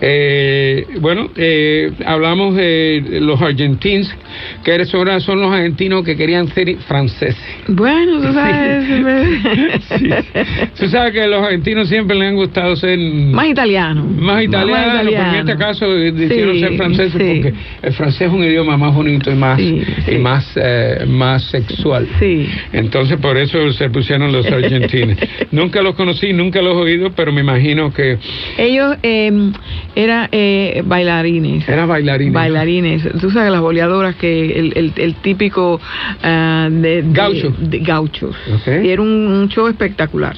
Eh, 0.00 0.84
bueno, 1.00 1.30
eh, 1.36 1.92
hablamos 2.04 2.56
de 2.56 3.18
los 3.22 3.40
argentinos, 3.40 4.12
que 4.64 4.72
ahora 4.92 5.20
son 5.20 5.40
los 5.40 5.54
argentinos 5.54 6.04
que 6.04 6.16
querían 6.16 6.48
ser 6.48 6.76
franceses. 6.78 7.36
Bueno, 7.68 8.20
tú 8.20 8.32
sabes. 8.34 8.84
Sí. 9.88 10.10
Tú 10.80 10.88
sabes 10.88 11.12
que 11.12 11.26
los 11.28 11.42
argentinos 11.42 11.88
siempre 11.88 12.16
les 12.18 12.28
han 12.28 12.34
gustado 12.36 12.74
ser 12.76 12.98
Más 12.98 13.46
italianos. 13.48 14.04
más 14.18 14.42
italianos, 14.42 14.88
pero 14.98 15.00
en 15.00 15.08
italiano. 15.14 15.38
este 15.48 15.56
caso 15.56 15.88
decidieron 15.94 16.54
Sí, 16.54 16.60
ser 16.60 16.76
franceses 16.76 17.12
porque 17.12 17.54
el 17.82 17.92
francés 17.92 18.22
es 18.22 18.32
un 18.32 18.42
idioma 18.44 18.76
más 18.76 18.92
bonito 18.94 19.30
y 19.30 19.34
más, 19.36 19.58
Sí, 20.06 20.18
más, 20.18 20.46
eh, 20.56 21.04
más 21.06 21.44
sexual. 21.50 22.08
Sí. 22.18 22.48
Entonces 22.72 23.18
por 23.18 23.36
eso 23.36 23.72
se 23.72 23.90
pusieron 23.90 24.32
los 24.32 24.46
argentinos. 24.46 25.18
nunca 25.50 25.82
los 25.82 25.94
conocí, 25.94 26.32
nunca 26.32 26.62
los 26.62 26.74
he 26.74 26.80
oído, 26.80 27.10
pero 27.14 27.32
me 27.32 27.40
imagino 27.40 27.92
que 27.92 28.18
Ellos 28.56 28.96
eh, 29.02 29.52
eran 29.94 30.28
eh, 30.32 30.82
bailarines. 30.84 31.68
eran 31.68 31.88
bailarines. 31.88 32.32
Bailarines. 32.32 33.02
Tú 33.20 33.30
sabes 33.30 33.50
las 33.50 33.60
boleadoras 33.60 34.14
que 34.16 34.58
el, 34.58 34.72
el, 34.76 34.92
el 34.96 35.14
típico 35.16 35.80
ah, 36.22 36.68
de, 36.70 37.04
Gaucho. 37.06 37.52
de 37.58 37.78
gauchos. 37.80 38.36
Y 38.66 38.88
era 38.88 39.02
un, 39.02 39.08
un 39.08 39.48
show 39.48 39.66
espectacular. 39.68 40.36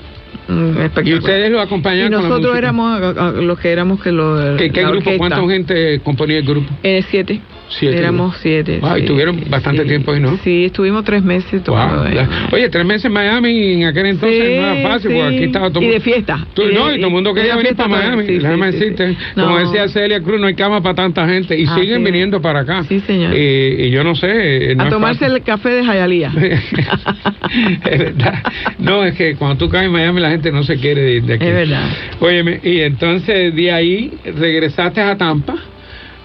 Y 1.05 1.15
ustedes 1.15 1.51
lo 1.51 1.61
acompañan 1.61 2.07
Y 2.07 2.15
con 2.15 2.23
la 2.23 2.29
nosotros 2.31 2.57
éramos 2.57 3.01
los 3.45 3.59
que 3.59 3.71
éramos 3.71 4.03
que 4.03 4.13
lo 4.13 4.57
¿Qué, 4.57 4.71
qué 4.71 4.83
grupo? 4.83 5.11
¿Cuánta 5.19 5.47
gente 5.47 6.01
componía 6.01 6.39
el 6.39 6.45
grupo? 6.47 6.73
Eh, 6.83 7.05
siete. 7.11 7.41
Siete. 7.71 7.99
Éramos 7.99 8.37
siete. 8.41 8.81
Y 8.83 9.01
sí, 9.01 9.07
tuvieron 9.07 9.43
bastante 9.51 9.83
sí. 9.83 9.89
tiempo 9.89 10.13
ahí, 10.13 10.21
¿no? 10.21 10.39
Sí, 10.43 10.65
estuvimos 10.67 11.05
tres 11.05 11.23
meses 11.23 11.63
tocando. 11.63 12.05
Wow. 12.11 12.29
Oye, 12.53 12.69
tres 12.71 12.85
meses 12.87 13.05
en 13.07 13.13
Miami 13.13 13.51
y 13.51 13.73
en 13.75 13.85
aquel 13.85 14.07
entonces 14.07 14.39
Sí, 14.47 14.55
no 14.59 14.67
era 14.73 14.89
fácil, 14.89 15.11
porque 15.13 15.37
aquí 15.37 15.45
estaba 15.45 15.71
todo 15.71 15.83
Y 15.83 15.87
el 15.87 15.91
de 15.93 15.99
mundo- 15.99 16.05
fiesta. 16.15 16.47
Tú- 16.55 16.63
Y 16.63 16.69
de- 16.69 16.73
no, 16.75 16.93
y 16.93 16.97
todo 16.97 17.07
el 17.07 17.13
mundo 17.13 17.31
y 17.31 17.35
quería 17.35 17.57
venir 17.57 17.77
para. 17.77 17.89
Miami. 17.89 18.27
Sí, 18.27 18.39
decirte, 18.39 19.09
sí. 19.11 19.17
como 19.35 19.59
No. 19.59 19.59
decía 19.59 19.89
Celia 19.89 20.21
Cruz, 20.23 20.41
no 20.41 20.47
hay 20.47 20.55
cama 20.55 20.83
para 20.83 20.95
tanta 20.95 21.29
gente 21.29 21.59
y 21.59 21.65
Ah, 21.67 21.75
siguen 21.79 22.03
viniendo 22.05 22.41
para 22.41 22.61
acá. 22.61 22.85
Sí, 22.85 23.01
señor. 23.01 23.35
Y, 23.35 23.39
y 23.87 23.91
yo 23.91 24.03
no 24.05 24.15
sé. 24.15 24.73
eh, 24.73 24.75
no 24.75 24.85
a 24.85 24.89
tomarse 24.89 25.21
fácil. 25.21 25.37
el 25.37 25.43
café 25.43 25.69
de 25.71 25.85
Jayalía. 25.85 26.33
es 27.91 27.99
verdad. 27.99 28.43
No, 28.79 29.05
es 29.05 29.15
que 29.15 29.35
cuando 29.37 29.57
tú 29.59 29.69
caes 29.71 29.87
en 29.87 29.93
Miami 29.93 30.21
la 30.21 30.31
gente 30.31 30.51
no 30.53 30.63
se 30.63 30.77
quiere 30.77 31.15
ir 31.17 31.23
de 31.25 31.35
aquí. 31.35 31.45
Es 31.47 31.55
verdad. 31.55 31.85
Óyeme, 32.21 32.61
y 32.63 32.81
entonces 32.81 33.55
de 33.55 33.73
ahí 33.73 34.13
regresaste 34.25 35.01
a 35.01 35.17
Tampa, 35.17 35.55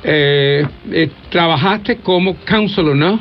eh, 0.03 0.65
eh, 0.91 1.09
trabajaste 1.29 1.97
como 1.97 2.35
counselor, 2.45 2.95
¿no? 2.95 3.19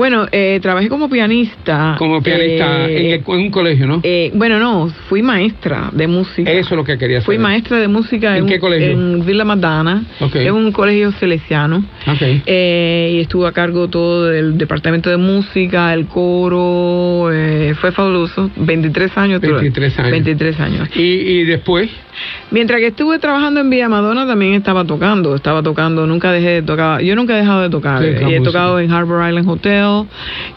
Bueno, 0.00 0.26
eh, 0.32 0.58
trabajé 0.62 0.88
como 0.88 1.10
pianista. 1.10 1.94
Como 1.98 2.22
pianista 2.22 2.88
eh, 2.88 3.00
en, 3.00 3.06
el- 3.12 3.34
en 3.38 3.44
un 3.46 3.50
colegio, 3.50 3.86
¿no? 3.86 4.00
eh, 4.02 4.30
bueno, 4.34 4.58
no, 4.58 4.88
fui 5.10 5.20
maestra 5.20 5.90
de 5.92 6.06
música. 6.06 6.50
Eso 6.50 6.70
es 6.70 6.76
lo 6.76 6.84
que 6.84 6.96
quería 6.96 7.20
Fui 7.20 7.34
saber. 7.36 7.40
maestra 7.50 7.78
de 7.80 7.86
música 7.88 8.34
¿En 8.38 8.44
en, 8.44 8.48
qué 8.48 8.54
un- 8.54 8.60
colegio? 8.60 8.90
en 8.92 9.26
Villa 9.26 9.44
Madana, 9.44 10.02
Ok. 10.20 10.36
en 10.36 10.54
un 10.54 10.72
colegio 10.72 11.12
salesiano. 11.12 11.84
Ok. 12.06 12.22
Eh, 12.46 13.12
y 13.16 13.20
estuve 13.20 13.46
a 13.46 13.52
cargo 13.52 13.88
todo 13.88 14.24
del 14.28 14.56
departamento 14.56 15.10
de 15.10 15.18
música, 15.18 15.92
el 15.92 16.06
coro, 16.06 17.30
eh, 17.30 17.74
fue 17.78 17.92
fabuloso. 17.92 18.50
23 18.56 19.16
años. 19.18 19.40
tuve. 19.42 19.52
23 19.52 19.98
años. 19.98 20.10
23 20.12 20.60
años. 20.60 20.88
Y, 20.96 21.02
y 21.02 21.44
después, 21.44 21.90
Mientras 22.50 22.80
que 22.80 22.88
estuve 22.88 23.18
trabajando 23.18 23.60
en 23.60 23.70
Villa 23.70 23.88
Madonna 23.88 24.26
también 24.26 24.52
estaba 24.54 24.84
tocando, 24.84 25.34
estaba 25.36 25.62
tocando, 25.62 26.06
nunca 26.06 26.32
dejé 26.32 26.48
de 26.48 26.62
tocar, 26.62 27.00
yo 27.00 27.14
nunca 27.16 27.34
he 27.34 27.40
dejado 27.40 27.62
de 27.62 27.70
tocar, 27.70 28.02
Sí, 28.02 28.08
he 28.08 28.20
música. 28.24 28.42
tocado 28.42 28.80
en 28.80 28.90
Harbor 28.90 29.26
Island 29.28 29.48
Hotel, 29.48 29.84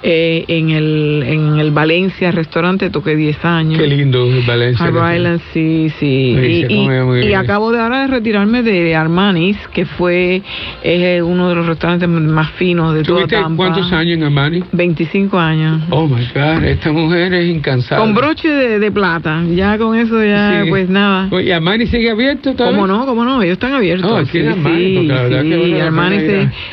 eh, 0.01 0.45
en 0.47 0.69
el 0.69 1.23
en 1.25 1.59
el 1.59 1.71
Valencia 1.71 2.31
restaurante 2.31 2.89
toqué 2.89 3.15
10 3.15 3.43
años. 3.45 3.79
qué 3.79 3.88
lindo 3.88 4.25
Valencia. 4.47 4.86
Harbor 4.86 5.13
Island, 5.15 5.41
sí, 5.53 5.89
sí. 5.99 6.36
Sí, 6.39 6.65
y, 6.69 7.27
y- 7.29 7.34
acabo 7.34 7.71
de 7.71 7.79
ahora 7.79 8.01
de 8.01 8.07
retirarme 8.07 8.63
de 8.63 8.95
Armani's, 8.95 9.57
que 9.73 9.86
fue 9.86 10.41
es 10.84 11.21
uno 11.23 11.49
de 11.49 11.55
los 11.55 11.65
restaurantes 11.65 12.07
más 12.09 12.51
finos 12.51 12.93
de 12.93 13.03
toda 13.03 13.19
¿Tuviste 13.21 13.36
Tampa. 13.41 13.55
cuántos 13.55 13.91
años 13.91 14.17
en 14.17 14.23
Armani? 14.23 14.63
25 14.71 15.38
años. 15.39 15.81
Oh 15.89 16.07
my 16.07 16.25
God, 16.34 16.63
esta 16.63 16.91
mujer 16.91 17.34
es 17.34 17.49
incansable. 17.49 18.03
Con 18.03 18.13
broche 18.15 18.49
de, 18.49 18.79
de 18.79 18.91
plata, 18.91 19.43
ya 19.53 19.77
con 19.77 19.97
eso 19.97 20.23
ya 20.23 20.61
Sí. 20.63 20.69
pues 20.69 20.89
nada. 20.89 21.27
Oye, 21.31 21.47
¿y 21.47 21.51
Armani 21.51 21.88
sigue 21.88 22.09
abierto 22.11 22.53
todavía? 22.53 22.79
¿Cómo 22.79 22.88
no? 22.88 23.05
¿Cómo 23.05 23.23
no? 23.25 23.41
Ellos 23.41 23.53
están 23.53 23.73
abiertos. 23.73 24.11
Oh, 24.11 24.17
aquí 24.17 24.39
sí, 24.41 24.45
Armani, 24.47 25.07
sí, 25.07 25.79
Armani 25.79 26.17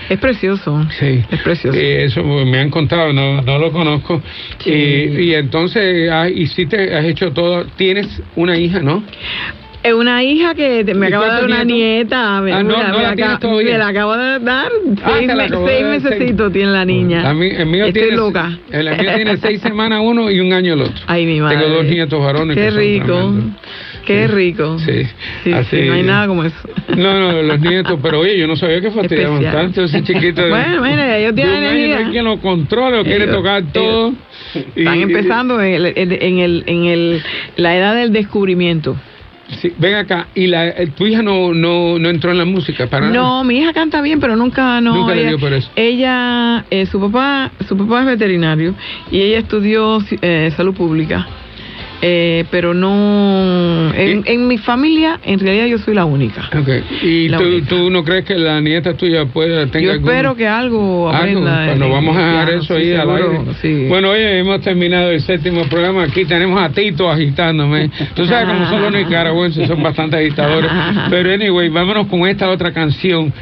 es 0.09 0.19
precioso. 0.19 0.87
Sí. 0.99 1.23
Es 1.31 1.41
precioso. 1.43 1.77
Eh, 1.79 2.05
eso 2.05 2.23
me 2.47 2.59
han 2.59 2.71
contado, 2.71 3.13
no, 3.13 3.43
no 3.43 3.59
lo 3.59 3.73
conozco. 3.73 4.23
Sí. 4.59 4.71
Y, 4.71 5.21
y 5.31 5.35
entonces, 5.35 6.11
ah, 6.11 6.29
hiciste, 6.29 6.95
has 6.95 7.05
hecho 7.05 7.33
todo. 7.33 7.65
Tienes 7.77 8.07
una 8.37 8.57
hija, 8.57 8.81
¿no? 8.81 9.03
Es 9.83 9.95
una 9.95 10.23
hija 10.23 10.55
que 10.55 10.85
me 10.95 11.07
¿Y 11.07 11.09
acaba 11.09 11.25
de 11.27 11.33
dar 11.33 11.45
una 11.45 11.65
nieta. 11.65 12.41
Me, 12.43 12.53
Ah, 12.53 12.63
no, 12.63 12.77
mira, 12.77 12.89
no 12.89 12.97
me 12.99 13.03
la 13.03 13.15
me 13.15 13.25
acabo 13.83 14.15
de 14.15 14.39
dar. 14.41 14.71
Ah, 15.03 15.13
seis 15.17 15.35
me- 15.35 15.49
seis 15.49 15.87
mesecitos 15.87 16.53
tiene 16.53 16.71
la 16.71 16.85
niña. 16.85 17.31
El 17.31 17.37
mío 17.67 17.87
Estoy 17.87 18.03
tiene, 18.03 18.17
loca. 18.17 18.59
El 18.71 18.91
mío 18.91 19.15
tiene 19.15 19.37
seis 19.39 19.63
semanas 19.63 20.03
uno 20.05 20.31
y 20.31 20.39
un 20.41 20.53
año 20.53 20.75
el 20.75 20.83
otro. 20.83 21.03
Ay, 21.07 21.25
mi 21.25 21.41
madre. 21.41 21.57
Tengo 21.57 21.77
dos 21.77 21.85
nietos 21.87 22.23
varones. 22.23 22.57
Qué 22.57 22.65
que 22.65 22.71
rico. 22.71 23.33
Qué 24.05 24.27
rico. 24.27 24.79
Sí. 24.79 25.05
Sí, 25.45 25.53
Así- 25.53 25.77
sí, 25.83 25.87
no 25.87 25.93
hay 25.95 26.03
nada 26.03 26.27
como 26.27 26.45
eso. 26.45 26.57
No, 26.97 27.19
no, 27.19 27.43
los 27.43 27.61
nietos, 27.61 27.99
pero 28.03 28.21
oye, 28.21 28.39
yo 28.39 28.47
no 28.47 28.57
sabía 28.57 28.81
que 28.81 28.91
fastidiaban 28.91 29.43
tanto 29.43 29.85
ese 29.85 30.03
chiquito. 30.03 30.43
de- 30.43 30.51
Bueno, 30.51 30.83
mira, 30.83 31.19
ellos 31.19 31.35
tienen 31.35 31.63
energía. 31.63 32.09
Quien 32.11 32.25
lo 32.25 32.39
controle, 32.39 32.97
lo 32.99 33.05
quiere 33.05 33.27
tocar 33.27 33.63
todo. 33.73 34.13
Y- 34.75 34.81
Están 34.81 35.01
empezando 35.01 35.61
en, 35.63 35.75
el, 35.75 35.87
en, 35.97 36.39
el, 36.39 36.65
en 36.67 36.85
el, 36.87 37.23
la 37.57 37.77
edad 37.77 37.95
del 37.95 38.13
descubrimiento. 38.13 38.97
Sí, 39.61 39.73
ven 39.79 39.97
acá, 39.97 40.29
y 40.37 40.47
la, 40.47 40.69
eh, 40.69 40.87
tu 40.97 41.07
hija 41.07 41.23
no, 41.23 41.53
no, 41.53 41.99
no 41.99 42.09
entró 42.09 42.31
en 42.31 42.39
la 42.39 42.45
música 42.45 42.87
para 42.87 43.07
nada? 43.11 43.15
No, 43.19 43.43
mi 43.43 43.59
hija 43.59 43.73
canta 43.73 44.01
bien, 44.01 44.21
pero 44.21 44.37
nunca 44.37 44.81
no. 44.81 44.95
Nunca 44.95 45.13
le 45.15 45.23
ella, 45.23 45.29
dio 45.31 45.39
por 45.41 45.53
eso. 45.53 45.69
Ella, 45.75 46.65
eh, 46.71 46.87
su 46.87 47.01
papá, 47.01 47.51
su 47.67 47.77
papá 47.77 48.01
es 48.03 48.07
veterinario 48.07 48.75
y 49.11 49.21
ella 49.21 49.39
estudió 49.39 49.99
eh, 50.23 50.53
salud 50.57 50.73
pública. 50.75 51.27
Eh, 52.03 52.45
pero 52.51 52.73
no, 52.75 53.93
en, 53.95 54.23
en 54.27 54.49
mi 54.49 54.57
familia, 54.57 55.21
en 55.23 55.39
realidad 55.39 55.67
yo 55.67 55.79
soy 55.79 55.95
la 55.95 56.07
única. 56.07 56.49
Ok. 56.59 56.69
¿Y 57.03 57.29
La 57.29 57.37
tú, 57.39 57.45
única. 57.45 57.69
tú 57.69 57.91
no 57.91 58.03
crees 58.05 58.25
que 58.25 58.37
la 58.39 58.59
nieta 58.61 58.95
tuya 58.95 59.27
pueda 59.27 59.67
tenga 59.67 59.85
Yo 59.87 59.93
algún- 59.93 60.09
espero 60.09 60.35
que 60.35 60.49
algo 60.49 61.11
aprenda. 61.11 61.57
Pues 61.65 61.73
en- 61.75 61.79
nos 61.79 61.91
vamos 61.91 62.17
a 62.17 62.21
dejar 62.27 62.51
eso 62.51 62.63
sí, 62.63 62.73
ahí 62.83 62.93
al 62.95 63.01
seguro, 63.07 63.41
aire. 63.41 63.55
sí. 63.61 63.87
Bueno, 63.89 64.11
oye, 64.11 64.39
hemos 64.39 64.61
terminado 64.63 65.11
el 65.11 65.21
séptimo 65.21 65.65
programa. 65.69 66.05
Aquí 66.05 66.25
tenemos 66.25 66.59
a 66.63 66.71
Tito 66.71 67.11
agitándome. 67.11 67.91
Tú 68.15 68.25
sabes 68.27 68.47
cómo 68.49 68.67
son 68.69 68.81
los 68.83 68.93
nicaragüenses, 68.93 69.69
son 69.69 69.83
bastante 69.83 70.17
agitadores. 70.17 70.71
Pero 71.11 71.33
anyway, 71.33 71.69
vámonos 71.69 72.07
con 72.07 72.27
esta 72.27 72.49
otra 72.49 72.73
canción 72.73 73.33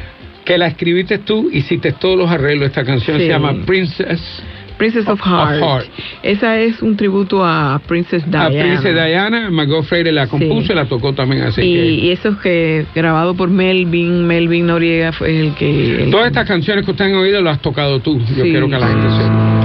que 0.43 0.57
la 0.57 0.67
escribiste 0.67 1.19
tú, 1.19 1.49
hiciste 1.53 1.93
todos 1.93 2.17
los 2.17 2.29
arreglos. 2.29 2.67
Esta 2.67 2.83
canción 2.83 3.17
Sí. 3.17 3.23
se 3.23 3.29
llama 3.29 3.53
Princess. 3.65 4.43
Princess 4.79 5.07
of 5.07 5.19
Of 5.21 5.27
Heart. 5.27 5.85
Esa 6.23 6.57
es 6.59 6.81
un 6.81 6.95
tributo 6.97 7.45
a 7.45 7.79
Princess 7.85 8.23
A 8.33 8.49
Diana. 8.49 8.49
Princess 8.79 8.93
Diana, 8.95 9.49
Margot 9.51 9.83
Freire 9.83 10.11
la 10.11 10.25
compuso 10.25 10.67
Sí. 10.67 10.71
y 10.71 10.75
la 10.75 10.85
tocó 10.85 11.13
también, 11.13 11.43
así 11.43 11.61
y, 11.61 11.73
que... 11.75 11.85
y 12.07 12.11
eso 12.11 12.29
es 12.29 12.37
que 12.37 12.85
grabado 12.95 13.35
por 13.35 13.49
Melvin, 13.49 14.25
Melvin 14.25 14.65
Noriega 14.67 15.11
fue 15.11 15.39
el 15.39 15.53
que... 15.53 16.03
el- 16.05 16.09
Todas 16.11 16.27
estas 16.27 16.47
canciones 16.47 16.83
que 16.85 16.91
ustedes 16.91 17.11
han 17.11 17.17
oído 17.19 17.41
las 17.41 17.57
has 17.57 17.61
tocado 17.61 17.99
tú. 17.99 18.17
Yo 18.19 18.43
Sí. 18.43 18.49
quiero 18.49 18.67
que 18.69 18.79
la 18.79 18.87
gente 18.87 19.07
sepa. 19.09 19.58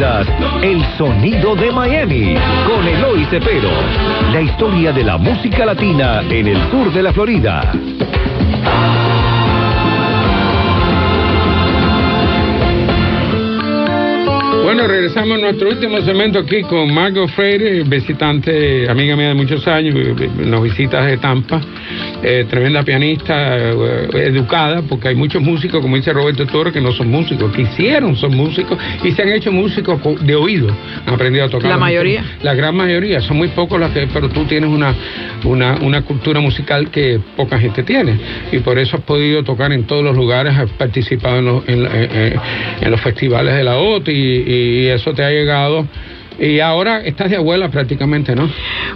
El 0.00 0.82
Sonido 0.96 1.54
de 1.54 1.70
Miami 1.70 2.34
con 2.66 2.88
Eloy 2.88 3.22
Cepero. 3.26 3.68
La 4.32 4.40
historia 4.40 4.92
de 4.92 5.04
la 5.04 5.18
música 5.18 5.66
latina 5.66 6.22
en 6.22 6.46
el 6.46 6.70
sur 6.70 6.90
de 6.90 7.02
la 7.02 7.12
Florida. 7.12 7.70
Bueno, 14.64 14.86
regresamos 14.86 15.36
a 15.36 15.40
nuestro 15.42 15.68
último 15.68 16.00
segmento 16.00 16.38
aquí 16.38 16.62
con 16.62 16.94
Margot 16.94 17.28
Freire, 17.28 17.82
visitante, 17.82 18.88
amiga 18.88 19.16
mía 19.16 19.28
de 19.28 19.34
muchos 19.34 19.66
años, 19.68 19.94
nos 20.38 20.62
visita 20.62 21.04
de 21.04 21.18
Tampa, 21.18 21.60
eh, 22.22 22.46
tremenda 22.48 22.82
pianista, 22.82 23.56
eh, 23.56 24.08
educada, 24.12 24.82
porque 24.82 25.08
hay 25.08 25.14
muchos 25.14 25.42
músicos, 25.42 25.80
como 25.80 25.96
dice 25.96 26.12
Roberto 26.12 26.46
Toro, 26.46 26.72
que 26.72 26.80
no 26.80 26.92
son 26.92 27.10
músicos, 27.10 27.52
que 27.52 27.62
hicieron, 27.62 28.16
son 28.16 28.36
músicos 28.36 28.78
y 29.02 29.12
se 29.12 29.22
han 29.22 29.30
hecho 29.30 29.52
músicos 29.52 30.00
de 30.24 30.34
oído, 30.34 30.74
han 31.06 31.14
aprendido 31.14 31.46
a 31.46 31.48
tocar. 31.48 31.70
La 31.70 31.78
mayoría. 31.78 32.24
La 32.42 32.54
gran 32.54 32.74
mayoría, 32.74 33.20
son 33.20 33.38
muy 33.38 33.48
pocos 33.48 33.80
las 33.80 33.92
que, 33.92 34.06
pero 34.12 34.28
tú 34.28 34.44
tienes 34.44 34.70
una, 34.70 34.94
una, 35.44 35.76
una 35.80 36.02
cultura 36.02 36.40
musical 36.40 36.90
que 36.90 37.20
poca 37.36 37.58
gente 37.58 37.82
tiene 37.82 38.18
y 38.52 38.58
por 38.58 38.78
eso 38.78 38.96
has 38.96 39.02
podido 39.02 39.42
tocar 39.42 39.72
en 39.72 39.84
todos 39.84 40.04
los 40.04 40.16
lugares, 40.16 40.54
has 40.56 40.70
participado 40.70 41.38
en 41.38 41.44
los, 41.44 41.68
en, 41.68 41.86
en, 41.86 42.40
en 42.80 42.90
los 42.90 43.00
festivales 43.00 43.54
de 43.54 43.64
la 43.64 43.78
OT 43.78 44.08
y, 44.08 44.12
y 44.12 44.86
eso 44.86 45.12
te 45.14 45.24
ha 45.24 45.30
llegado. 45.30 45.86
Y 46.40 46.58
ahora 46.60 47.00
estás 47.04 47.30
de 47.30 47.36
abuela 47.36 47.70
prácticamente, 47.70 48.34
¿no? 48.34 48.50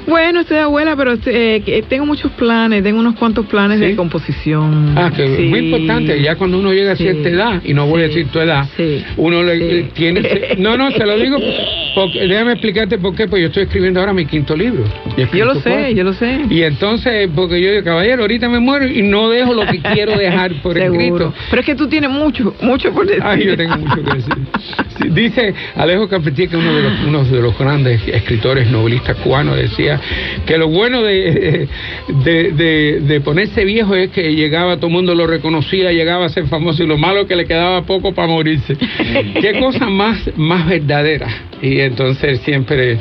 Bueno, 0.06 0.40
estoy 0.40 0.56
de 0.56 0.62
abuela, 0.62 0.96
pero 0.96 1.14
eh, 1.26 1.84
tengo 1.88 2.06
muchos 2.06 2.32
planes, 2.32 2.82
tengo 2.82 2.98
unos 2.98 3.16
cuantos 3.16 3.44
planes 3.46 3.78
¿Sí? 3.78 3.84
de 3.84 3.96
composición. 3.96 4.94
Ah, 4.96 5.12
que 5.14 5.26
muy 5.26 5.58
importante, 5.70 6.22
ya 6.22 6.36
cuando 6.36 6.58
uno 6.58 6.72
llega 6.72 6.92
a 6.92 6.96
cierta 6.96 7.28
edad, 7.28 7.62
y 7.62 7.74
no 7.74 7.86
voy 7.86 8.02
a 8.02 8.08
decir 8.08 8.28
tu 8.28 8.40
edad, 8.40 8.66
uno 9.16 9.42
le, 9.42 9.84
tiene... 9.94 10.22
No, 10.58 10.76
no, 10.76 10.90
te 10.90 11.04
lo 11.04 11.18
digo, 11.18 11.36
porque, 11.94 12.26
déjame 12.26 12.52
explicarte 12.52 12.98
por 12.98 13.14
qué, 13.14 13.26
pues 13.28 13.42
yo 13.42 13.48
estoy 13.48 13.64
escribiendo 13.64 14.00
ahora 14.00 14.12
mi 14.12 14.24
quinto 14.24 14.56
libro. 14.56 14.84
Yo 15.32 15.44
lo 15.44 15.54
sé, 15.56 15.70
cuatro. 15.70 15.90
yo 15.90 16.04
lo 16.04 16.12
sé. 16.12 16.40
Y 16.48 16.62
entonces, 16.62 17.28
porque 17.34 17.60
yo 17.60 17.70
digo, 17.70 17.84
caballero, 17.84 18.22
ahorita 18.22 18.48
me 18.48 18.60
muero 18.60 18.86
y 18.86 19.02
no 19.02 19.28
dejo 19.28 19.52
lo 19.52 19.66
que 19.66 19.80
quiero 19.80 20.16
dejar 20.16 20.52
por 20.62 20.78
escrito. 20.78 21.34
Pero 21.50 21.60
es 21.60 21.66
que 21.66 21.74
tú 21.74 21.88
tienes 21.88 22.10
mucho, 22.10 22.54
mucho 22.62 22.92
por 22.92 23.06
decir. 23.06 23.22
Ay, 23.24 23.44
yo 23.44 23.56
tengo 23.56 23.76
mucho 23.76 24.02
que 24.02 24.14
decir. 24.14 24.34
Dice 25.12 25.54
Alejo 25.76 26.08
Capetí, 26.08 26.48
que 26.48 26.56
uno 26.56 26.72
de 26.74 26.82
los, 26.82 27.30
de 27.34 27.42
los 27.42 27.58
grandes 27.58 28.00
escritores 28.06 28.70
novelistas 28.70 29.16
cubanos, 29.18 29.56
decía 29.56 30.00
que 30.46 30.58
lo 30.58 30.68
bueno 30.68 31.02
de, 31.02 31.68
de, 32.24 32.52
de, 32.52 33.00
de, 33.00 33.20
ponerse 33.20 33.64
viejo 33.64 33.94
es 33.94 34.10
que 34.10 34.34
llegaba, 34.34 34.76
todo 34.76 34.88
el 34.88 34.92
mundo 34.92 35.14
lo 35.14 35.26
reconocía, 35.26 35.92
llegaba 35.92 36.26
a 36.26 36.28
ser 36.28 36.46
famoso 36.46 36.82
y 36.82 36.86
lo 36.86 36.98
malo 36.98 37.26
que 37.26 37.36
le 37.36 37.46
quedaba 37.46 37.82
poco 37.82 38.12
para 38.12 38.28
morirse. 38.28 38.76
Qué 39.40 39.58
cosa 39.60 39.88
más, 39.88 40.30
más 40.36 40.68
verdadera. 40.68 41.28
Y 41.62 41.80
entonces 41.80 42.40
siempre 42.40 42.98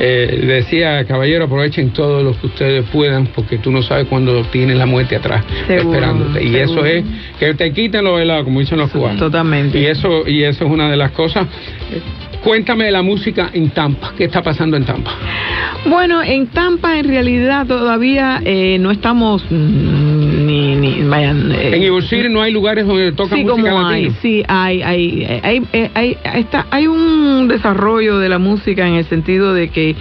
eh, 0.00 0.44
decía, 0.46 1.04
caballero, 1.04 1.44
aprovechen 1.44 1.90
todo 1.90 2.22
lo 2.22 2.38
que 2.38 2.46
ustedes 2.48 2.84
puedan 2.90 3.28
porque 3.28 3.58
tú 3.58 3.70
no 3.70 3.82
sabes 3.82 4.06
cuándo 4.08 4.42
tienes 4.44 4.76
la 4.76 4.86
muerte 4.86 5.16
atrás 5.16 5.44
seguro, 5.66 5.90
esperándote. 5.90 6.42
Y 6.42 6.52
seguro. 6.52 6.64
eso 6.64 6.86
es 6.86 7.04
que 7.38 7.54
te 7.54 7.72
quiten 7.72 8.04
lo 8.04 8.14
velado, 8.14 8.44
como 8.44 8.60
dicen 8.60 8.78
los 8.78 8.90
cubanos. 8.90 9.18
Totalmente. 9.18 9.78
Y 9.78 9.86
eso, 9.86 10.26
y 10.26 10.42
eso 10.42 10.64
es 10.64 10.70
una 10.70 10.90
de 10.90 10.96
las 10.96 11.12
cosas. 11.12 11.46
Cuéntame 12.44 12.84
de 12.84 12.92
la 12.92 13.02
música 13.02 13.50
en 13.52 13.70
Tampa. 13.70 14.12
¿Qué 14.16 14.24
está 14.24 14.42
pasando 14.42 14.76
en 14.76 14.84
Tampa? 14.84 15.12
Bueno, 15.86 16.22
en 16.22 16.46
Tampa 16.48 16.98
en 16.98 17.08
realidad 17.08 17.66
todavía 17.66 18.40
eh, 18.44 18.78
no 18.78 18.90
estamos 18.90 19.44
mm, 19.50 20.19
ni, 20.50 20.74
ni 20.76 21.08
vayan. 21.08 21.52
Eh, 21.52 21.86
en 21.86 22.02
City 22.02 22.28
no 22.28 22.42
hay 22.42 22.52
lugares 22.52 22.86
donde 22.86 23.12
tocan 23.12 23.38
sí, 23.38 23.44
música 23.44 23.70
como 23.70 23.82
latina. 23.82 24.08
Hay, 24.08 24.10
sí, 24.20 24.42
hay, 24.48 24.82
hay, 24.82 25.40
hay, 25.42 25.62
hay, 25.72 26.18
hay, 26.24 26.40
está, 26.40 26.66
hay 26.70 26.86
un 26.86 27.48
desarrollo 27.48 28.18
de 28.18 28.28
la 28.28 28.38
música 28.38 28.86
en 28.86 28.94
el 28.94 29.04
sentido 29.04 29.54
de 29.54 29.68
que 29.68 29.94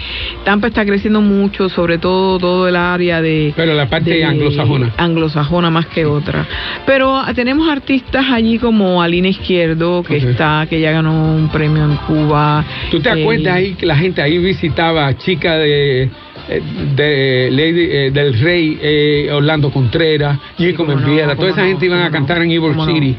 Tampa 0.44 0.68
está 0.68 0.86
creciendo 0.86 1.22
mucho, 1.22 1.70
sobre 1.70 1.98
todo 1.98 2.40
todo 2.40 2.68
el 2.68 2.76
área 2.76 3.22
de. 3.22 3.54
Pero 3.56 3.74
la 3.74 3.90
parte 3.90 4.12
de, 4.12 4.26
anglosajona. 4.26 4.94
Anglosajona 4.98 5.70
más 5.70 5.88
que 5.88 6.06
otra. 6.06 6.48
Pero 6.86 7.22
tenemos 7.36 7.70
artistas 7.70 8.26
allí 8.32 8.58
como 8.58 9.02
Alina 9.02 9.28
Izquierdo, 9.28 10.04
que 10.04 10.18
okay. 10.18 10.30
está, 10.32 10.66
que 10.70 10.80
ya 10.80 10.92
ganó 10.92 11.36
un 11.36 11.50
premio 11.50 11.84
en 11.84 11.96
Cuba. 11.98 12.66
¿Tú 12.92 13.00
te 13.00 13.10
acuerdas 13.10 13.56
ahí 13.56 13.74
que 13.76 13.86
la 13.86 13.96
gente 13.96 14.22
ahí 14.22 14.38
visitaba 14.38 15.16
chica 15.18 15.58
de 15.58 16.10
de 16.50 17.50
Lady, 17.52 17.88
eh, 17.92 18.12
del 18.12 18.40
Rey 18.40 18.80
eh, 18.82 19.30
Orlando 19.32 19.72
Contreras, 19.72 20.40
Chico 20.58 20.84
sí, 20.84 20.90
Membiera, 20.90 21.28
no, 21.28 21.36
toda 21.36 21.50
esa 21.50 21.62
no, 21.62 21.68
gente 21.68 21.86
iban 21.86 22.02
a 22.02 22.10
cantar 22.10 22.42
en 22.42 22.52
Ivor 22.52 22.76
City, 22.86 23.16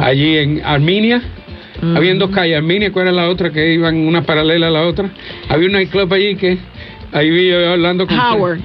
allí 0.00 0.36
en 0.38 0.62
Arminia. 0.64 1.22
Mm. 1.82 1.96
Habían 1.96 2.18
dos 2.18 2.30
calles, 2.30 2.56
Arminia, 2.56 2.92
¿cuál 2.92 3.06
era 3.06 3.16
la 3.16 3.28
otra? 3.28 3.50
Que 3.50 3.72
iban 3.72 3.96
una 3.96 4.22
paralela 4.22 4.68
a 4.68 4.70
la 4.70 4.82
otra. 4.82 5.10
Había 5.48 5.66
un 5.66 5.72
nightclub 5.72 6.12
allí 6.12 6.36
que 6.36 6.58
ahí 7.12 7.30
vi 7.30 7.48
yo 7.48 7.72
Orlando 7.72 8.06
Contreras. 8.06 8.34
Howard. 8.34 8.60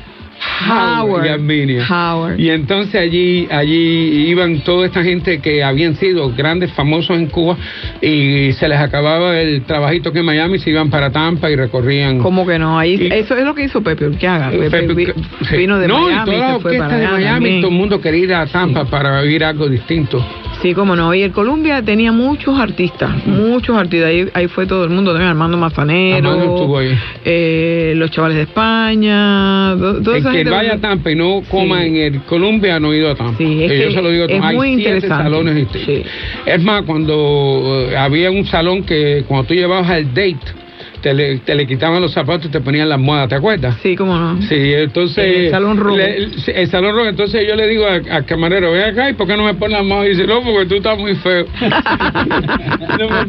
Howard, 0.70 1.26
y 1.26 1.30
Arminia. 1.30 1.86
Howard. 1.90 2.40
Y 2.40 2.50
entonces 2.50 2.96
allí, 2.96 3.48
allí 3.52 4.30
iban 4.30 4.62
toda 4.62 4.86
esta 4.86 5.04
gente 5.04 5.40
que 5.40 5.64
habían 5.64 5.96
sido 5.96 6.32
grandes 6.34 6.72
famosos 6.74 7.18
en 7.18 7.28
Cuba 7.28 7.58
y 8.02 8.52
se 8.54 8.68
les 8.68 8.80
acababa 8.80 9.40
el 9.40 9.64
trabajito 9.64 10.12
que 10.12 10.20
en 10.20 10.26
Miami 10.26 10.60
se 10.60 10.70
iban 10.70 10.90
para 10.90 11.12
Tampa 11.12 11.50
y 11.50 11.56
recorrían. 11.56 12.20
¿Cómo 12.20 12.46
que 12.46 12.60
no? 12.60 12.78
Ahí, 12.80 12.96
y, 12.96 13.14
eso 13.14 13.36
es 13.36 13.44
lo 13.44 13.54
que 13.54 13.64
hizo 13.64 13.82
Pepe 13.82 14.08
Urquiaga. 14.08 14.50
Pepe, 14.52 14.70
Pepe 14.70 15.14
vino 15.58 15.80
de 15.80 15.88
no, 15.88 16.02
Miami. 16.02 16.22
y 16.22 16.26
toda 16.26 16.38
la 16.38 16.56
orquesta 16.56 16.98
de 16.98 17.08
Miami, 17.08 17.26
también. 17.26 17.62
todo 17.62 17.72
el 17.72 17.78
mundo 17.78 18.02
quería 18.02 18.24
ir 18.24 18.34
a 18.34 18.46
Tampa 18.48 18.86
sí. 18.86 18.88
para 18.92 19.22
vivir 19.22 19.44
algo 19.44 19.68
distinto. 19.68 20.26
Sí, 20.66 20.74
como 20.74 20.96
no. 20.96 21.14
Y 21.14 21.22
el 21.22 21.32
Columbia 21.32 21.84
tenía 21.84 22.12
muchos 22.12 22.60
artistas, 22.60 23.24
muchos 23.28 23.78
artistas. 23.78 24.10
Ahí, 24.10 24.28
ahí, 24.34 24.48
fue 24.48 24.66
todo 24.66 24.84
el 24.84 24.90
mundo, 24.90 25.12
también 25.12 25.30
Armando 25.30 25.64
Armando 25.64 26.80
eh, 27.24 27.94
los 27.96 28.10
chavales 28.10 28.38
de 28.38 28.44
España. 28.46 29.76
Do, 29.76 30.16
el 30.16 30.24
que 30.24 30.44
vaya 30.46 30.74
a 30.74 30.78
Tampa 30.80 31.12
y 31.12 31.16
no 31.16 31.44
coma 31.48 31.82
sí. 31.82 31.88
en 31.90 31.96
el 31.98 32.22
Columbia 32.24 32.80
no 32.80 32.90
ha 32.90 32.96
ido 32.96 33.12
a 33.12 33.16
Tampa. 33.16 33.38
Sí, 33.38 33.64
es 33.64 33.72
que 33.72 33.80
yo 33.80 33.92
se 33.92 34.02
lo 34.02 34.10
digo 34.10 34.24
a 34.24 34.28
es 34.28 34.42
Hay 34.42 34.56
muy 34.56 34.70
interesante. 34.70 35.24
salones. 35.24 35.68
Sí. 35.86 36.02
Es 36.48 36.64
más, 36.64 36.82
cuando 36.82 37.16
uh, 37.16 37.96
había 37.96 38.32
un 38.32 38.48
salón 38.48 38.82
que 38.86 39.24
cuando 39.28 39.46
tú 39.46 39.54
llevabas 39.54 39.88
al 39.88 40.08
date, 40.16 40.65
te 41.06 41.14
le, 41.14 41.38
te 41.38 41.54
le, 41.54 41.68
quitaban 41.68 42.02
los 42.02 42.14
zapatos 42.14 42.48
y 42.48 42.50
te 42.50 42.62
ponían 42.62 42.90
las 42.90 42.98
almohadas, 42.98 43.30
¿te 43.30 43.36
acuerdas? 43.36 43.78
Sí, 43.84 43.96
cómo 43.96 44.18
no. 44.18 44.42
Sí, 44.42 44.74
entonces... 44.74 45.24
El 45.24 45.52
salón 45.52 45.78
rojo. 45.78 45.98
Le, 45.98 46.18
el, 46.18 46.34
el, 46.48 46.68
salón 46.68 46.96
rojo, 46.96 47.10
entonces 47.10 47.48
yo 47.48 47.56
le 47.56 47.68
digo 47.68 47.86
al 47.86 48.26
camarero, 48.26 48.72
ven 48.72 48.86
acá, 48.86 49.08
¿y 49.12 49.14
por 49.14 49.28
qué 49.28 49.38
no 49.38 49.44
me 49.44 49.54
pones 49.54 49.74
las 49.74 49.82
almohadas? 49.82 50.08
Y 50.08 50.10
dice, 50.10 50.26
no, 50.26 50.42
porque 50.42 50.66
tú 50.66 50.76
estás 50.78 50.98
muy 50.98 51.14
feo. 51.14 51.46
no 51.62 53.08
me 53.08 53.26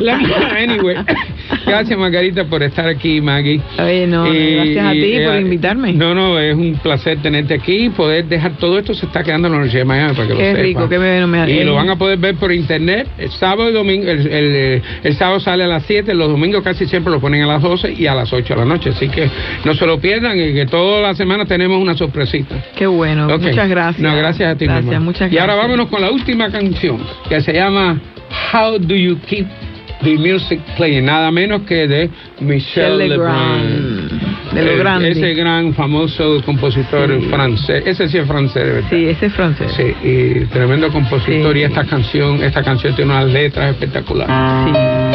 la, 0.00 0.16
anyway, 0.58 0.96
gracias 1.66 1.96
Margarita 1.96 2.44
por 2.46 2.64
estar 2.64 2.88
aquí, 2.88 3.20
Maggie. 3.20 3.60
Oye, 3.78 4.06
no, 4.08 4.26
y, 4.26 4.54
gracias 4.54 4.86
a 4.86 4.92
ti 4.92 5.16
y, 5.16 5.24
por 5.24 5.36
invitarme. 5.36 5.92
No, 5.92 6.14
no, 6.14 6.38
es 6.40 6.56
un 6.56 6.74
placer 6.82 7.18
tenerte 7.22 7.54
aquí 7.54 7.84
y 7.84 7.90
poder 7.90 8.24
dejar 8.24 8.56
todo 8.56 8.78
esto, 8.78 8.92
se 8.92 9.06
está 9.06 9.22
quedando 9.22 9.46
en 9.46 9.52
la 9.52 9.58
Universidad 9.58 9.82
de 9.82 9.84
Miami 9.84 10.14
para 10.14 10.28
que 10.28 10.36
qué 10.36 10.52
lo 10.52 10.58
rico, 10.62 10.80
sepan. 10.80 10.90
qué 10.90 10.98
bueno 10.98 11.26
me 11.28 11.50
Y 11.52 11.62
lo 11.62 11.74
van 11.74 11.90
a 11.90 11.96
poder 11.96 12.18
ver 12.18 12.34
por 12.34 12.50
internet 12.50 13.06
el 13.18 13.30
sábado 13.30 13.70
y 13.70 13.72
domingo, 13.72 14.10
el, 14.10 14.26
el, 14.26 14.82
el 15.04 15.16
sábado 15.16 15.38
sale 15.38 15.62
a 15.62 15.68
las 15.68 15.84
7, 15.84 16.12
los 16.24 16.32
domingos 16.32 16.62
casi 16.62 16.86
siempre 16.86 17.12
lo 17.12 17.20
ponen 17.20 17.42
a 17.42 17.46
las 17.46 17.62
12 17.62 17.92
y 17.92 18.06
a 18.06 18.14
las 18.14 18.32
8 18.32 18.54
de 18.54 18.60
la 18.60 18.66
noche. 18.66 18.90
Así 18.90 19.08
que 19.08 19.28
no 19.64 19.74
se 19.74 19.86
lo 19.86 19.98
pierdan 19.98 20.38
y 20.38 20.52
que 20.52 20.66
toda 20.66 21.00
la 21.00 21.14
semana 21.14 21.44
tenemos 21.44 21.80
una 21.80 21.96
sorpresita. 21.96 22.56
Qué 22.76 22.86
bueno, 22.86 23.26
okay. 23.26 23.48
muchas 23.50 23.68
gracias. 23.68 24.00
No, 24.02 24.16
gracias 24.16 24.54
a 24.54 24.56
ti, 24.56 24.66
gracias, 24.66 25.00
muchas 25.00 25.30
Y 25.30 25.34
gracias. 25.34 25.40
ahora 25.40 25.54
vámonos 25.62 25.88
con 25.88 26.00
la 26.00 26.10
última 26.10 26.50
canción 26.50 26.98
que 27.28 27.40
se 27.40 27.52
llama 27.52 28.00
How 28.52 28.78
Do 28.78 28.94
You 28.94 29.18
Keep 29.26 29.46
the 30.02 30.16
Music 30.18 30.60
Playing? 30.76 31.04
Nada 31.06 31.30
menos 31.30 31.62
que 31.62 31.86
de 31.86 32.10
Michel 32.40 32.98
Legrand. 32.98 34.10
De 34.52 34.62
lo 34.62 34.76
grande. 34.78 35.10
Ese 35.10 35.34
gran 35.34 35.74
famoso 35.74 36.40
compositor 36.44 37.10
Sí. 37.20 37.26
francés. 37.28 37.82
Ese 37.86 38.08
sí 38.08 38.18
es 38.18 38.26
francés, 38.26 38.64
de 38.64 38.72
verdad. 38.72 38.88
Sí, 38.90 39.06
ese 39.06 39.26
es 39.26 39.32
francés. 39.32 39.72
Sí, 39.76 39.94
y 40.06 40.44
tremendo 40.46 40.88
compositor. 40.92 41.52
Sí. 41.54 41.58
Y 41.60 41.62
esta 41.62 41.84
canción, 41.84 42.42
esta 42.42 42.62
canción 42.62 42.94
tiene 42.94 43.10
unas 43.12 43.26
letras 43.26 43.70
espectaculares. 43.72 44.32
Sí. 45.12 45.13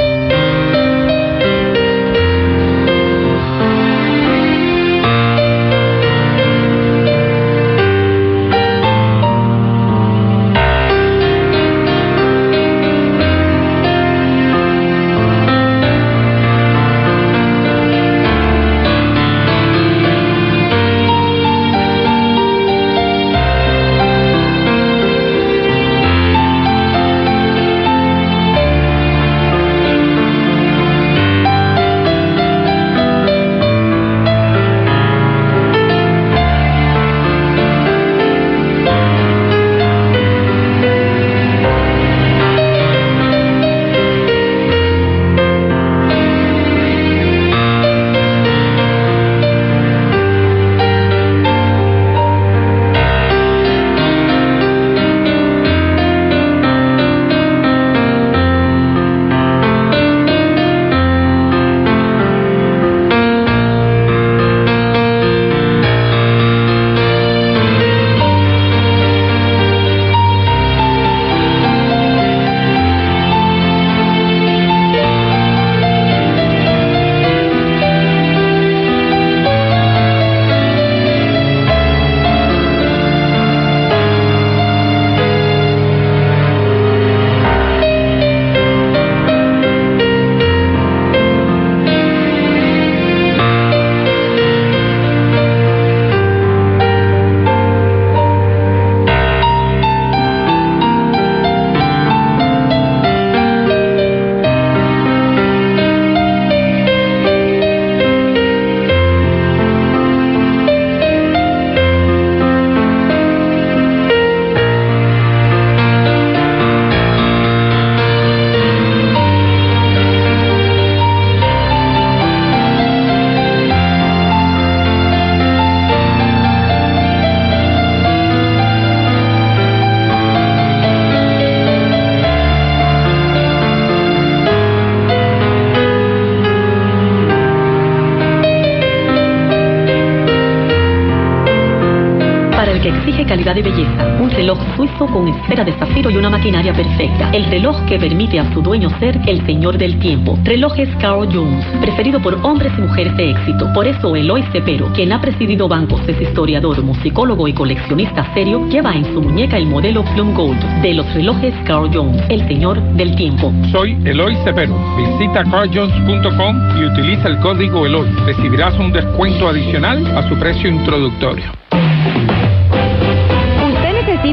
Maquinaria 146.40 146.74
perfecta. 146.74 147.32
El 147.34 147.44
reloj 147.46 147.76
que 147.86 148.00
permite 148.00 148.40
a 148.40 148.54
su 148.54 148.62
dueño 148.62 148.90
ser 148.98 149.20
el 149.28 149.46
señor 149.46 149.78
del 149.78 150.00
tiempo. 150.00 150.40
Relojes 150.46 150.88
Carl 151.02 151.28
Jones, 151.34 151.66
preferido 151.82 152.22
por 152.22 152.36
hombres 152.46 152.72
y 152.78 152.82
mujeres 152.82 153.16
de 153.18 153.32
éxito. 153.32 153.68
Por 153.74 153.86
eso 153.86 154.16
Eloy 154.16 154.42
Cepero, 154.54 154.90
quien 154.94 155.12
ha 155.12 155.20
presidido 155.20 155.68
bancos, 155.68 156.02
es 156.08 156.22
historiador, 156.22 156.82
musicólogo 156.82 157.46
y 157.50 157.54
coleccionista 157.54 158.34
serio, 158.34 158.66
lleva 158.70 158.94
en 158.94 159.04
su 159.14 159.22
muñeca 159.22 159.58
el 159.58 159.66
modelo 159.66 160.06
Plum 160.16 160.34
Gold 160.34 160.64
de 160.82 160.94
los 160.94 161.14
relojes 161.14 161.54
Carl 161.66 161.90
Jones, 161.94 162.24
el 162.30 162.48
señor 162.48 162.82
del 162.94 163.14
tiempo. 163.18 163.52
Soy 163.74 163.98
Eloy 164.06 164.38
Cepero. 164.46 164.80
Visita 164.96 165.44
carljones.com 165.44 166.80
y 166.80 166.86
utiliza 166.86 167.28
el 167.28 167.38
código 167.40 167.86
Eloy. 167.86 168.08
Recibirás 168.26 168.80
un 168.80 168.94
descuento 168.94 169.50
adicional 169.50 170.08
a 170.18 170.30
su 170.30 170.40
precio 170.40 170.70
introductorio. 170.70 171.59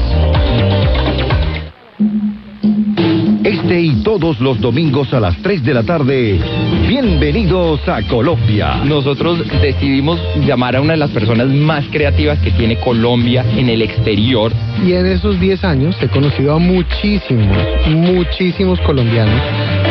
Este 3.46 3.80
y 3.80 4.02
todos 4.02 4.40
los 4.40 4.60
domingos 4.60 5.14
a 5.14 5.20
las 5.20 5.38
3 5.38 5.64
de 5.64 5.74
la 5.76 5.84
tarde, 5.84 6.40
bienvenidos 6.88 7.80
a 7.88 8.02
Colombia. 8.08 8.78
Nosotros 8.84 9.38
decidimos 9.62 10.20
llamar 10.48 10.76
a 10.76 10.82
una 10.82 10.94
de 10.94 10.98
las 10.98 11.12
personas 11.12 11.50
más 11.50 11.86
creativas 11.92 12.40
que 12.40 12.50
tiene 12.50 12.80
Colombia 12.80 13.46
en 13.56 13.70
el 13.70 13.84
exterior. 13.84 14.52
Y 14.84 14.94
en 14.94 15.06
esos 15.06 15.40
10 15.40 15.64
años 15.64 15.96
he 16.02 16.08
conocido 16.08 16.56
a 16.56 16.58
muchísimos, 16.58 17.56
muchísimos 17.88 18.80
colombianos 18.80 19.40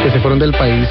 que 0.03 0.11
se 0.11 0.19
fueron 0.19 0.41
del 0.41 0.51
país 0.51 0.89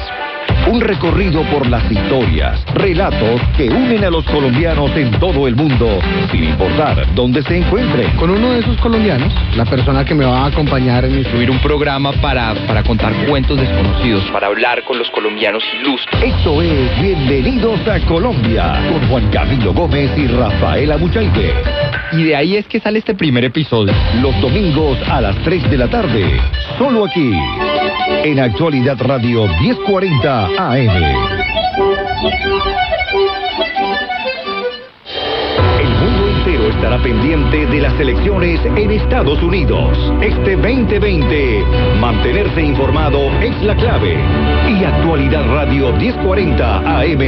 un 0.70 0.80
recorrido 0.80 1.42
por 1.44 1.66
las 1.68 1.90
historias, 1.90 2.64
relatos 2.74 3.40
que 3.56 3.68
unen 3.68 4.04
a 4.04 4.10
los 4.10 4.24
colombianos 4.24 4.90
en 4.96 5.10
todo 5.18 5.46
el 5.46 5.56
mundo, 5.56 5.98
sin 6.30 6.44
importar 6.44 7.06
dónde 7.14 7.42
se 7.42 7.58
encuentren. 7.58 8.10
Con 8.16 8.30
uno 8.30 8.52
de 8.52 8.60
esos 8.60 8.76
colombianos, 8.78 9.32
la 9.56 9.64
persona 9.64 10.04
que 10.04 10.14
me 10.14 10.24
va 10.24 10.44
a 10.44 10.46
acompañar 10.46 11.04
en 11.04 11.24
subir 11.30 11.50
un 11.50 11.58
programa 11.58 12.12
para, 12.12 12.54
para 12.66 12.82
contar 12.82 13.12
cuentos 13.26 13.60
desconocidos, 13.60 14.24
para 14.30 14.46
hablar 14.46 14.82
con 14.84 14.98
los 14.98 15.10
colombianos 15.10 15.62
ilustres. 15.80 16.34
Esto 16.34 16.62
es 16.62 17.00
Bienvenidos 17.00 17.86
a 17.86 18.00
Colombia, 18.00 18.80
con 18.90 19.08
Juan 19.08 19.30
Camilo 19.30 19.74
Gómez 19.74 20.10
y 20.16 20.26
Rafaela 20.28 20.96
Muchalque. 20.96 21.52
Y 22.12 22.22
de 22.24 22.36
ahí 22.36 22.56
es 22.56 22.66
que 22.66 22.80
sale 22.80 23.00
este 23.00 23.14
primer 23.14 23.44
episodio. 23.44 23.92
Los 24.22 24.40
domingos 24.40 24.98
a 25.08 25.20
las 25.20 25.36
3 25.42 25.70
de 25.70 25.76
la 25.76 25.88
tarde, 25.88 26.40
solo 26.78 27.04
aquí, 27.04 27.32
en 28.22 28.40
Actualidad 28.40 28.96
Radio 29.00 29.46
1040 29.60 30.53
AM. 30.58 30.78
El 35.80 35.88
mundo 36.00 36.28
entero 36.28 36.68
estará 36.68 36.98
pendiente 37.02 37.66
de 37.66 37.80
las 37.80 37.98
elecciones 37.98 38.60
en 38.64 38.90
Estados 38.92 39.42
Unidos. 39.42 39.98
Este 40.20 40.56
2020, 40.56 41.64
mantenerse 42.00 42.62
informado 42.62 43.18
es 43.40 43.60
la 43.62 43.74
clave. 43.74 44.16
Y 44.68 44.84
Actualidad 44.84 45.44
Radio 45.46 45.92
1040 45.92 47.00
AM 47.00 47.22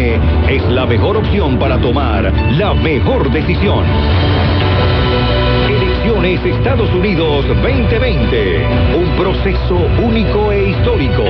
es 0.49 0.63
la 0.71 0.87
mejor 0.87 1.17
opción 1.17 1.59
para 1.59 1.81
tomar 1.81 2.33
la 2.53 2.75
mejor 2.75 3.31
decisión. 3.33 3.85
Elecciones 6.07 6.57
Estados 6.59 6.95
Unidos 6.95 7.49
2020. 7.49 8.65
Un 8.97 9.17
proceso 9.17 9.75
único 10.01 10.53
e 10.53 10.71
histórico. 10.71 11.25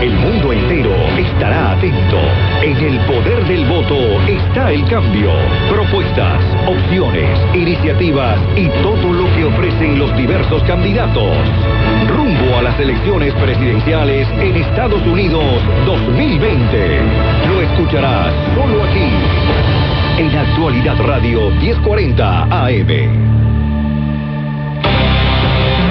El 0.00 0.14
mundo 0.14 0.54
entero 0.54 0.90
estará 1.18 1.72
atento. 1.72 2.16
En 2.62 2.76
el 2.78 2.98
poder 3.00 3.44
del 3.44 3.66
voto 3.66 3.94
está 4.26 4.72
el 4.72 4.86
cambio. 4.86 5.32
Propuestas, 5.68 6.42
opciones, 6.66 7.38
iniciativas 7.52 8.38
y 8.56 8.68
todo 8.82 9.12
lo 9.12 9.30
que 9.36 9.44
ofrecen 9.44 9.98
los 9.98 10.16
diversos 10.16 10.62
candidatos. 10.62 11.36
Rumbo 12.08 12.56
a 12.56 12.62
las 12.62 12.80
elecciones 12.80 13.34
presidenciales 13.34 14.26
en 14.40 14.56
Estados 14.56 15.06
Unidos 15.06 15.44
2020. 15.84 17.00
Lo 17.48 17.60
escucharás 17.60 18.32
solo 18.54 18.82
aquí. 18.84 19.10
En 20.16 20.34
Actualidad 20.34 20.96
Radio 21.02 21.50
1040 21.50 22.44
AM. 22.44 23.31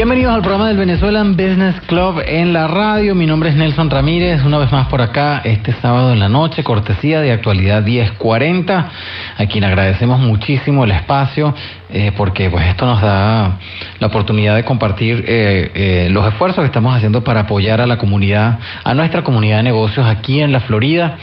Bienvenidos 0.00 0.34
al 0.34 0.40
programa 0.40 0.68
del 0.68 0.78
Venezuelan 0.78 1.36
Business 1.36 1.78
Club 1.82 2.22
en 2.24 2.54
la 2.54 2.66
radio. 2.68 3.14
Mi 3.14 3.26
nombre 3.26 3.50
es 3.50 3.54
Nelson 3.54 3.90
Ramírez, 3.90 4.42
una 4.42 4.56
vez 4.56 4.72
más 4.72 4.86
por 4.86 5.02
acá 5.02 5.42
este 5.44 5.74
sábado 5.74 6.14
en 6.14 6.20
la 6.20 6.30
noche, 6.30 6.64
cortesía 6.64 7.20
de 7.20 7.32
actualidad 7.32 7.82
1040, 7.82 8.90
a 9.36 9.46
quien 9.46 9.62
agradecemos 9.62 10.18
muchísimo 10.18 10.84
el 10.84 10.92
espacio 10.92 11.54
eh, 11.90 12.12
porque 12.16 12.48
pues 12.48 12.66
esto 12.66 12.86
nos 12.86 13.02
da 13.02 13.58
la 13.98 14.06
oportunidad 14.06 14.54
de 14.54 14.64
compartir 14.64 15.24
eh, 15.28 15.70
eh, 15.74 16.08
los 16.10 16.26
esfuerzos 16.26 16.62
que 16.62 16.66
estamos 16.66 16.96
haciendo 16.96 17.22
para 17.22 17.40
apoyar 17.40 17.82
a 17.82 17.86
la 17.86 17.98
comunidad, 17.98 18.58
a 18.84 18.94
nuestra 18.94 19.22
comunidad 19.22 19.58
de 19.58 19.64
negocios 19.64 20.06
aquí 20.06 20.40
en 20.40 20.52
la 20.52 20.60
Florida. 20.60 21.18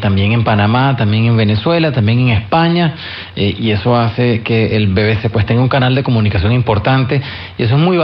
También 0.00 0.32
en 0.32 0.44
Panamá, 0.44 0.96
también 0.96 1.24
en 1.24 1.36
Venezuela, 1.36 1.92
también 1.92 2.20
en 2.20 2.28
España, 2.30 2.94
y 3.36 3.70
eso 3.70 3.96
hace 3.96 4.42
que 4.42 4.76
el 4.76 4.88
BBC 4.88 5.30
pues 5.30 5.46
tenga 5.46 5.62
un 5.62 5.68
canal 5.68 5.94
de 5.94 6.02
comunicación 6.02 6.52
importante, 6.52 7.20
y 7.58 7.62
eso 7.62 7.76
es 7.76 7.80
muy 7.80 7.98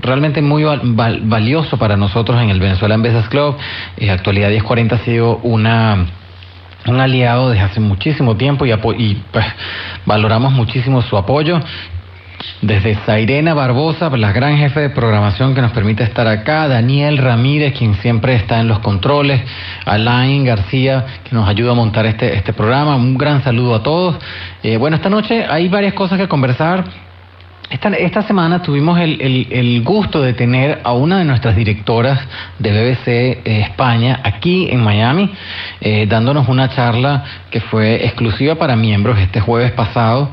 realmente 0.00 0.42
muy 0.42 0.64
valioso 0.64 1.76
para 1.76 1.96
nosotros 1.96 2.40
en 2.42 2.50
el 2.50 2.60
Venezuela 2.60 2.96
Business 2.96 3.28
Club. 3.28 3.56
Actualidad 4.10 4.48
1040 4.48 4.94
ha 4.94 4.98
sido 5.00 5.36
una 5.42 6.06
un 6.86 6.98
aliado 6.98 7.50
desde 7.50 7.62
hace 7.62 7.80
muchísimo 7.80 8.36
tiempo 8.36 8.64
y, 8.64 8.72
y 8.72 9.22
pues, 9.30 9.44
valoramos 10.06 10.52
muchísimo 10.52 11.02
su 11.02 11.16
apoyo. 11.18 11.60
Desde 12.62 12.94
Zairena 13.06 13.54
Barbosa, 13.54 14.10
la 14.16 14.32
gran 14.32 14.56
jefe 14.56 14.80
de 14.80 14.90
programación 14.90 15.54
que 15.54 15.62
nos 15.62 15.72
permite 15.72 16.04
estar 16.04 16.26
acá, 16.26 16.68
Daniel 16.68 17.18
Ramírez, 17.18 17.74
quien 17.76 17.94
siempre 17.96 18.34
está 18.34 18.60
en 18.60 18.68
los 18.68 18.80
controles, 18.80 19.40
Alain 19.86 20.44
García, 20.44 21.06
que 21.24 21.34
nos 21.34 21.48
ayuda 21.48 21.72
a 21.72 21.74
montar 21.74 22.06
este, 22.06 22.34
este 22.36 22.52
programa. 22.52 22.96
Un 22.96 23.16
gran 23.16 23.42
saludo 23.42 23.74
a 23.74 23.82
todos. 23.82 24.16
Eh, 24.62 24.76
bueno, 24.76 24.96
esta 24.96 25.08
noche 25.08 25.46
hay 25.48 25.68
varias 25.68 25.94
cosas 25.94 26.18
que 26.18 26.28
conversar. 26.28 26.84
Esta, 27.70 28.22
semana 28.22 28.62
tuvimos 28.62 28.98
el, 28.98 29.46
el, 29.48 29.82
gusto 29.84 30.20
de 30.20 30.32
tener 30.32 30.80
a 30.82 30.92
una 30.92 31.18
de 31.18 31.24
nuestras 31.24 31.54
directoras 31.54 32.18
de 32.58 32.72
BBC 32.72 33.08
eh, 33.08 33.60
España 33.60 34.18
aquí 34.24 34.68
en 34.68 34.82
Miami, 34.82 35.30
eh, 35.80 36.04
dándonos 36.08 36.48
una 36.48 36.68
charla 36.70 37.24
que 37.48 37.60
fue 37.60 38.04
exclusiva 38.04 38.56
para 38.56 38.74
miembros 38.74 39.20
este 39.20 39.38
jueves 39.38 39.70
pasado 39.70 40.32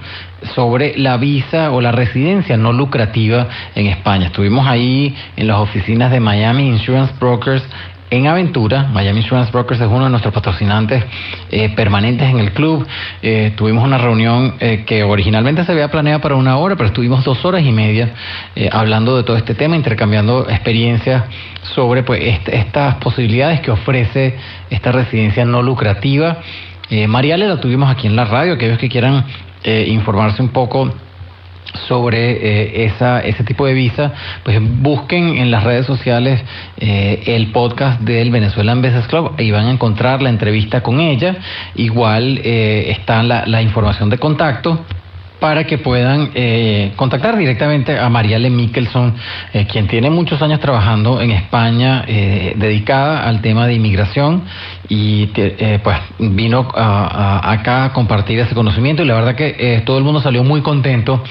sobre 0.56 0.98
la 0.98 1.18
visa 1.18 1.70
o 1.70 1.80
la 1.80 1.92
residencia 1.92 2.58
no 2.58 2.74
lucrativa 2.74 3.48
en 3.76 3.86
España. 3.86 4.28
Estuvimos 4.28 4.66
ahí 4.66 5.16
en 5.36 5.46
las 5.46 5.60
oficinas 5.60 6.12
de 6.12 6.20
Miami 6.20 6.68
Insurance 6.68 7.14
Brokers 7.20 7.64
en 8.10 8.28
Aventura. 8.28 8.84
Miami 8.84 9.20
Insurance 9.20 9.52
Brokers 9.52 9.82
es 9.82 9.88
uno 9.88 10.06
de 10.06 10.10
nuestros 10.10 10.34
patrocinantes 10.34 11.04
eh, 11.52 11.70
permanentes 11.76 12.30
en 12.30 12.40
el 12.40 12.52
club. 12.54 12.86
Eh, 13.22 13.54
tuvimos 13.56 13.84
una 13.84 13.98
reunión 13.98 14.56
eh, 14.60 14.84
que 14.86 15.04
originalmente 15.04 15.64
se 15.66 15.72
había 15.72 15.90
planeado 15.90 16.22
para 16.22 16.36
una 16.36 16.58
hora, 16.58 16.76
pero 16.76 16.88
estuvimos 16.88 17.24
dos 17.24 17.44
horas 17.46 17.64
y 17.64 17.72
media 17.72 18.14
hablando 18.72 19.18
de 19.18 19.24
todo 19.24 19.38
este 19.38 19.54
tema, 19.54 19.76
intercambiando 19.76 20.50
experiencias 20.50 21.24
sobre 21.76 22.04
pues, 22.04 22.22
estas 22.48 22.96
posibilidades 22.96 23.62
que 23.62 23.72
ofrece 23.72 24.36
esta 24.70 24.92
residencia 24.92 25.46
no 25.46 25.62
lucrativa. 25.62 26.38
Mariale 27.08 27.48
la 27.48 27.60
tuvimos 27.60 27.90
aquí 27.90 28.08
en 28.08 28.16
la 28.16 28.26
radio, 28.26 28.54
aquellos 28.54 28.78
que 28.78 28.90
quieran 28.90 29.26
informarse 29.64 30.42
un 30.42 30.50
poco 30.50 30.94
sobre 31.88 32.32
eh, 32.32 32.94
ese 33.26 33.44
tipo 33.44 33.66
de 33.66 33.74
visa, 33.74 34.14
pues 34.44 34.60
busquen 34.62 35.38
en 35.38 35.52
las 35.52 35.64
redes 35.64 35.86
sociales 35.86 36.44
eh, 36.78 37.24
el 37.28 37.52
podcast 37.52 38.02
del 38.02 38.32
Venezuelan 38.32 38.82
Business 38.82 39.08
Club 39.08 39.34
y 39.38 39.52
van 39.52 39.68
a 39.68 39.72
encontrar 39.72 40.22
la 40.22 40.30
entrevista 40.30 40.82
con 40.82 41.00
ella. 41.00 41.38
Igual 41.76 42.42
eh, 42.44 42.92
está 42.92 43.24
la, 43.24 43.62
información 43.62 44.10
de 44.10 44.18
contacto 44.18 44.86
para 45.40 45.66
que 45.66 45.78
puedan 45.78 46.32
contactar 46.96 47.38
directamente 47.38 48.00
a 48.00 48.10
Mariale 48.10 48.50
Mikkelson, 48.50 49.14
eh, 49.54 49.68
quien 49.72 49.88
tiene 49.88 50.10
muchos 50.10 50.42
años 50.42 50.60
trabajando 50.60 51.22
en 51.22 51.30
España, 51.30 52.04
dedicada 52.56 53.28
al 53.28 53.42
tema 53.42 53.68
de 53.68 53.76
inmigración 53.76 54.44
y 54.90 55.28
pues 55.84 55.98
vino 56.18 56.68
acá 56.74 57.86
a 57.86 57.94
compartir 57.94 58.40
ese 58.40 58.56
conocimiento 58.56 59.04
y 59.04 59.06
la 59.06 59.14
verdad 59.14 59.36
que 59.36 59.84
todo 59.86 59.98
el 59.98 60.04
mundo 60.04 60.22
salió 60.22 60.44
muy 60.44 60.62
contento 60.62 61.24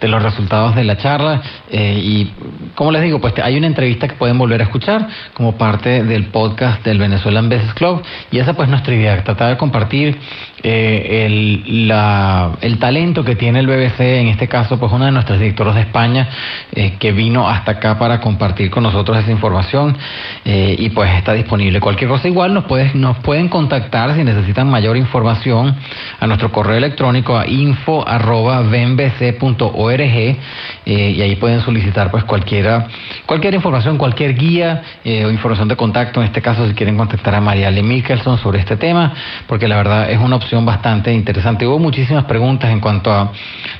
de 0.00 0.08
los 0.08 0.22
resultados 0.22 0.74
de 0.74 0.84
la 0.84 0.96
charla 0.96 1.42
y 1.70 2.32
como 2.74 2.90
les 2.90 3.02
digo, 3.02 3.20
pues 3.20 3.34
hay 3.38 3.56
una 3.56 3.66
entrevista 3.66 4.08
que 4.08 4.14
pueden 4.14 4.38
volver 4.38 4.60
a 4.60 4.64
escuchar 4.64 5.08
como 5.34 5.56
parte 5.56 6.02
del 6.02 6.26
podcast 6.26 6.84
del 6.84 6.98
Venezuelan 6.98 7.48
Business 7.48 7.74
Club 7.74 8.02
y 8.30 8.38
esa 8.38 8.54
pues 8.54 8.68
nuestra 8.68 8.94
idea, 8.94 9.22
tratar 9.22 9.50
de 9.50 9.56
compartir 9.56 10.18
el, 10.62 11.88
la, 11.88 12.52
el 12.60 12.78
talento 12.78 13.24
que 13.24 13.36
tiene 13.36 13.52
en 13.52 13.56
el 13.56 13.66
BBC, 13.66 14.00
en 14.00 14.28
este 14.28 14.48
caso, 14.48 14.78
pues 14.78 14.90
una 14.92 15.06
de 15.06 15.12
nuestras 15.12 15.38
directoras 15.38 15.74
de 15.74 15.82
España, 15.82 16.28
eh, 16.72 16.94
que 16.98 17.12
vino 17.12 17.48
hasta 17.48 17.72
acá 17.72 17.98
para 17.98 18.20
compartir 18.20 18.70
con 18.70 18.82
nosotros 18.82 19.18
esa 19.18 19.30
información 19.30 19.96
eh, 20.44 20.74
y 20.78 20.90
pues 20.90 21.12
está 21.14 21.34
disponible. 21.34 21.80
Cualquier 21.80 22.10
cosa 22.10 22.28
igual 22.28 22.54
nos, 22.54 22.64
puedes, 22.64 22.94
nos 23.02 23.18
pueden 23.18 23.48
contactar 23.48 24.14
si 24.14 24.22
necesitan 24.22 24.70
mayor 24.70 24.96
información 24.96 25.74
a 26.20 26.26
nuestro 26.26 26.52
correo 26.52 26.76
electrónico 26.76 27.36
a 27.36 27.46
info.venbc.org 27.46 30.00
eh, 30.00 30.38
y 30.86 31.20
ahí 31.20 31.34
pueden 31.36 31.60
solicitar 31.62 32.12
pues 32.12 32.22
cualquiera, 32.24 32.86
cualquier 33.26 33.54
información, 33.54 33.98
cualquier 33.98 34.34
guía 34.34 34.82
o 35.04 35.30
información 35.30 35.68
de 35.68 35.76
contacto, 35.76 36.20
en 36.20 36.26
este 36.26 36.40
caso 36.40 36.66
si 36.68 36.74
quieren 36.74 36.96
contactar 36.96 37.34
a 37.34 37.40
Mariale 37.40 37.82
Mikkelson 37.82 38.38
sobre 38.38 38.60
este 38.60 38.76
tema, 38.76 39.12
porque 39.48 39.66
la 39.66 39.76
verdad 39.76 40.08
es 40.10 40.18
una 40.18 40.36
opción 40.36 40.64
bastante 40.64 41.12
interesante. 41.12 41.66
Hubo 41.66 41.80
muchísimas 41.80 42.24
preguntas 42.24 42.70
en 42.70 42.78
cuanto 42.78 43.12
a 43.12 43.32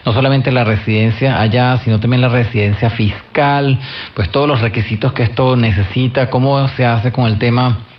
no 0.04 0.12
solamente 0.12 0.50
la 0.50 0.64
residencia 0.64 1.40
allá, 1.40 1.78
sino 1.78 2.00
también 2.00 2.22
la 2.22 2.28
residencia 2.28 2.90
fiscal, 2.90 3.78
pues 4.14 4.30
todos 4.30 4.48
los 4.48 4.60
requisitos 4.60 5.12
que 5.12 5.22
esto 5.22 5.56
necesita, 5.56 6.28
cómo 6.28 6.66
se 6.68 6.84
hace 6.84 7.12
con 7.12 7.26
el 7.26 7.38
tema 7.38 7.91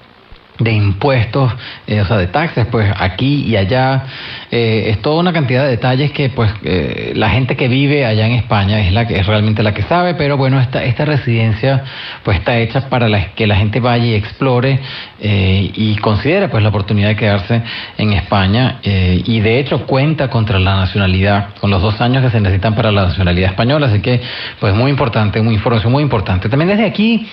de 0.64 0.72
impuestos, 0.72 1.52
eh, 1.88 2.02
o 2.02 2.06
sea, 2.06 2.18
de 2.18 2.28
taxes, 2.28 2.66
pues 2.68 2.92
aquí 2.98 3.44
y 3.46 3.56
allá. 3.56 4.04
Eh, 4.52 4.92
es 4.92 5.02
toda 5.02 5.20
una 5.20 5.34
cantidad 5.34 5.64
de 5.64 5.72
detalles 5.72 6.12
que 6.12 6.30
pues 6.30 6.52
eh, 6.64 7.14
la 7.16 7.30
gente 7.32 7.56
que 7.56 7.68
vive 7.68 8.06
allá 8.06 8.28
en 8.28 8.34
España 8.34 8.80
es 8.80 8.94
la 8.94 9.08
que 9.08 9.20
es 9.20 9.26
realmente 9.26 9.64
la 9.64 9.74
que 9.74 9.82
sabe, 9.84 10.14
pero 10.14 10.38
bueno, 10.38 10.60
esta, 10.60 10.84
esta 10.84 11.06
residencia 11.06 11.84
pues 12.24 12.38
está 12.38 12.58
hecha 12.58 12.88
para 12.90 13.34
que 13.34 13.48
la 13.48 13.56
gente 13.56 13.80
vaya 13.80 14.06
y 14.06 14.14
explore 14.14 14.80
y 15.20 15.96
considere 15.98 16.50
pues 16.50 16.62
la 16.62 16.70
oportunidad 16.70 17.08
de 17.10 17.16
quedarse 17.16 17.62
en 17.98 18.14
España 18.14 18.80
y 18.84 19.40
de 19.40 19.60
hecho 19.60 19.86
cuenta 19.86 20.30
contra 20.30 20.60
la 20.60 20.76
nacionalidad, 20.76 21.56
con 21.60 21.70
los 21.72 21.82
dos 21.82 22.00
años 22.02 22.24
que 22.24 22.30
se 22.30 22.42
necesitan 22.42 22.76
para 22.76 22.92
la 22.92 23.06
nacionalidad 23.06 23.52
española, 23.52 23.88
así 23.88 24.02
que 24.02 24.22
pues 24.60 24.74
muy 24.74 24.92
importante, 24.92 25.42
muy 25.42 25.56
información 25.56 25.92
muy 25.92 26.04
importante. 26.04 26.50
También 26.50 26.70
desde 26.70 26.86
aquí 26.86 27.28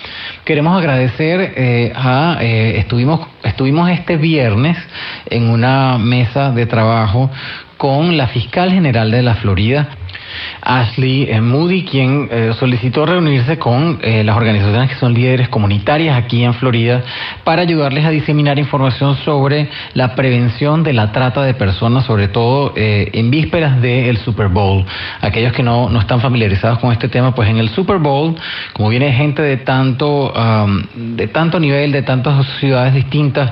queremos 0.45 0.77
agradecer 0.77 1.93
a, 1.95 2.37
estuvimos 2.41 3.20
estuvimos, 3.43 3.89
este 3.89 4.17
viernes 4.17 4.77
en 5.29 5.49
una 5.49 5.97
mesa 5.97 6.51
de 6.51 6.65
trabajo 6.65 7.29
con 7.77 8.17
la 8.17 8.27
fiscal 8.27 8.71
general 8.71 9.11
de 9.11 9.21
la 9.21 9.35
Florida, 9.35 9.89
Ashley 10.61 11.27
eh, 11.29 11.41
Moody, 11.41 11.83
quien 11.83 12.29
eh, 12.31 12.51
solicitó 12.57 13.05
reunirse 13.05 13.57
con 13.57 13.99
eh, 14.01 14.23
las 14.23 14.37
organizaciones 14.37 14.89
que 14.89 14.95
son 14.95 15.13
líderes 15.13 15.49
comunitarias 15.49 16.17
aquí 16.17 16.43
en 16.43 16.53
Florida 16.53 17.03
para 17.43 17.63
ayudarles 17.63 18.05
a 18.05 18.09
diseminar 18.09 18.59
información 18.59 19.17
sobre 19.17 19.69
la 19.93 20.15
prevención 20.15 20.83
de 20.83 20.93
la 20.93 21.11
trata 21.11 21.43
de 21.43 21.53
personas, 21.53 22.05
sobre 22.05 22.27
todo 22.27 22.73
en 22.75 23.31
vísperas 23.31 23.81
del 23.81 24.17
Super 24.17 24.47
Bowl. 24.47 24.85
Aquellos 25.21 25.53
que 25.53 25.63
no, 25.63 25.89
no, 25.89 25.99
están 25.99 26.21
familiarizados 26.21 26.79
con 26.79 26.91
este 26.91 27.07
tema, 27.07 27.33
pues 27.33 27.49
en 27.49 27.57
el 27.57 27.69
Super 27.69 27.97
Bowl, 27.97 28.35
como 28.73 28.89
viene 28.89 29.11
gente 29.13 29.41
de 29.41 29.57
tanto, 29.57 30.33
de 30.95 31.27
tanto 31.27 31.59
nivel, 31.59 31.91
de 31.91 32.01
tantas 32.03 32.45
ciudades 32.59 32.93
distintas, 32.93 33.51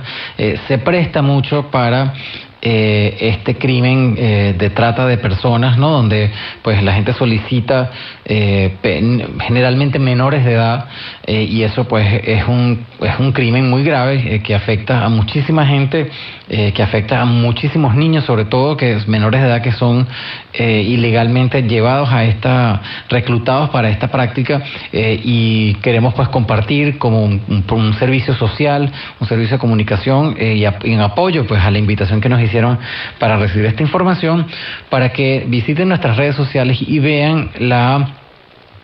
se 0.67 0.77
presta 0.77 1.21
mucho 1.21 1.69
para 1.69 2.13
eh, 2.61 3.15
este 3.21 3.55
crimen 3.55 4.15
eh, 4.17 4.53
de 4.57 4.69
trata 4.71 5.07
de 5.07 5.17
personas, 5.17 5.77
¿no? 5.77 5.91
Donde 5.91 6.29
pues 6.61 6.83
la 6.83 6.93
gente 6.93 7.13
solicita 7.13 7.89
eh, 8.25 8.75
generalmente 9.39 9.97
menores 9.97 10.43
de 10.43 10.55
edad 10.55 10.87
y 11.25 11.61
eso 11.63 11.87
pues 11.87 12.21
es 12.23 12.45
un, 12.47 12.85
es 12.99 13.17
un 13.17 13.31
crimen 13.31 13.69
muy 13.69 13.83
grave 13.83 14.41
que 14.43 14.55
afecta 14.55 15.05
a 15.05 15.09
muchísima 15.09 15.65
gente, 15.65 16.09
que 16.49 16.81
afecta 16.81 17.21
a 17.21 17.25
muchísimos 17.25 17.95
niños, 17.95 18.25
sobre 18.25 18.45
todo 18.45 18.75
que 18.75 18.93
es 18.93 19.07
menores 19.07 19.41
de 19.41 19.47
edad 19.47 19.61
que 19.61 19.71
son 19.71 20.07
ilegalmente 20.57 21.61
llevados 21.63 22.09
a 22.11 22.23
esta, 22.23 22.81
reclutados 23.07 23.69
para 23.69 23.89
esta 23.89 24.07
práctica 24.07 24.61
y 24.91 25.75
queremos 25.75 26.13
pues 26.15 26.27
compartir 26.29 26.97
como 26.97 27.23
un, 27.23 27.95
servicio 27.99 28.33
social, 28.33 28.91
un 29.19 29.27
servicio 29.27 29.57
de 29.57 29.59
comunicación 29.59 30.35
y, 30.39 30.65
en 30.65 30.99
apoyo 31.01 31.45
pues 31.45 31.61
a 31.61 31.69
la 31.69 31.77
invitación 31.77 32.19
que 32.19 32.29
nos 32.29 32.41
hicieron 32.41 32.79
para 33.19 33.37
recibir 33.37 33.65
esta 33.67 33.83
información, 33.83 34.47
para 34.89 35.09
que 35.09 35.45
visiten 35.47 35.89
nuestras 35.89 36.17
redes 36.17 36.35
sociales 36.35 36.79
y 36.81 36.99
vean 36.99 37.51
la 37.59 38.18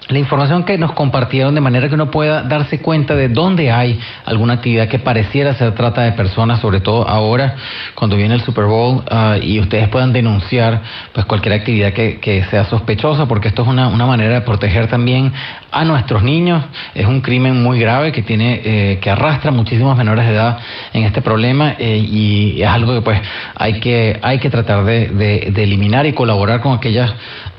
la 0.07 0.19
información 0.19 0.63
que 0.65 0.77
nos 0.77 0.91
compartieron 0.93 1.55
de 1.55 1.61
manera 1.61 1.87
que 1.87 1.95
uno 1.95 2.11
pueda 2.11 2.43
darse 2.43 2.79
cuenta 2.79 3.15
de 3.15 3.27
dónde 3.27 3.71
hay 3.71 3.99
alguna 4.25 4.53
actividad 4.53 4.87
que 4.87 4.99
pareciera 4.99 5.55
ser 5.55 5.73
trata 5.73 6.01
de 6.01 6.11
personas, 6.11 6.59
sobre 6.59 6.79
todo 6.79 7.07
ahora 7.07 7.55
cuando 7.95 8.15
viene 8.15 8.35
el 8.35 8.41
Super 8.41 8.65
Bowl 8.65 9.03
ah, 9.09 9.37
y 9.41 9.59
ustedes 9.59 9.87
puedan 9.89 10.13
denunciar 10.13 10.81
pues 11.11 11.25
cualquier 11.25 11.55
actividad 11.55 11.93
que, 11.93 12.45
sea 12.49 12.65
sospechosa, 12.65 13.27
porque 13.27 13.47
esto 13.47 13.63
es 13.63 13.67
una, 13.67 13.87
una, 13.87 14.05
manera 14.05 14.35
de 14.35 14.41
proteger 14.41 14.87
también 14.87 15.33
a 15.71 15.83
nuestros 15.83 16.21
niños. 16.21 16.63
Es 16.93 17.05
un 17.07 17.21
crimen 17.21 17.63
muy 17.63 17.79
grave 17.79 18.11
que 18.11 18.21
tiene 18.21 18.61
eh, 18.63 18.99
que 19.01 19.09
arrastra 19.09 19.51
muchísimos 19.51 19.97
menores 19.97 20.25
de 20.27 20.33
edad 20.33 20.59
en 20.93 21.03
este 21.03 21.21
problema 21.21 21.75
eh, 21.79 21.97
y 21.97 22.61
es 22.61 22.67
algo 22.67 22.93
que 22.93 23.01
pues 23.01 23.21
hay 23.55 23.79
que 23.79 24.19
hay 24.21 24.37
que 24.37 24.49
tratar 24.49 24.83
de, 24.83 25.07
de 25.07 25.63
eliminar 25.63 26.05
y 26.05 26.13
colaborar 26.13 26.61
con 26.61 26.73
aquellas 26.73 27.11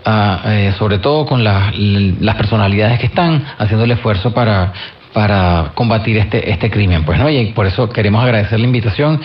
eh, 0.07 0.73
sobre 0.79 0.99
todo 0.99 1.27
con 1.27 1.43
las 1.43 2.35
personalidades 2.37 3.01
que 3.01 3.07
están 3.07 3.45
haciendo 3.59 3.85
el 3.85 3.91
esfuerzo 3.91 4.33
para, 4.33 4.73
para 5.13 5.73
combatir 5.75 6.19
este, 6.19 6.51
este 6.51 6.71
crimen. 6.71 7.05
Pues, 7.05 7.19
¿no? 7.19 7.29
Y 7.29 7.47
por 7.47 7.67
eso 7.67 7.89
queremos 7.89 8.23
agradecer 8.23 8.61
la 8.61 8.67
invitación 8.67 9.21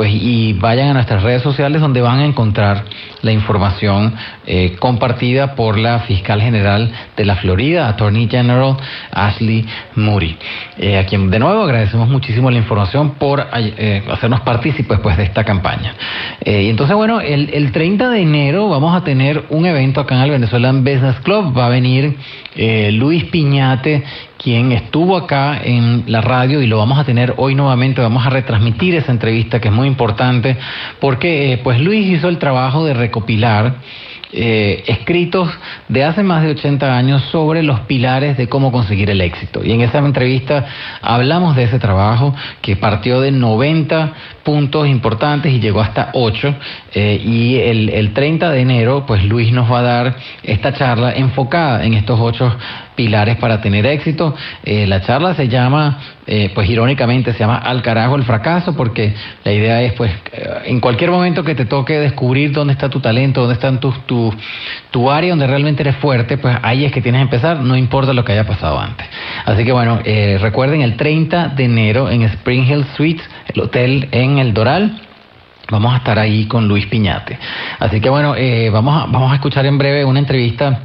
pues 0.00 0.14
y 0.14 0.54
vayan 0.54 0.88
a 0.88 0.94
nuestras 0.94 1.22
redes 1.22 1.42
sociales 1.42 1.82
donde 1.82 2.00
van 2.00 2.20
a 2.20 2.24
encontrar 2.24 2.86
la 3.20 3.32
información 3.32 4.14
eh, 4.46 4.76
compartida 4.78 5.54
por 5.54 5.76
la 5.76 5.98
fiscal 5.98 6.40
general 6.40 6.90
de 7.18 7.24
la 7.26 7.36
Florida, 7.36 7.86
Attorney 7.86 8.26
General 8.26 8.78
Ashley 9.12 9.66
Moody, 9.96 10.38
eh, 10.78 10.96
a 10.96 11.04
quien 11.04 11.30
de 11.30 11.38
nuevo 11.38 11.64
agradecemos 11.64 12.08
muchísimo 12.08 12.50
la 12.50 12.56
información 12.56 13.16
por 13.16 13.46
eh, 13.52 14.02
hacernos 14.10 14.40
partícipes 14.40 15.00
pues, 15.00 15.18
de 15.18 15.24
esta 15.24 15.44
campaña. 15.44 15.94
y 16.46 16.70
entonces, 16.70 16.96
bueno, 16.96 17.20
el, 17.20 17.50
el 17.52 17.70
30 17.70 18.08
de 18.08 18.22
enero 18.22 18.70
vamos 18.70 18.96
a 18.96 19.04
tener 19.04 19.44
un 19.50 19.66
evento 19.66 20.00
acá 20.00 20.14
en 20.14 20.22
el 20.22 20.30
Venezuelan 20.30 20.82
Business 20.82 21.16
Club, 21.20 21.54
va 21.54 21.66
a 21.66 21.68
venir 21.68 22.16
Luis 22.92 23.24
Piñate, 23.24 24.02
quien 24.42 24.72
estuvo 24.72 25.16
acá 25.16 25.60
en 25.62 26.04
la 26.06 26.22
radio 26.22 26.62
y 26.62 26.66
lo 26.66 26.78
vamos 26.78 26.98
a 26.98 27.04
tener 27.04 27.34
hoy 27.36 27.54
nuevamente, 27.54 28.00
vamos 28.00 28.26
a 28.26 28.30
retransmitir 28.30 28.94
esa 28.94 29.12
entrevista 29.12 29.60
que 29.60 29.68
es 29.68 29.74
muy 29.74 29.86
importante 29.90 30.56
porque 31.00 31.52
eh, 31.52 31.58
pues 31.58 31.80
Luis 31.80 32.06
hizo 32.08 32.28
el 32.28 32.38
trabajo 32.38 32.84
de 32.84 32.94
recopilar 32.94 33.74
eh, 34.32 34.84
escritos 34.86 35.48
de 35.88 36.04
hace 36.04 36.22
más 36.22 36.44
de 36.44 36.50
80 36.50 36.96
años 36.96 37.20
sobre 37.32 37.64
los 37.64 37.80
pilares 37.80 38.36
de 38.36 38.48
cómo 38.48 38.70
conseguir 38.70 39.10
el 39.10 39.20
éxito. 39.20 39.64
Y 39.64 39.72
en 39.72 39.80
esa 39.80 39.98
entrevista 39.98 40.66
hablamos 41.02 41.56
de 41.56 41.64
ese 41.64 41.80
trabajo 41.80 42.32
que 42.62 42.76
partió 42.76 43.20
de 43.20 43.32
90 43.32 44.12
puntos 44.44 44.86
importantes 44.86 45.52
y 45.52 45.58
llegó 45.58 45.80
hasta 45.80 46.10
8. 46.14 46.54
Eh, 46.94 47.20
y 47.24 47.56
el, 47.56 47.88
el 47.88 48.12
30 48.12 48.52
de 48.52 48.60
enero, 48.60 49.04
pues 49.04 49.24
Luis 49.24 49.50
nos 49.50 49.70
va 49.70 49.80
a 49.80 49.82
dar 49.82 50.16
esta 50.44 50.74
charla 50.74 51.10
enfocada 51.10 51.84
en 51.84 51.94
estos 51.94 52.20
8 52.20 52.56
pilares 53.00 53.36
para 53.36 53.62
tener 53.62 53.86
éxito. 53.86 54.34
Eh, 54.62 54.86
la 54.86 55.00
charla 55.00 55.34
se 55.34 55.48
llama, 55.48 55.98
eh, 56.26 56.50
pues 56.54 56.68
irónicamente, 56.68 57.32
se 57.32 57.38
llama 57.38 57.56
Al 57.56 57.80
carajo 57.80 58.14
el 58.14 58.24
fracaso, 58.24 58.76
porque 58.76 59.14
la 59.42 59.52
idea 59.52 59.80
es, 59.80 59.94
pues, 59.94 60.12
eh, 60.32 60.48
en 60.66 60.80
cualquier 60.80 61.10
momento 61.10 61.42
que 61.42 61.54
te 61.54 61.64
toque 61.64 61.98
descubrir 61.98 62.52
dónde 62.52 62.74
está 62.74 62.90
tu 62.90 63.00
talento, 63.00 63.40
dónde 63.40 63.54
está 63.54 63.70
tu, 63.80 63.90
tu, 64.04 64.34
tu 64.90 65.10
área 65.10 65.30
donde 65.30 65.46
realmente 65.46 65.82
eres 65.82 65.96
fuerte, 65.96 66.36
pues 66.36 66.54
ahí 66.60 66.84
es 66.84 66.92
que 66.92 67.00
tienes 67.00 67.20
que 67.20 67.22
empezar, 67.22 67.60
no 67.60 67.74
importa 67.74 68.12
lo 68.12 68.22
que 68.22 68.32
haya 68.32 68.46
pasado 68.46 68.78
antes. 68.78 69.06
Así 69.46 69.64
que 69.64 69.72
bueno, 69.72 70.00
recuerden 70.40 70.82
el 70.82 70.98
30 70.98 71.48
de 71.56 71.64
enero 71.64 72.10
en 72.10 72.20
Spring 72.22 72.70
Hill 72.70 72.84
Suites, 72.96 73.26
el 73.54 73.62
hotel 73.62 74.08
en 74.12 74.38
El 74.38 74.52
Doral. 74.52 75.00
Vamos 75.70 75.94
a 75.94 75.96
estar 75.96 76.18
ahí 76.18 76.44
con 76.44 76.68
Luis 76.68 76.84
Piñate. 76.84 77.38
Así 77.78 77.98
que 77.98 78.10
bueno, 78.10 78.34
vamos, 78.72 79.02
a, 79.02 79.06
vamos 79.06 79.32
a 79.32 79.36
escuchar 79.36 79.64
en 79.64 79.78
breve 79.78 80.04
una 80.04 80.18
entrevista 80.18 80.80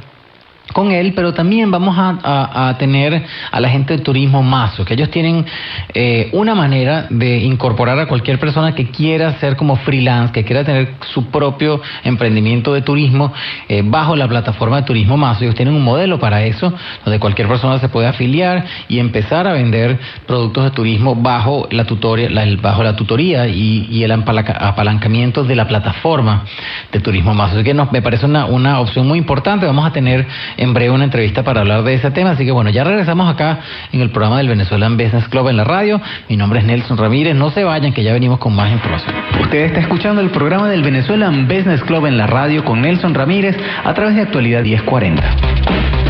con 0.76 0.90
él, 0.92 1.14
pero 1.16 1.32
también 1.32 1.70
vamos 1.70 1.96
a, 1.98 2.76
tener 2.78 3.24
a 3.50 3.60
la 3.60 3.70
gente 3.70 3.96
de 3.96 4.02
turismo 4.02 4.42
Mazo, 4.42 4.84
que 4.84 4.92
ellos 4.92 5.10
tienen 5.10 5.46
eh, 5.94 6.28
una 6.32 6.54
manera 6.54 7.06
de 7.08 7.38
incorporar 7.38 7.98
a 7.98 8.06
cualquier 8.06 8.38
persona 8.38 8.74
que 8.74 8.90
quiera 8.90 9.38
ser 9.40 9.56
como 9.56 9.76
freelance, 9.76 10.34
que 10.34 10.44
quiera 10.44 10.64
tener 10.64 10.96
su 11.14 11.30
propio 11.30 11.80
emprendimiento 12.04 12.74
de 12.74 12.82
turismo 12.82 13.32
eh, 13.70 13.82
bajo 13.86 14.16
la 14.16 14.28
plataforma 14.28 14.76
de 14.76 14.82
turismo 14.82 15.16
Mazo. 15.16 15.44
Ellos 15.44 15.54
tienen 15.54 15.72
un 15.72 15.82
modelo 15.82 16.18
para 16.18 16.44
eso, 16.44 16.70
donde 17.06 17.18
cualquier 17.20 17.48
persona 17.48 17.78
se 17.78 17.88
puede 17.88 18.08
afiliar 18.08 18.66
y 18.86 18.98
empezar 18.98 19.46
a 19.46 19.54
vender 19.54 19.98
productos 20.26 20.64
de 20.64 20.70
turismo 20.72 21.14
bajo 21.14 21.68
la 21.70 21.86
tutoría, 21.86 22.28
bajo 22.60 22.82
la 22.82 22.94
tutoría 22.94 23.46
y, 23.48 24.04
el 24.04 24.12
apalancamiento 24.12 25.42
de 25.42 25.56
la 25.56 25.66
plataforma 25.66 26.44
de 26.92 27.00
turismo 27.00 27.32
Mazo. 27.32 27.54
Así 27.54 27.64
que 27.64 27.72
me 27.72 28.02
parece 28.02 28.26
una, 28.26 28.44
una 28.44 28.80
opción 28.80 29.08
muy 29.08 29.18
importante. 29.18 29.64
Vamos 29.64 29.86
a 29.86 29.92
tener 29.92 30.26
en 30.58 30.65
breve 30.74 30.90
una 30.90 31.04
entrevista 31.04 31.42
para 31.42 31.60
hablar 31.60 31.82
de 31.82 31.94
ese 31.94 32.10
tema. 32.10 32.30
Así 32.30 32.44
que 32.44 32.52
bueno, 32.52 32.70
ya 32.70 32.84
regresamos 32.84 33.32
acá 33.32 33.60
en 33.92 34.00
el 34.00 34.10
programa 34.10 34.38
del 34.38 34.48
Venezuelan 34.48 34.96
Business 34.96 35.28
Club 35.28 35.48
en 35.48 35.56
la 35.56 35.64
radio. 35.64 36.00
Mi 36.28 36.36
nombre 36.36 36.60
es 36.60 36.64
Nelson 36.64 36.96
Ramírez. 36.96 37.34
No 37.34 37.50
se 37.50 37.64
vayan, 37.64 37.92
que 37.92 38.02
ya 38.02 38.12
venimos 38.12 38.38
con 38.38 38.54
más 38.54 38.72
información. 38.72 39.14
Usted 39.40 39.58
está 39.58 39.80
escuchando 39.80 40.20
el 40.20 40.30
programa 40.30 40.68
del 40.68 40.82
Venezuelan 40.82 41.46
Business 41.48 41.82
Club 41.82 42.06
en 42.06 42.16
la 42.18 42.26
radio 42.26 42.64
con 42.64 42.80
Nelson 42.80 43.14
Ramírez 43.14 43.56
a 43.84 43.94
través 43.94 44.16
de 44.16 44.22
Actualidad 44.22 44.62
1040. 44.62 46.05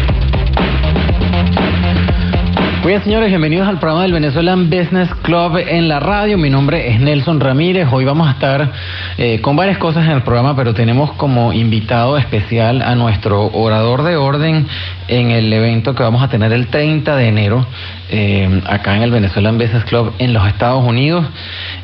Muy 2.87 2.93
bien, 2.93 3.03
señores, 3.03 3.31
bienvenidos 3.31 3.67
al 3.67 3.81
programa 3.81 4.03
del 4.03 4.13
Venezuelan 4.13 4.71
Business 4.71 5.13
Club 5.23 5.57
en 5.57 5.89
la 5.89 5.99
radio. 5.99 6.39
Mi 6.39 6.51
nombre 6.51 6.89
es 6.89 7.01
Nelson 7.01 7.41
Ramírez. 7.41 7.89
Hoy 7.91 8.05
vamos 8.05 8.29
a 8.29 8.31
estar 8.31 8.71
eh, 9.19 9.41
con 9.41 9.57
varias 9.57 9.79
cosas 9.79 10.05
en 10.05 10.13
el 10.13 10.23
programa, 10.23 10.55
pero 10.55 10.73
tenemos 10.73 11.11
como 11.15 11.53
invitado 11.53 12.17
especial 12.17 12.83
a 12.83 12.95
nuestro 12.95 13.47
orador 13.47 14.05
de 14.05 14.15
orden 14.15 14.69
en 15.09 15.31
el 15.31 15.53
evento 15.53 15.95
que 15.95 16.03
vamos 16.03 16.23
a 16.23 16.29
tener 16.29 16.53
el 16.53 16.69
30 16.69 17.17
de 17.17 17.29
enero 17.29 17.67
eh, 18.11 18.63
acá 18.67 18.97
en 18.97 19.03
el 19.03 19.11
Venezuelan 19.11 19.59
Business 19.59 19.85
Club 19.85 20.15
en 20.19 20.33
los 20.33 20.47
Estados 20.47 20.85
Unidos. 20.85 21.27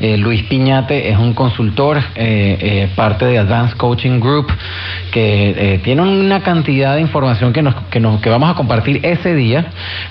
Eh, 0.00 0.16
Luis 0.16 0.42
Piñate 0.44 1.10
es 1.10 1.18
un 1.18 1.34
consultor, 1.34 2.02
parte 2.96 3.24
de 3.24 3.38
Advanced 3.38 3.76
Coaching 3.76 4.20
Group, 4.20 4.52
que 5.12 5.80
tiene 5.84 6.02
una 6.02 6.42
cantidad 6.42 6.94
de 6.94 7.00
información 7.00 7.52
que, 7.52 7.62
nos, 7.62 7.74
que, 7.90 8.30
vamos 8.30 8.50
a 8.50 8.54
compartir 8.54 9.00
ese 9.04 9.34
día, 9.34 9.66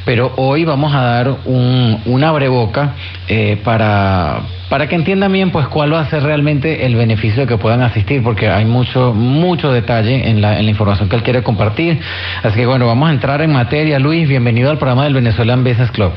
pero 0.05 0.33
hoy 0.37 0.63
vamos 0.63 0.93
a 0.93 1.01
dar 1.01 1.35
un, 1.45 2.01
un 2.05 2.23
abreboca 2.23 2.93
eh, 3.27 3.59
para, 3.63 4.41
para 4.71 4.87
que 4.87 4.95
entiendan 4.95 5.33
bien 5.33 5.51
pues 5.51 5.67
cuál 5.67 5.93
va 5.93 5.99
a 5.99 6.09
ser 6.09 6.23
realmente 6.23 6.85
el 6.85 6.95
beneficio 6.95 7.41
de 7.41 7.47
que 7.47 7.57
puedan 7.57 7.81
asistir, 7.81 8.23
porque 8.23 8.47
hay 8.47 8.63
mucho, 8.63 9.13
mucho 9.13 9.69
detalle 9.69 10.29
en 10.29 10.39
la, 10.39 10.57
en 10.59 10.63
la 10.63 10.71
información 10.71 11.09
que 11.09 11.17
él 11.17 11.23
quiere 11.23 11.43
compartir. 11.43 11.99
Así 12.41 12.55
que 12.57 12.65
bueno, 12.65 12.87
vamos 12.87 13.09
a 13.09 13.11
entrar 13.11 13.41
en 13.41 13.51
materia. 13.51 13.99
Luis, 13.99 14.29
bienvenido 14.29 14.71
al 14.71 14.77
programa 14.77 15.03
del 15.03 15.13
Venezuelan 15.13 15.65
Business 15.65 15.91
Club. 15.91 16.13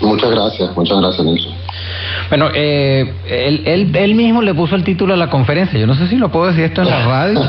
Muchas 0.00 0.32
gracias, 0.32 0.76
muchas 0.76 0.98
gracias, 0.98 1.24
Nelson. 1.24 1.52
Bueno, 2.28 2.48
eh, 2.54 3.12
él, 3.28 3.90
él, 3.96 4.14
mismo 4.14 4.40
le 4.40 4.54
puso 4.54 4.76
el 4.76 4.84
título 4.84 5.14
a 5.14 5.16
la 5.16 5.28
conferencia. 5.28 5.78
Yo 5.78 5.86
no 5.86 5.94
sé 5.94 6.06
si 6.06 6.16
lo 6.16 6.30
puedo 6.30 6.46
decir 6.46 6.64
esto 6.64 6.82
en 6.82 6.88
la 6.88 7.04
radio, 7.04 7.42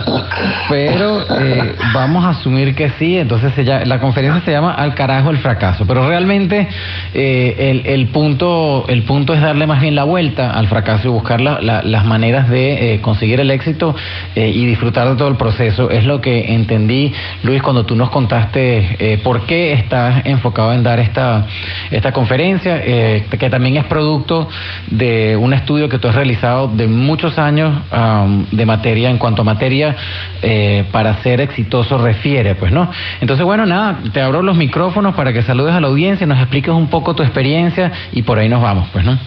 pero 0.69 1.21
eh, 1.39 1.75
vamos 1.93 2.25
a 2.25 2.29
asumir 2.29 2.73
que 2.73 2.89
sí. 2.97 3.17
Entonces 3.17 3.53
la 3.85 3.99
conferencia 3.99 4.41
se 4.43 4.51
llama 4.51 4.73
Al 4.73 4.95
carajo 4.95 5.29
el 5.29 5.37
fracaso. 5.37 5.85
Pero 5.85 6.07
realmente 6.07 6.67
eh, 7.13 7.55
el, 7.59 7.85
el, 7.85 8.07
punto, 8.07 8.85
el 8.87 9.03
punto 9.03 9.33
es 9.35 9.41
darle 9.41 9.67
más 9.67 9.81
bien 9.81 9.93
la 9.93 10.03
vuelta 10.03 10.51
al 10.51 10.67
fracaso 10.67 11.07
y 11.07 11.11
buscar 11.11 11.41
las 11.41 12.05
maneras 12.05 12.49
de 12.49 12.99
conseguir 13.03 13.39
el 13.39 13.51
éxito 13.51 13.95
y 14.35 14.65
disfrutar 14.65 15.09
de 15.09 15.15
todo 15.15 15.27
el 15.27 15.35
proceso. 15.35 15.91
Es 15.91 16.05
lo 16.05 16.21
que 16.21 16.55
entendí, 16.55 17.13
Luis, 17.43 17.61
cuando 17.61 17.85
tú 17.85 17.95
nos 17.95 18.09
contaste 18.09 19.19
por 19.23 19.45
qué 19.45 19.73
estás 19.73 20.25
enfocado 20.25 20.73
en 20.73 20.81
dar 20.81 20.99
esta, 20.99 21.45
esta 21.91 22.11
conferencia, 22.11 22.81
que 22.81 23.49
también 23.51 23.77
es 23.77 23.85
producto 23.85 24.30
de 24.87 25.35
un 25.37 25.53
estudio 25.53 25.89
que 25.89 25.99
tú 25.99 26.07
has 26.07 26.15
realizado 26.15 26.67
de 26.67 26.87
muchos 26.87 27.37
años 27.37 27.71
de 28.51 28.65
materia, 28.65 29.09
en 29.09 29.17
cuanto 29.17 29.41
a 29.41 29.45
materia 29.45 29.95
eh, 30.41 30.85
para 30.91 31.21
ser 31.23 31.41
exitoso 31.41 31.97
refiere, 31.97 32.55
pues, 32.55 32.71
¿no? 32.71 32.89
Entonces, 33.19 33.45
bueno, 33.45 33.65
nada, 33.65 33.99
te 34.13 34.21
abro 34.21 34.41
los 34.41 34.55
micrófonos 34.55 35.15
para 35.15 35.33
que 35.33 35.41
saludes 35.41 35.73
a 35.73 35.81
la 35.81 35.87
audiencia, 35.87 36.25
nos 36.25 36.39
expliques 36.39 36.73
un 36.73 36.87
poco 36.87 37.13
tu 37.13 37.23
experiencia 37.23 37.91
y 38.11 38.21
por 38.21 38.39
ahí 38.39 38.49
nos 38.49 38.61
vamos, 38.61 38.87
pues, 38.91 39.05
¿no? 39.05 39.17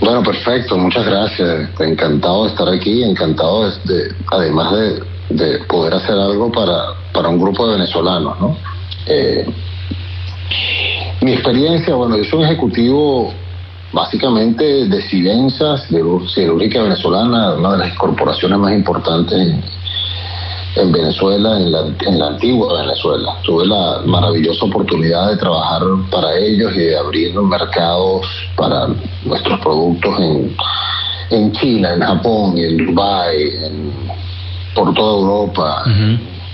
Bueno, 0.00 0.22
perfecto, 0.22 0.76
muchas 0.76 1.06
gracias. 1.06 1.70
Encantado 1.80 2.44
de 2.44 2.50
estar 2.50 2.68
aquí, 2.68 3.02
encantado 3.02 3.70
de, 3.70 4.14
además 4.30 4.72
de, 5.30 5.58
poder 5.68 5.94
hacer 5.94 6.14
algo 6.14 6.52
para, 6.52 6.94
para 7.12 7.28
un 7.28 7.40
grupo 7.40 7.66
de 7.66 7.78
venezolanos, 7.78 8.38
¿no? 8.40 8.56
Eh, 9.06 9.46
mi 11.20 11.32
experiencia, 11.32 11.94
bueno, 11.94 12.16
yo 12.18 12.24
soy 12.24 12.40
un 12.40 12.44
ejecutivo 12.44 13.32
básicamente 13.94 14.86
de 14.86 15.02
Sibensas, 15.02 15.88
de 15.88 16.02
Siderúrgica 16.34 16.82
Venezolana, 16.82 17.54
una 17.54 17.72
de 17.72 17.78
las 17.78 17.94
corporaciones 17.94 18.58
más 18.58 18.72
importantes 18.72 19.54
en, 20.76 20.92
Venezuela, 20.92 21.56
en 21.56 21.70
la, 21.70 21.86
en 22.00 22.18
la, 22.18 22.26
antigua 22.26 22.82
Venezuela. 22.82 23.36
Tuve 23.44 23.66
la 23.66 24.02
maravillosa 24.04 24.64
oportunidad 24.64 25.30
de 25.30 25.36
trabajar 25.36 25.82
para 26.10 26.36
ellos 26.36 26.72
y 26.74 26.80
de 26.80 26.98
abrir 26.98 27.34
mercados 27.40 28.26
para 28.56 28.88
nuestros 29.24 29.60
productos 29.60 30.20
en, 30.20 30.56
en 31.30 31.52
China, 31.52 31.94
en 31.94 32.00
Japón, 32.00 32.58
en 32.58 32.86
Dubái, 32.86 33.52
por 34.74 34.92
toda 34.94 35.20
Europa. 35.20 35.84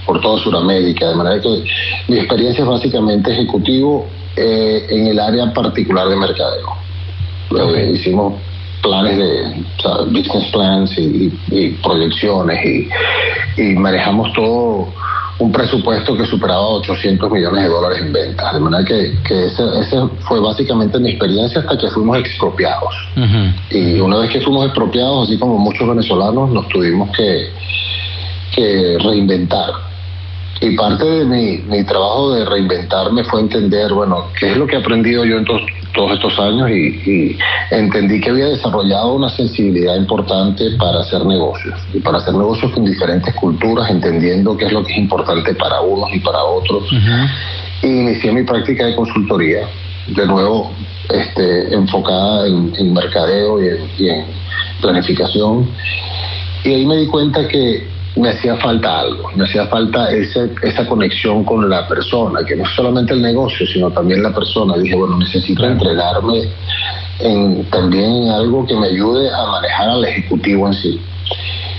por 0.06 0.20
toda 0.20 0.42
Sudamérica, 0.42 1.08
de 1.08 1.14
manera 1.14 1.40
que 1.40 1.64
mi 2.08 2.16
experiencia 2.16 2.62
es 2.64 2.68
básicamente 2.68 3.30
ejecutivo 3.30 4.06
eh, 4.34 4.84
en 4.88 5.06
el 5.06 5.20
área 5.20 5.52
particular 5.52 6.08
de 6.08 6.16
mercadeo. 6.16 6.89
Eh, 7.50 7.92
hicimos 7.94 8.34
planes 8.82 9.18
de 9.18 9.42
o 9.78 9.82
sea, 9.82 10.04
business 10.06 10.44
plans 10.52 10.96
y, 10.96 11.32
y 11.50 11.68
proyecciones 11.82 12.64
y, 12.64 12.88
y 13.60 13.74
manejamos 13.74 14.32
todo 14.32 14.88
un 15.38 15.52
presupuesto 15.52 16.16
que 16.16 16.26
superaba 16.26 16.60
800 16.68 17.30
millones 17.30 17.62
de 17.64 17.68
dólares 17.70 17.98
en 18.02 18.12
ventas. 18.12 18.52
De 18.54 18.60
manera 18.60 18.84
que, 18.84 19.16
que 19.26 19.46
esa 19.46 19.80
ese 19.80 19.96
fue 20.28 20.38
básicamente 20.40 20.98
mi 20.98 21.10
experiencia 21.10 21.60
hasta 21.62 21.78
que 21.78 21.88
fuimos 21.88 22.18
expropiados. 22.18 22.94
Y 23.70 24.00
una 24.00 24.18
vez 24.18 24.30
que 24.30 24.40
fuimos 24.42 24.66
expropiados, 24.66 25.28
así 25.28 25.38
como 25.38 25.56
muchos 25.58 25.88
venezolanos, 25.88 26.50
nos 26.50 26.68
tuvimos 26.68 27.10
que, 27.16 27.48
que 28.54 28.98
reinventar. 29.02 29.70
Y 30.60 30.76
parte 30.76 31.04
de 31.06 31.24
mi, 31.24 31.56
mi 31.58 31.84
trabajo 31.84 32.34
de 32.34 32.44
reinventarme 32.44 33.24
fue 33.24 33.40
entender, 33.40 33.92
bueno, 33.94 34.26
qué 34.38 34.50
es 34.50 34.56
lo 34.58 34.66
que 34.66 34.76
he 34.76 34.78
aprendido 34.78 35.24
yo 35.24 35.38
en 35.38 35.44
to- 35.46 35.58
todos 35.94 36.12
estos 36.12 36.38
años 36.38 36.70
y, 36.70 37.10
y 37.10 37.38
entendí 37.70 38.20
que 38.20 38.30
había 38.30 38.46
desarrollado 38.46 39.14
una 39.14 39.28
sensibilidad 39.28 39.96
importante 39.96 40.70
para 40.78 41.00
hacer 41.00 41.24
negocios 41.24 41.78
y 41.92 42.00
para 42.00 42.18
hacer 42.18 42.34
negocios 42.34 42.70
con 42.72 42.84
diferentes 42.84 43.34
culturas, 43.34 43.90
entendiendo 43.90 44.56
qué 44.56 44.66
es 44.66 44.72
lo 44.72 44.84
que 44.84 44.92
es 44.92 44.98
importante 44.98 45.54
para 45.54 45.80
unos 45.80 46.08
y 46.12 46.20
para 46.20 46.42
otros. 46.42 46.84
Y 47.82 47.86
inicié 47.86 48.32
mi 48.32 48.42
práctica 48.42 48.86
de 48.86 48.94
consultoría, 48.94 49.68
de 50.08 50.26
nuevo 50.26 50.70
este, 51.08 51.74
enfocada 51.74 52.46
en, 52.46 52.72
en 52.76 52.92
mercadeo 52.92 53.62
y 53.62 53.68
en, 53.68 53.90
y 53.98 54.08
en 54.08 54.24
planificación. 54.80 55.68
Y 56.64 56.74
ahí 56.74 56.86
me 56.86 56.96
di 56.96 57.06
cuenta 57.06 57.46
que 57.48 57.86
me 58.16 58.30
hacía 58.30 58.56
falta 58.56 59.00
algo, 59.00 59.30
me 59.36 59.44
hacía 59.44 59.66
falta 59.66 60.10
ese, 60.10 60.50
esa 60.62 60.86
conexión 60.86 61.44
con 61.44 61.68
la 61.68 61.86
persona, 61.86 62.40
que 62.44 62.56
no 62.56 62.64
es 62.64 62.70
solamente 62.70 63.14
el 63.14 63.22
negocio, 63.22 63.66
sino 63.66 63.90
también 63.90 64.22
la 64.22 64.34
persona. 64.34 64.76
Dije, 64.76 64.96
bueno, 64.96 65.18
necesito 65.18 65.64
entrenarme 65.64 66.48
en, 67.20 67.64
también 67.70 68.10
en 68.10 68.28
algo 68.30 68.66
que 68.66 68.74
me 68.74 68.88
ayude 68.88 69.30
a 69.30 69.46
manejar 69.46 69.90
al 69.90 70.04
ejecutivo 70.04 70.66
en 70.66 70.74
sí. 70.74 71.00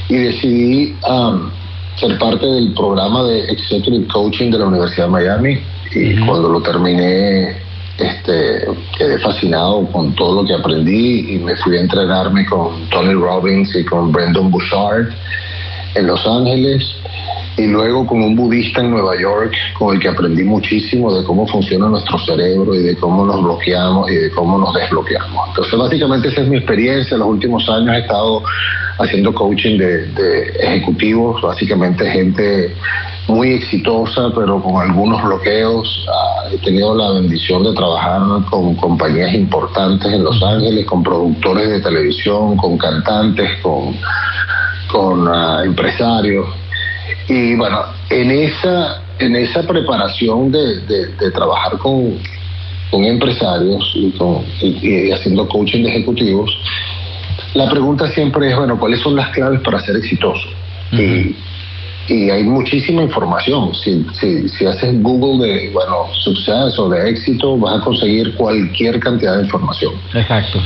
Y 0.09 0.15
decidí 0.15 0.95
um, 1.07 1.49
ser 1.95 2.17
parte 2.17 2.45
del 2.45 2.73
programa 2.73 3.23
de 3.23 3.51
Executive 3.51 4.07
Coaching 4.07 4.51
de 4.51 4.59
la 4.59 4.65
Universidad 4.65 5.05
de 5.05 5.11
Miami 5.11 5.59
y 5.93 6.15
cuando 6.25 6.49
lo 6.49 6.61
terminé 6.61 7.57
este, 7.97 8.65
quedé 8.97 9.19
fascinado 9.19 9.85
con 9.91 10.15
todo 10.15 10.41
lo 10.41 10.47
que 10.47 10.53
aprendí 10.53 11.35
y 11.35 11.39
me 11.39 11.55
fui 11.57 11.77
a 11.77 11.81
entrenarme 11.81 12.45
con 12.45 12.89
Tony 12.89 13.13
Robbins 13.13 13.75
y 13.75 13.85
con 13.85 14.11
Brendan 14.11 14.49
Bouchard 14.49 15.09
en 15.95 16.07
Los 16.07 16.25
Ángeles 16.25 16.95
y 17.57 17.67
luego 17.67 18.07
con 18.07 18.23
un 18.23 18.35
budista 18.35 18.81
en 18.81 18.91
Nueva 18.91 19.19
York 19.19 19.53
con 19.77 19.95
el 19.95 20.01
que 20.01 20.07
aprendí 20.07 20.43
muchísimo 20.43 21.13
de 21.13 21.23
cómo 21.25 21.45
funciona 21.47 21.87
nuestro 21.87 22.17
cerebro 22.19 22.73
y 22.73 22.79
de 22.79 22.95
cómo 22.97 23.25
nos 23.25 23.43
bloqueamos 23.43 24.09
y 24.09 24.15
de 24.15 24.31
cómo 24.31 24.57
nos 24.57 24.73
desbloqueamos. 24.73 25.49
Entonces 25.49 25.77
básicamente 25.77 26.29
esa 26.29 26.41
es 26.41 26.47
mi 26.47 26.57
experiencia. 26.57 27.15
En 27.15 27.19
los 27.19 27.29
últimos 27.29 27.67
años 27.69 27.95
he 27.95 27.99
estado 27.99 28.43
haciendo 28.99 29.33
coaching 29.33 29.77
de, 29.77 30.05
de 30.07 30.47
ejecutivos, 30.61 31.41
básicamente 31.41 32.09
gente 32.09 32.73
muy 33.27 33.53
exitosa 33.53 34.29
pero 34.35 34.61
con 34.61 34.81
algunos 34.81 35.21
bloqueos. 35.23 36.05
Ah, 36.09 36.49
he 36.51 36.57
tenido 36.57 36.95
la 36.95 37.11
bendición 37.11 37.63
de 37.63 37.73
trabajar 37.73 38.21
con 38.49 38.75
compañías 38.75 39.33
importantes 39.33 40.11
en 40.11 40.23
Los 40.23 40.41
Ángeles, 40.41 40.85
con 40.85 41.03
productores 41.03 41.69
de 41.69 41.81
televisión, 41.81 42.57
con 42.57 42.77
cantantes, 42.77 43.49
con 43.61 43.95
con 44.91 45.27
ah, 45.27 45.61
empresarios. 45.65 46.45
Y 47.27 47.55
bueno, 47.55 47.79
en 48.09 48.31
esa, 48.31 49.01
en 49.19 49.35
esa 49.35 49.63
preparación 49.63 50.51
de, 50.51 50.79
de- 50.81 51.07
de 51.15 51.31
trabajar 51.31 51.77
con, 51.77 52.17
con 52.89 53.03
empresarios 53.03 53.91
y, 53.95 54.11
con, 54.11 54.43
y- 54.61 55.07
y 55.07 55.11
haciendo 55.11 55.47
coaching 55.47 55.83
de 55.83 55.89
ejecutivos, 55.89 56.51
la 57.53 57.69
pregunta 57.69 58.07
siempre 58.11 58.49
es, 58.49 58.55
bueno, 58.57 58.79
¿cuáles 58.79 58.99
son 59.01 59.15
las 59.15 59.29
claves 59.29 59.59
para 59.61 59.79
ser 59.81 59.95
exitoso? 59.97 60.47
y, 60.93 61.35
y 62.07 62.29
hay 62.29 62.43
muchísima 62.43 63.03
información. 63.03 63.73
Si, 63.75 64.05
si, 64.19 64.49
si 64.49 64.65
haces 64.65 65.01
Google 65.01 65.45
de, 65.47 65.69
bueno, 65.69 66.07
suceso, 66.23 66.89
de 66.89 67.09
éxito, 67.09 67.57
vas 67.57 67.79
a 67.79 67.83
conseguir 67.83 68.35
cualquier 68.35 68.99
cantidad 68.99 69.37
de 69.37 69.43
información. 69.43 69.93
Exacto. 70.13 70.59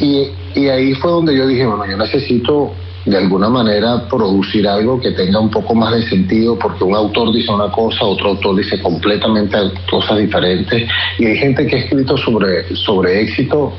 Y, 0.00 0.28
y 0.56 0.68
ahí 0.68 0.94
fue 0.94 1.10
donde 1.12 1.36
yo 1.36 1.46
dije, 1.46 1.66
bueno, 1.66 1.84
yo 1.88 1.96
necesito 1.96 2.72
de 3.04 3.16
alguna 3.16 3.48
manera 3.48 4.06
producir 4.08 4.66
algo 4.68 5.00
que 5.00 5.10
tenga 5.10 5.40
un 5.40 5.50
poco 5.50 5.74
más 5.74 5.94
de 5.94 6.08
sentido, 6.08 6.58
porque 6.58 6.84
un 6.84 6.94
autor 6.94 7.32
dice 7.32 7.50
una 7.50 7.70
cosa, 7.70 8.04
otro 8.04 8.30
autor 8.30 8.56
dice 8.56 8.80
completamente 8.80 9.56
cosas 9.90 10.18
diferentes, 10.18 10.88
y 11.18 11.26
hay 11.26 11.36
gente 11.36 11.66
que 11.66 11.76
ha 11.76 11.78
escrito 11.80 12.16
sobre, 12.16 12.74
sobre 12.76 13.22
éxito 13.22 13.72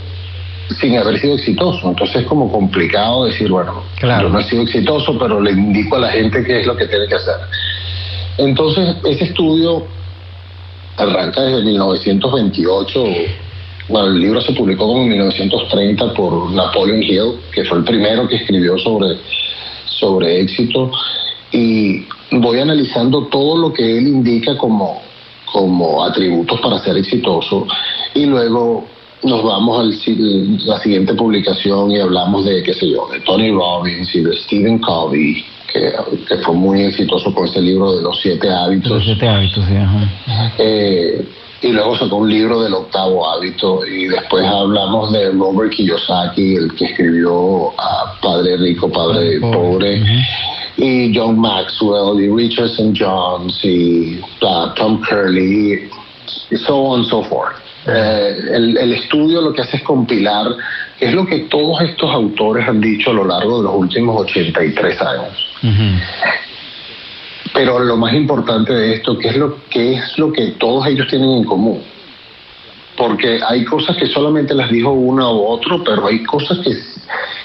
sin 0.79 0.97
haber 0.97 1.19
sido 1.19 1.35
exitoso. 1.35 1.89
Entonces 1.89 2.17
es 2.21 2.25
como 2.25 2.51
complicado 2.51 3.25
decir, 3.25 3.49
bueno, 3.49 3.83
yo 4.01 4.29
no 4.29 4.39
he 4.39 4.43
sido 4.43 4.63
exitoso, 4.63 5.17
pero 5.17 5.39
le 5.39 5.51
indico 5.51 5.95
a 5.95 5.99
la 5.99 6.09
gente 6.09 6.43
qué 6.43 6.61
es 6.61 6.67
lo 6.67 6.75
que 6.75 6.87
tiene 6.87 7.07
que 7.07 7.15
hacer. 7.15 7.35
Entonces, 8.37 8.95
ese 9.05 9.25
estudio 9.25 9.85
arranca 10.97 11.41
desde 11.41 11.63
1928. 11.63 13.03
Bueno, 13.89 14.07
el 14.07 14.19
libro 14.19 14.41
se 14.41 14.53
publicó 14.53 14.87
como 14.87 15.01
en 15.03 15.09
1930 15.09 16.13
por 16.13 16.51
Napoleon 16.51 17.03
Hill, 17.03 17.39
que 17.53 17.65
fue 17.65 17.79
el 17.79 17.83
primero 17.83 18.27
que 18.27 18.37
escribió 18.37 18.77
sobre, 18.77 19.17
sobre 19.85 20.41
éxito. 20.41 20.91
Y 21.51 22.05
voy 22.31 22.59
analizando 22.59 23.27
todo 23.27 23.57
lo 23.57 23.73
que 23.73 23.97
él 23.97 24.07
indica 24.07 24.57
como, 24.57 25.01
como 25.51 26.03
atributos 26.03 26.59
para 26.61 26.79
ser 26.79 26.97
exitoso. 26.97 27.67
Y 28.15 28.25
luego 28.25 28.87
nos 29.23 29.43
vamos 29.43 29.79
a 29.79 29.83
la 30.65 30.79
siguiente 30.79 31.13
publicación 31.13 31.91
y 31.91 31.99
hablamos 31.99 32.45
de, 32.45 32.63
qué 32.63 32.73
sé 32.73 32.89
yo, 32.89 33.07
de 33.11 33.19
Tony 33.21 33.51
Robbins 33.51 34.13
y 34.15 34.21
de 34.21 34.35
Stephen 34.37 34.79
Covey, 34.79 35.45
que, 35.71 35.93
que 36.27 36.37
fue 36.37 36.53
muy 36.55 36.83
exitoso 36.83 37.33
con 37.33 37.45
ese 37.45 37.61
libro 37.61 37.95
de 37.95 38.01
los 38.01 38.19
siete 38.21 38.49
hábitos. 38.49 38.91
Los 38.91 39.03
siete 39.03 39.27
hábitos, 39.27 39.65
sí. 39.65 39.75
Ajá. 39.75 40.53
Eh, 40.57 41.25
y 41.63 41.71
luego 41.71 41.97
sacó 41.97 42.17
un 42.17 42.29
libro 42.29 42.61
del 42.61 42.73
octavo 42.73 43.27
hábito 43.27 43.85
y 43.85 44.07
después 44.07 44.45
hablamos 44.45 45.13
de 45.13 45.31
Robert 45.31 45.71
Kiyosaki, 45.71 46.55
el 46.55 46.75
que 46.75 46.85
escribió 46.85 47.71
a 47.79 48.19
Padre 48.21 48.57
Rico, 48.57 48.91
Padre 48.91 49.39
Pobre, 49.39 50.03
y 50.75 51.15
John 51.15 51.39
Maxwell 51.39 52.21
y 52.21 52.29
Richardson 52.29 52.93
Jones 52.93 53.57
y 53.63 54.19
uh, 54.41 54.73
Tom 54.75 55.01
Curley 55.07 55.89
y 56.51 56.55
so 56.57 56.75
on 56.75 56.99
and 56.99 57.09
so 57.09 57.23
forth. 57.23 57.55
Eh, 57.87 58.35
el, 58.53 58.77
el 58.77 58.93
estudio 58.93 59.41
lo 59.41 59.53
que 59.53 59.61
hace 59.61 59.77
es 59.77 59.83
compilar 59.83 60.47
qué 60.99 61.05
es 61.05 61.13
lo 61.13 61.25
que 61.25 61.39
todos 61.49 61.81
estos 61.81 62.09
autores 62.11 62.67
han 62.67 62.81
dicho 62.81 63.11
a 63.11 63.13
lo 63.13 63.25
largo 63.25 63.57
de 63.57 63.63
los 63.63 63.75
últimos 63.75 64.21
83 64.21 65.01
años. 65.01 65.47
Pero 67.53 67.79
lo 67.79 67.97
más 67.97 68.13
importante 68.13 68.73
de 68.73 68.95
esto, 68.95 69.17
¿qué 69.17 69.29
es 69.29 69.37
lo, 69.37 69.57
qué 69.69 69.93
es 69.93 70.17
lo 70.17 70.31
que 70.31 70.47
todos 70.51 70.87
ellos 70.87 71.07
tienen 71.07 71.29
en 71.29 71.43
común? 71.43 71.81
Porque 72.97 73.39
hay 73.47 73.63
cosas 73.65 73.95
que 73.97 74.07
solamente 74.07 74.53
las 74.53 74.69
dijo 74.69 74.91
uno 74.91 75.33
u 75.33 75.45
otro, 75.47 75.83
pero 75.83 76.07
hay 76.07 76.23
cosas 76.23 76.59
que 76.59 76.71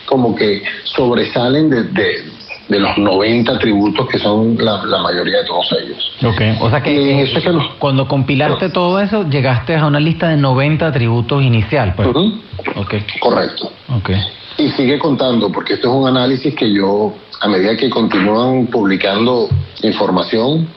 como 0.06 0.34
que 0.34 0.62
sobresalen 0.84 1.68
de, 1.68 1.84
de, 1.84 2.24
de 2.68 2.80
los 2.80 2.96
90 2.96 3.52
atributos 3.52 4.08
que 4.08 4.18
son 4.18 4.56
la, 4.58 4.82
la 4.84 5.02
mayoría 5.02 5.38
de 5.38 5.44
todos 5.44 5.66
ellos. 5.82 6.16
Ok, 6.24 6.62
o 6.62 6.70
sea 6.70 6.82
que, 6.82 7.22
eso 7.22 7.40
que 7.40 7.58
cuando 7.78 8.08
compilaste 8.08 8.70
todo 8.70 9.00
eso, 9.00 9.28
llegaste 9.28 9.76
a 9.76 9.86
una 9.86 10.00
lista 10.00 10.28
de 10.28 10.36
90 10.36 10.86
atributos 10.86 11.42
inicial. 11.42 11.94
Pues. 11.94 12.08
Ok. 12.08 12.94
Correcto. 13.20 13.72
Ok. 13.94 14.10
Y 14.58 14.70
sigue 14.72 14.98
contando, 14.98 15.50
porque 15.52 15.74
esto 15.74 15.88
es 15.88 15.94
un 15.94 16.08
análisis 16.08 16.54
que 16.54 16.72
yo, 16.72 17.14
a 17.40 17.48
medida 17.48 17.76
que 17.76 17.88
continúan 17.88 18.66
publicando 18.66 19.48
información, 19.82 20.68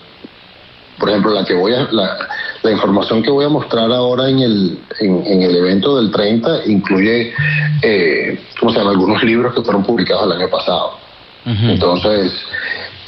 por 0.99 1.09
ejemplo, 1.09 1.33
la 1.33 1.43
que 1.43 1.55
voy 1.55 1.73
a, 1.73 1.87
la, 1.91 2.15
la 2.61 2.71
información 2.71 3.23
que 3.23 3.31
voy 3.31 3.43
a 3.43 3.49
mostrar 3.49 3.91
ahora 3.91 4.29
en 4.29 4.39
el, 4.39 4.79
en, 4.99 5.25
en 5.25 5.41
el 5.41 5.55
evento 5.55 5.97
del 5.97 6.11
30 6.11 6.67
incluye, 6.67 7.33
eh, 7.81 8.39
¿cómo 8.59 8.71
se 8.71 8.77
llama? 8.77 8.91
Algunos 8.91 9.23
libros 9.23 9.55
que 9.55 9.63
fueron 9.63 9.83
publicados 9.83 10.25
el 10.25 10.39
año 10.39 10.49
pasado. 10.49 10.97
Entonces, 11.43 12.31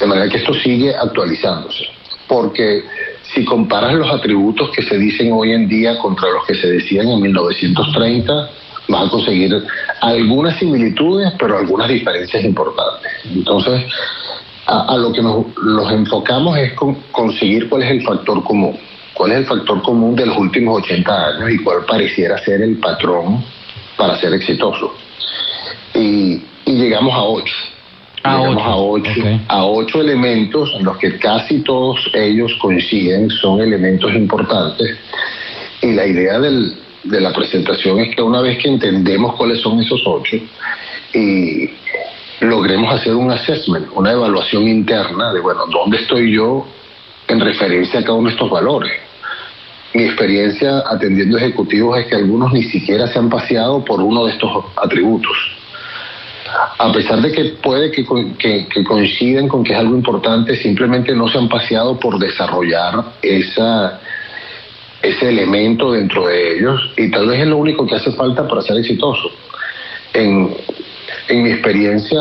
de 0.00 0.06
manera 0.06 0.28
que 0.28 0.38
esto 0.38 0.52
sigue 0.54 0.92
actualizándose. 0.92 1.84
Porque 2.26 2.82
si 3.32 3.44
comparas 3.44 3.94
los 3.94 4.10
atributos 4.10 4.70
que 4.70 4.82
se 4.82 4.98
dicen 4.98 5.32
hoy 5.32 5.52
en 5.52 5.68
día 5.68 5.96
contra 5.98 6.28
los 6.30 6.44
que 6.46 6.56
se 6.56 6.66
decían 6.66 7.06
en 7.08 7.22
1930, 7.22 8.50
vas 8.88 9.06
a 9.06 9.10
conseguir 9.10 9.54
algunas 10.00 10.58
similitudes, 10.58 11.32
pero 11.38 11.58
algunas 11.58 11.88
diferencias 11.88 12.44
importantes. 12.44 13.10
Entonces, 13.24 13.84
a, 14.66 14.94
a 14.94 14.98
lo 14.98 15.12
que 15.12 15.22
nos 15.22 15.46
los 15.56 15.92
enfocamos 15.92 16.56
es 16.58 16.72
con, 16.74 16.94
conseguir 17.12 17.68
cuál 17.68 17.82
es 17.82 17.90
el 17.90 18.02
factor 18.02 18.42
común. 18.44 18.78
¿Cuál 19.14 19.30
es 19.32 19.38
el 19.38 19.46
factor 19.46 19.80
común 19.82 20.16
de 20.16 20.26
los 20.26 20.36
últimos 20.36 20.82
80 20.82 21.26
años 21.26 21.50
y 21.52 21.62
cuál 21.62 21.84
pareciera 21.86 22.36
ser 22.38 22.60
el 22.62 22.78
patrón 22.78 23.44
para 23.96 24.18
ser 24.18 24.34
exitoso? 24.34 24.92
Y, 25.94 26.42
y 26.66 26.72
llegamos 26.72 27.14
a 27.14 27.22
8. 27.22 27.54
a 28.24 28.40
ocho, 28.76 29.10
a 29.48 29.64
ocho, 29.66 30.00
elementos 30.00 30.70
en 30.78 30.84
los 30.84 30.96
que 30.96 31.18
casi 31.18 31.60
todos 31.62 32.10
ellos 32.14 32.52
coinciden, 32.60 33.30
son 33.30 33.60
elementos 33.60 34.12
importantes. 34.14 34.96
Y 35.82 35.92
la 35.92 36.06
idea 36.06 36.40
del, 36.40 36.74
de 37.04 37.20
la 37.20 37.32
presentación 37.32 38.00
es 38.00 38.14
que 38.14 38.22
una 38.22 38.40
vez 38.40 38.58
que 38.58 38.68
entendemos 38.68 39.34
cuáles 39.36 39.60
son 39.60 39.80
esos 39.80 40.02
ocho 40.06 40.36
y 41.12 41.70
logremos 42.40 42.92
hacer 42.92 43.14
un 43.14 43.30
assessment, 43.30 43.88
una 43.94 44.12
evaluación 44.12 44.68
interna 44.68 45.32
de, 45.32 45.40
bueno, 45.40 45.66
¿dónde 45.66 45.98
estoy 45.98 46.32
yo 46.32 46.66
en 47.28 47.40
referencia 47.40 48.00
a 48.00 48.02
cada 48.02 48.14
uno 48.14 48.28
de 48.28 48.34
estos 48.34 48.50
valores? 48.50 48.92
Mi 49.94 50.04
experiencia 50.04 50.82
atendiendo 50.86 51.36
ejecutivos 51.38 51.98
es 51.98 52.06
que 52.06 52.16
algunos 52.16 52.52
ni 52.52 52.64
siquiera 52.64 53.06
se 53.06 53.18
han 53.18 53.28
paseado 53.28 53.84
por 53.84 54.00
uno 54.00 54.26
de 54.26 54.32
estos 54.32 54.50
atributos. 54.82 55.36
A 56.78 56.92
pesar 56.92 57.20
de 57.20 57.32
que 57.32 57.44
puede 57.62 57.90
que, 57.90 58.04
que, 58.68 58.84
coinciden 58.84 59.48
con 59.48 59.62
que 59.62 59.72
es 59.72 59.78
algo 59.78 59.94
importante, 59.94 60.56
simplemente 60.56 61.14
no 61.14 61.28
se 61.28 61.38
han 61.38 61.48
paseado 61.48 61.98
por 61.98 62.18
desarrollar 62.18 63.04
esa, 63.22 64.00
ese 65.04 65.28
elemento 65.28 65.92
dentro 65.92 66.26
de 66.26 66.56
ellos 66.56 66.80
y 66.96 67.10
tal 67.10 67.28
vez 67.28 67.40
es 67.40 67.46
lo 67.46 67.58
único 67.58 67.86
que 67.86 67.96
hace 67.96 68.12
falta 68.12 68.46
para 68.48 68.62
ser 68.62 68.78
exitoso. 68.78 69.30
En, 70.12 70.54
en 71.28 71.42
mi 71.42 71.50
experiencia 71.50 72.18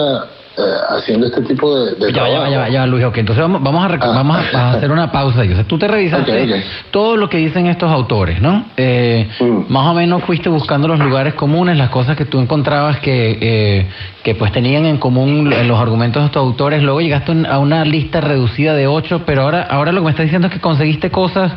eh, 0.55 0.61
haciendo 0.87 1.25
este 1.25 1.41
tipo 1.41 1.75
de, 1.75 1.95
de 1.95 2.13
ya, 2.13 2.27
Ya, 2.27 2.47
ya, 2.47 2.69
ya, 2.69 2.85
Luis, 2.85 3.03
ok. 3.05 3.17
Entonces 3.17 3.41
vamos, 3.41 3.63
vamos, 3.63 3.83
a, 3.83 3.95
ah. 3.95 4.07
vamos 4.13 4.37
a, 4.53 4.73
hacer 4.73 4.91
una 4.91 5.11
pausa. 5.11 5.41
O 5.41 5.45
sea, 5.45 5.63
tú 5.63 5.79
te 5.79 5.87
revisaste 5.87 6.63
todo 6.91 7.17
lo 7.17 7.27
que 7.27 7.37
dicen 7.37 7.65
estos 7.65 7.91
autores, 7.91 8.39
¿no? 8.39 8.65
Eh, 8.77 9.27
mm. 9.39 9.73
Más 9.73 9.87
o 9.87 9.95
menos 9.95 10.23
fuiste 10.23 10.49
buscando 10.49 10.87
los 10.87 10.99
lugares 10.99 11.33
comunes, 11.33 11.75
las 11.75 11.89
cosas 11.89 12.15
que 12.15 12.25
tú 12.25 12.39
encontrabas 12.39 12.99
que, 12.99 13.37
eh, 13.41 13.87
que 14.21 14.35
pues 14.35 14.51
tenían 14.51 14.85
en 14.85 14.97
común 14.97 15.49
los 15.49 15.79
argumentos 15.79 16.21
de 16.21 16.27
estos 16.27 16.43
autores. 16.43 16.83
Luego 16.83 17.01
llegaste 17.01 17.33
a 17.49 17.57
una 17.57 17.83
lista 17.83 18.21
reducida 18.21 18.75
de 18.75 18.85
ocho, 18.85 19.23
pero 19.25 19.41
ahora, 19.41 19.63
ahora 19.63 19.91
lo 19.91 20.01
que 20.01 20.05
me 20.05 20.11
estás 20.11 20.25
diciendo 20.25 20.49
es 20.49 20.53
que 20.53 20.59
conseguiste 20.59 21.09
cosas 21.09 21.53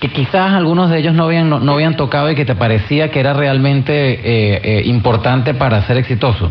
que 0.00 0.08
quizás 0.08 0.52
algunos 0.52 0.90
de 0.90 0.98
ellos 0.98 1.14
no 1.14 1.24
habían, 1.24 1.48
no, 1.50 1.72
habían 1.72 1.96
tocado 1.96 2.30
y 2.30 2.34
que 2.34 2.44
te 2.44 2.54
parecía 2.54 3.10
que 3.10 3.20
era 3.20 3.34
realmente 3.34 4.82
importante 4.84 5.54
para 5.54 5.82
ser 5.86 5.96
exitoso 5.96 6.50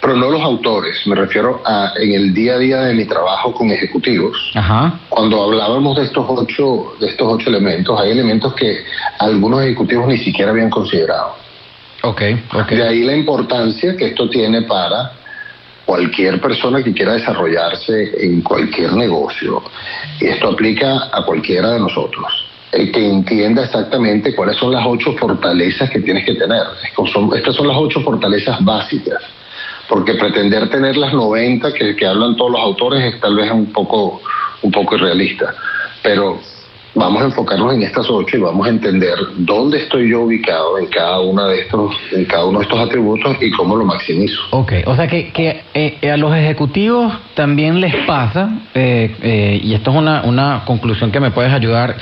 pero 0.00 0.14
no 0.14 0.30
los 0.30 0.42
autores, 0.42 1.06
me 1.06 1.14
refiero 1.16 1.60
a 1.64 1.92
en 1.96 2.12
el 2.12 2.32
día 2.32 2.54
a 2.54 2.58
día 2.58 2.80
de 2.82 2.94
mi 2.94 3.04
trabajo 3.04 3.52
con 3.52 3.70
ejecutivos. 3.70 4.52
Cuando 5.08 5.42
hablábamos 5.42 5.96
de 5.96 6.04
estos 6.04 6.24
ocho, 6.28 6.94
de 7.00 7.08
estos 7.08 7.26
ocho 7.30 7.50
elementos, 7.50 8.00
hay 8.00 8.12
elementos 8.12 8.54
que 8.54 8.84
algunos 9.18 9.62
ejecutivos 9.62 10.06
ni 10.06 10.18
siquiera 10.18 10.52
habían 10.52 10.70
considerado. 10.70 11.36
Okay, 12.02 12.40
De 12.70 12.88
ahí 12.88 13.02
la 13.02 13.16
importancia 13.16 13.96
que 13.96 14.06
esto 14.06 14.30
tiene 14.30 14.62
para 14.62 15.12
cualquier 15.84 16.40
persona 16.40 16.82
que 16.82 16.92
quiera 16.92 17.14
desarrollarse 17.14 18.24
en 18.24 18.40
cualquier 18.42 18.92
negocio. 18.92 19.62
Y 20.20 20.26
esto 20.26 20.50
aplica 20.50 21.08
a 21.12 21.24
cualquiera 21.24 21.72
de 21.72 21.80
nosotros. 21.80 22.47
Que 22.70 23.08
entienda 23.08 23.64
exactamente 23.64 24.34
cuáles 24.34 24.56
son 24.56 24.72
las 24.72 24.84
ocho 24.86 25.14
fortalezas 25.14 25.88
que 25.90 26.00
tienes 26.00 26.24
que 26.24 26.34
tener. 26.34 26.62
Estas 27.34 27.54
son 27.54 27.68
las 27.68 27.76
ocho 27.76 28.00
fortalezas 28.00 28.62
básicas 28.64 29.22
porque 29.88 30.14
pretender 30.14 30.68
tener 30.68 30.96
las 30.96 31.14
90 31.14 31.72
que, 31.72 31.96
que 31.96 32.06
hablan 32.06 32.36
todos 32.36 32.52
los 32.52 32.60
autores 32.60 33.02
es 33.02 33.20
tal 33.20 33.36
vez 33.36 33.50
un 33.50 33.72
poco, 33.72 34.20
un 34.62 34.70
poco 34.70 34.96
irrealista. 34.96 35.54
Pero 36.02 36.38
vamos 36.98 37.22
a 37.22 37.26
enfocarnos 37.26 37.72
en 37.74 37.82
estas 37.82 38.08
ocho 38.10 38.36
y 38.36 38.40
vamos 38.40 38.66
a 38.66 38.70
entender 38.70 39.14
dónde 39.36 39.78
estoy 39.78 40.10
yo 40.10 40.22
ubicado 40.22 40.78
en 40.78 40.86
cada 40.86 41.20
una 41.20 41.46
de 41.46 41.60
estos, 41.60 41.94
en 42.12 42.24
cada 42.24 42.44
uno 42.44 42.58
de 42.58 42.64
estos 42.64 42.78
atributos 42.78 43.36
y 43.40 43.50
cómo 43.52 43.76
lo 43.76 43.84
maximizo. 43.84 44.40
Ok, 44.50 44.72
o 44.86 44.96
sea 44.96 45.06
que, 45.06 45.30
que 45.30 45.62
eh, 45.74 46.10
a 46.10 46.16
los 46.16 46.34
ejecutivos 46.34 47.12
también 47.34 47.80
les 47.80 47.94
pasa, 48.06 48.50
eh, 48.74 49.14
eh, 49.22 49.60
y 49.62 49.74
esto 49.74 49.90
es 49.90 49.96
una, 49.96 50.22
una 50.22 50.62
conclusión 50.64 51.10
que 51.10 51.20
me 51.20 51.30
puedes 51.30 51.52
ayudar, 51.52 51.96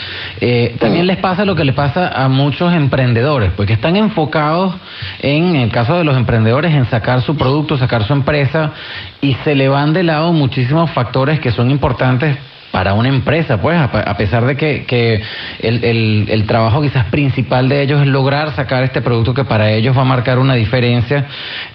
también 0.79 1.05
mm. 1.05 1.09
les 1.09 1.17
pasa 1.19 1.45
lo 1.45 1.55
que 1.55 1.65
le 1.65 1.73
pasa 1.73 2.09
a 2.09 2.29
muchos 2.29 2.73
emprendedores, 2.73 3.53
porque 3.57 3.75
están 3.75 3.97
enfocados 3.97 4.75
en, 5.21 5.57
en 5.57 5.57
el 5.57 5.73
caso 5.73 5.99
de 5.99 6.05
los 6.05 6.17
emprendedores, 6.17 6.73
en 6.75 6.87
sacar 6.87 7.23
su 7.23 7.37
producto, 7.37 7.77
sacar 7.77 8.05
su 8.05 8.13
empresa, 8.13 8.73
y 9.21 9.35
se 9.45 9.55
le 9.55 9.69
van 9.69 9.93
de 9.93 10.03
lado 10.03 10.33
muchísimos 10.33 10.91
factores 10.91 11.41
que 11.41 11.51
son 11.51 11.71
importantes 11.71 12.39
para 12.77 12.93
una 12.93 13.09
empresa, 13.09 13.59
pues, 13.59 13.75
a, 13.75 14.17
pesar 14.19 14.45
de 14.45 14.55
que, 14.55 14.85
que 14.85 15.23
el, 15.61 16.27
el, 16.29 16.47
trabajo 16.47 16.83
quizás 16.83 17.07
principal 17.07 17.71
de 17.71 17.81
ellos 17.81 18.03
es 18.03 18.07
lograr 18.07 18.55
sacar 18.55 18.85
este 18.85 19.01
producto 19.01 19.33
que 19.33 19.47
para 19.47 19.71
ellos 19.71 19.97
va 19.97 20.03
a 20.03 20.05
marcar 20.05 20.39
una 20.39 20.53
diferencia. 20.53 21.27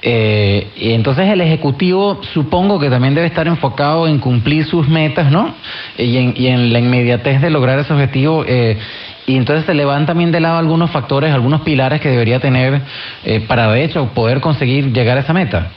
Eh, 0.04 0.68
y 0.76 0.92
entonces 0.92 1.28
el 1.28 1.42
ejecutivo 1.42 2.22
supongo 2.36 2.80
que 2.80 2.92
también 2.92 3.16
debe 3.16 3.26
estar 3.26 3.48
enfocado 3.48 4.08
en 4.08 4.20
cumplir 4.20 4.64
sus 4.68 4.88
metas, 4.88 5.32
¿no? 5.32 5.56
Y 5.98 6.18
en, 6.18 6.36
y 6.38 6.46
en 6.50 6.72
la 6.72 6.78
inmediatez 6.78 7.42
de 7.42 7.50
lograr 7.50 7.80
ese 7.80 7.92
objetivo. 7.92 8.46
Eh, 8.48 8.78
y 9.26 9.38
entonces 9.38 9.66
se 9.66 9.74
le 9.74 9.86
van 9.86 10.06
también 10.06 10.32
de 10.32 10.40
lado 10.40 10.60
algunos 10.60 10.92
factores, 10.92 11.34
algunos 11.34 11.62
pilares 11.62 12.00
que 12.00 12.10
debería 12.10 12.40
tener 12.40 12.80
eh, 13.26 13.40
para 13.48 13.72
de 13.72 13.86
hecho 13.86 14.06
poder 14.14 14.40
conseguir 14.40 14.94
llegar 14.94 15.18
a 15.18 15.22
esa 15.22 15.34
meta. 15.34 15.72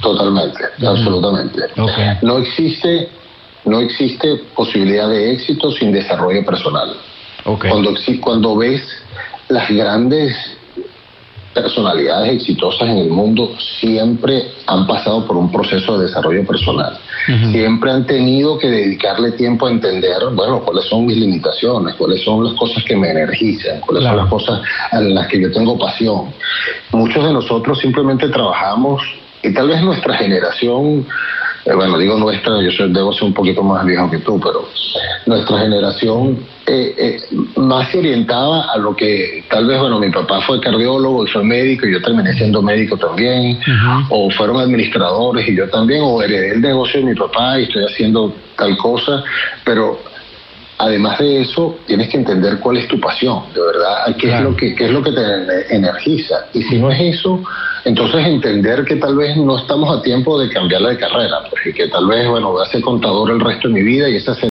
Totalmente, 0.00 0.64
absolutamente. 0.80 1.60
No 2.22 2.38
existe 2.38 3.10
no 3.64 3.80
existe 3.80 4.40
posibilidad 4.54 5.08
de 5.08 5.32
éxito 5.32 5.70
sin 5.72 5.92
desarrollo 5.92 6.44
personal. 6.44 6.96
Cuando, 7.44 7.94
cuando 8.20 8.56
ves 8.56 8.82
las 9.48 9.68
grandes 9.68 10.36
personalidades 11.52 12.34
exitosas 12.34 12.88
en 12.88 12.98
el 12.98 13.10
mundo 13.10 13.50
siempre 13.80 14.52
han 14.66 14.86
pasado 14.86 15.26
por 15.26 15.36
un 15.36 15.52
proceso 15.52 15.98
de 15.98 16.06
desarrollo 16.06 16.46
personal. 16.46 16.98
Siempre 17.52 17.92
han 17.92 18.06
tenido 18.06 18.58
que 18.58 18.68
dedicarle 18.68 19.32
tiempo 19.32 19.66
a 19.66 19.70
entender, 19.70 20.18
bueno, 20.32 20.60
cuáles 20.60 20.86
son 20.86 21.06
mis 21.06 21.16
limitaciones, 21.16 21.94
cuáles 21.94 22.24
son 22.24 22.44
las 22.44 22.54
cosas 22.54 22.82
que 22.84 22.96
me 22.96 23.10
energizan, 23.10 23.80
cuáles 23.80 24.02
son 24.04 24.16
las 24.16 24.28
cosas 24.28 24.60
en 24.92 25.14
las 25.14 25.28
que 25.28 25.40
yo 25.40 25.52
tengo 25.52 25.78
pasión. 25.78 26.32
Muchos 26.90 27.24
de 27.24 27.32
nosotros 27.32 27.78
simplemente 27.78 28.28
trabajamos 28.28 29.02
y 29.42 29.52
tal 29.52 29.68
vez 29.68 29.82
nuestra 29.82 30.16
generación 30.16 31.06
eh, 31.64 31.74
bueno, 31.74 31.96
digo 31.98 32.18
nuestra, 32.18 32.60
yo 32.60 32.70
soy, 32.72 32.92
debo 32.92 33.12
ser 33.12 33.24
un 33.24 33.34
poquito 33.34 33.62
más 33.62 33.84
viejo 33.84 34.10
que 34.10 34.18
tú, 34.18 34.40
pero 34.40 34.68
nuestra 35.26 35.58
generación 35.60 36.38
eh, 36.66 36.94
eh, 36.98 37.16
más 37.56 37.88
se 37.90 37.98
orientaba 37.98 38.72
a 38.72 38.78
lo 38.78 38.96
que 38.96 39.44
tal 39.48 39.66
vez, 39.66 39.78
bueno, 39.78 40.00
mi 40.00 40.10
papá 40.10 40.40
fue 40.40 40.60
cardiólogo 40.60 41.24
y 41.24 41.30
soy 41.30 41.44
médico 41.44 41.86
y 41.86 41.92
yo 41.92 42.02
terminé 42.02 42.32
siendo 42.34 42.62
médico 42.62 42.96
también, 42.96 43.60
o 44.08 44.30
fueron 44.30 44.58
administradores 44.58 45.48
y 45.48 45.56
yo 45.56 45.68
también, 45.70 46.02
o 46.02 46.20
heredé 46.22 46.54
el 46.54 46.60
negocio 46.60 47.00
de 47.00 47.06
mi 47.06 47.14
papá 47.14 47.60
y 47.60 47.64
estoy 47.64 47.84
haciendo 47.84 48.34
tal 48.56 48.76
cosa, 48.78 49.22
pero 49.64 50.00
además 50.82 51.18
de 51.20 51.42
eso, 51.42 51.76
tienes 51.86 52.08
que 52.08 52.16
entender 52.16 52.58
cuál 52.58 52.76
es 52.76 52.88
tu 52.88 52.98
pasión, 52.98 53.44
de 53.54 53.60
verdad, 53.60 54.16
qué, 54.18 54.34
es, 54.34 54.40
lo 54.40 54.56
que, 54.56 54.74
qué 54.74 54.86
es 54.86 54.90
lo 54.90 55.00
que 55.00 55.12
te 55.12 55.76
energiza. 55.76 56.46
Y 56.52 56.62
si 56.62 56.78
no 56.78 56.90
es 56.90 57.00
eso, 57.00 57.40
entonces 57.84 58.26
entender 58.26 58.84
que 58.84 58.96
tal 58.96 59.14
vez 59.14 59.36
no 59.36 59.58
estamos 59.58 59.96
a 59.96 60.02
tiempo 60.02 60.40
de 60.40 60.48
cambiarla 60.48 60.90
de 60.90 60.98
carrera, 60.98 61.36
porque 61.48 61.72
que 61.72 61.86
tal 61.86 62.06
vez, 62.08 62.28
bueno, 62.28 62.50
voy 62.50 62.66
a 62.66 62.70
ser 62.70 62.80
contador 62.80 63.30
el 63.30 63.38
resto 63.38 63.68
de 63.68 63.74
mi 63.74 63.82
vida 63.82 64.08
y 64.08 64.16
esa 64.16 64.34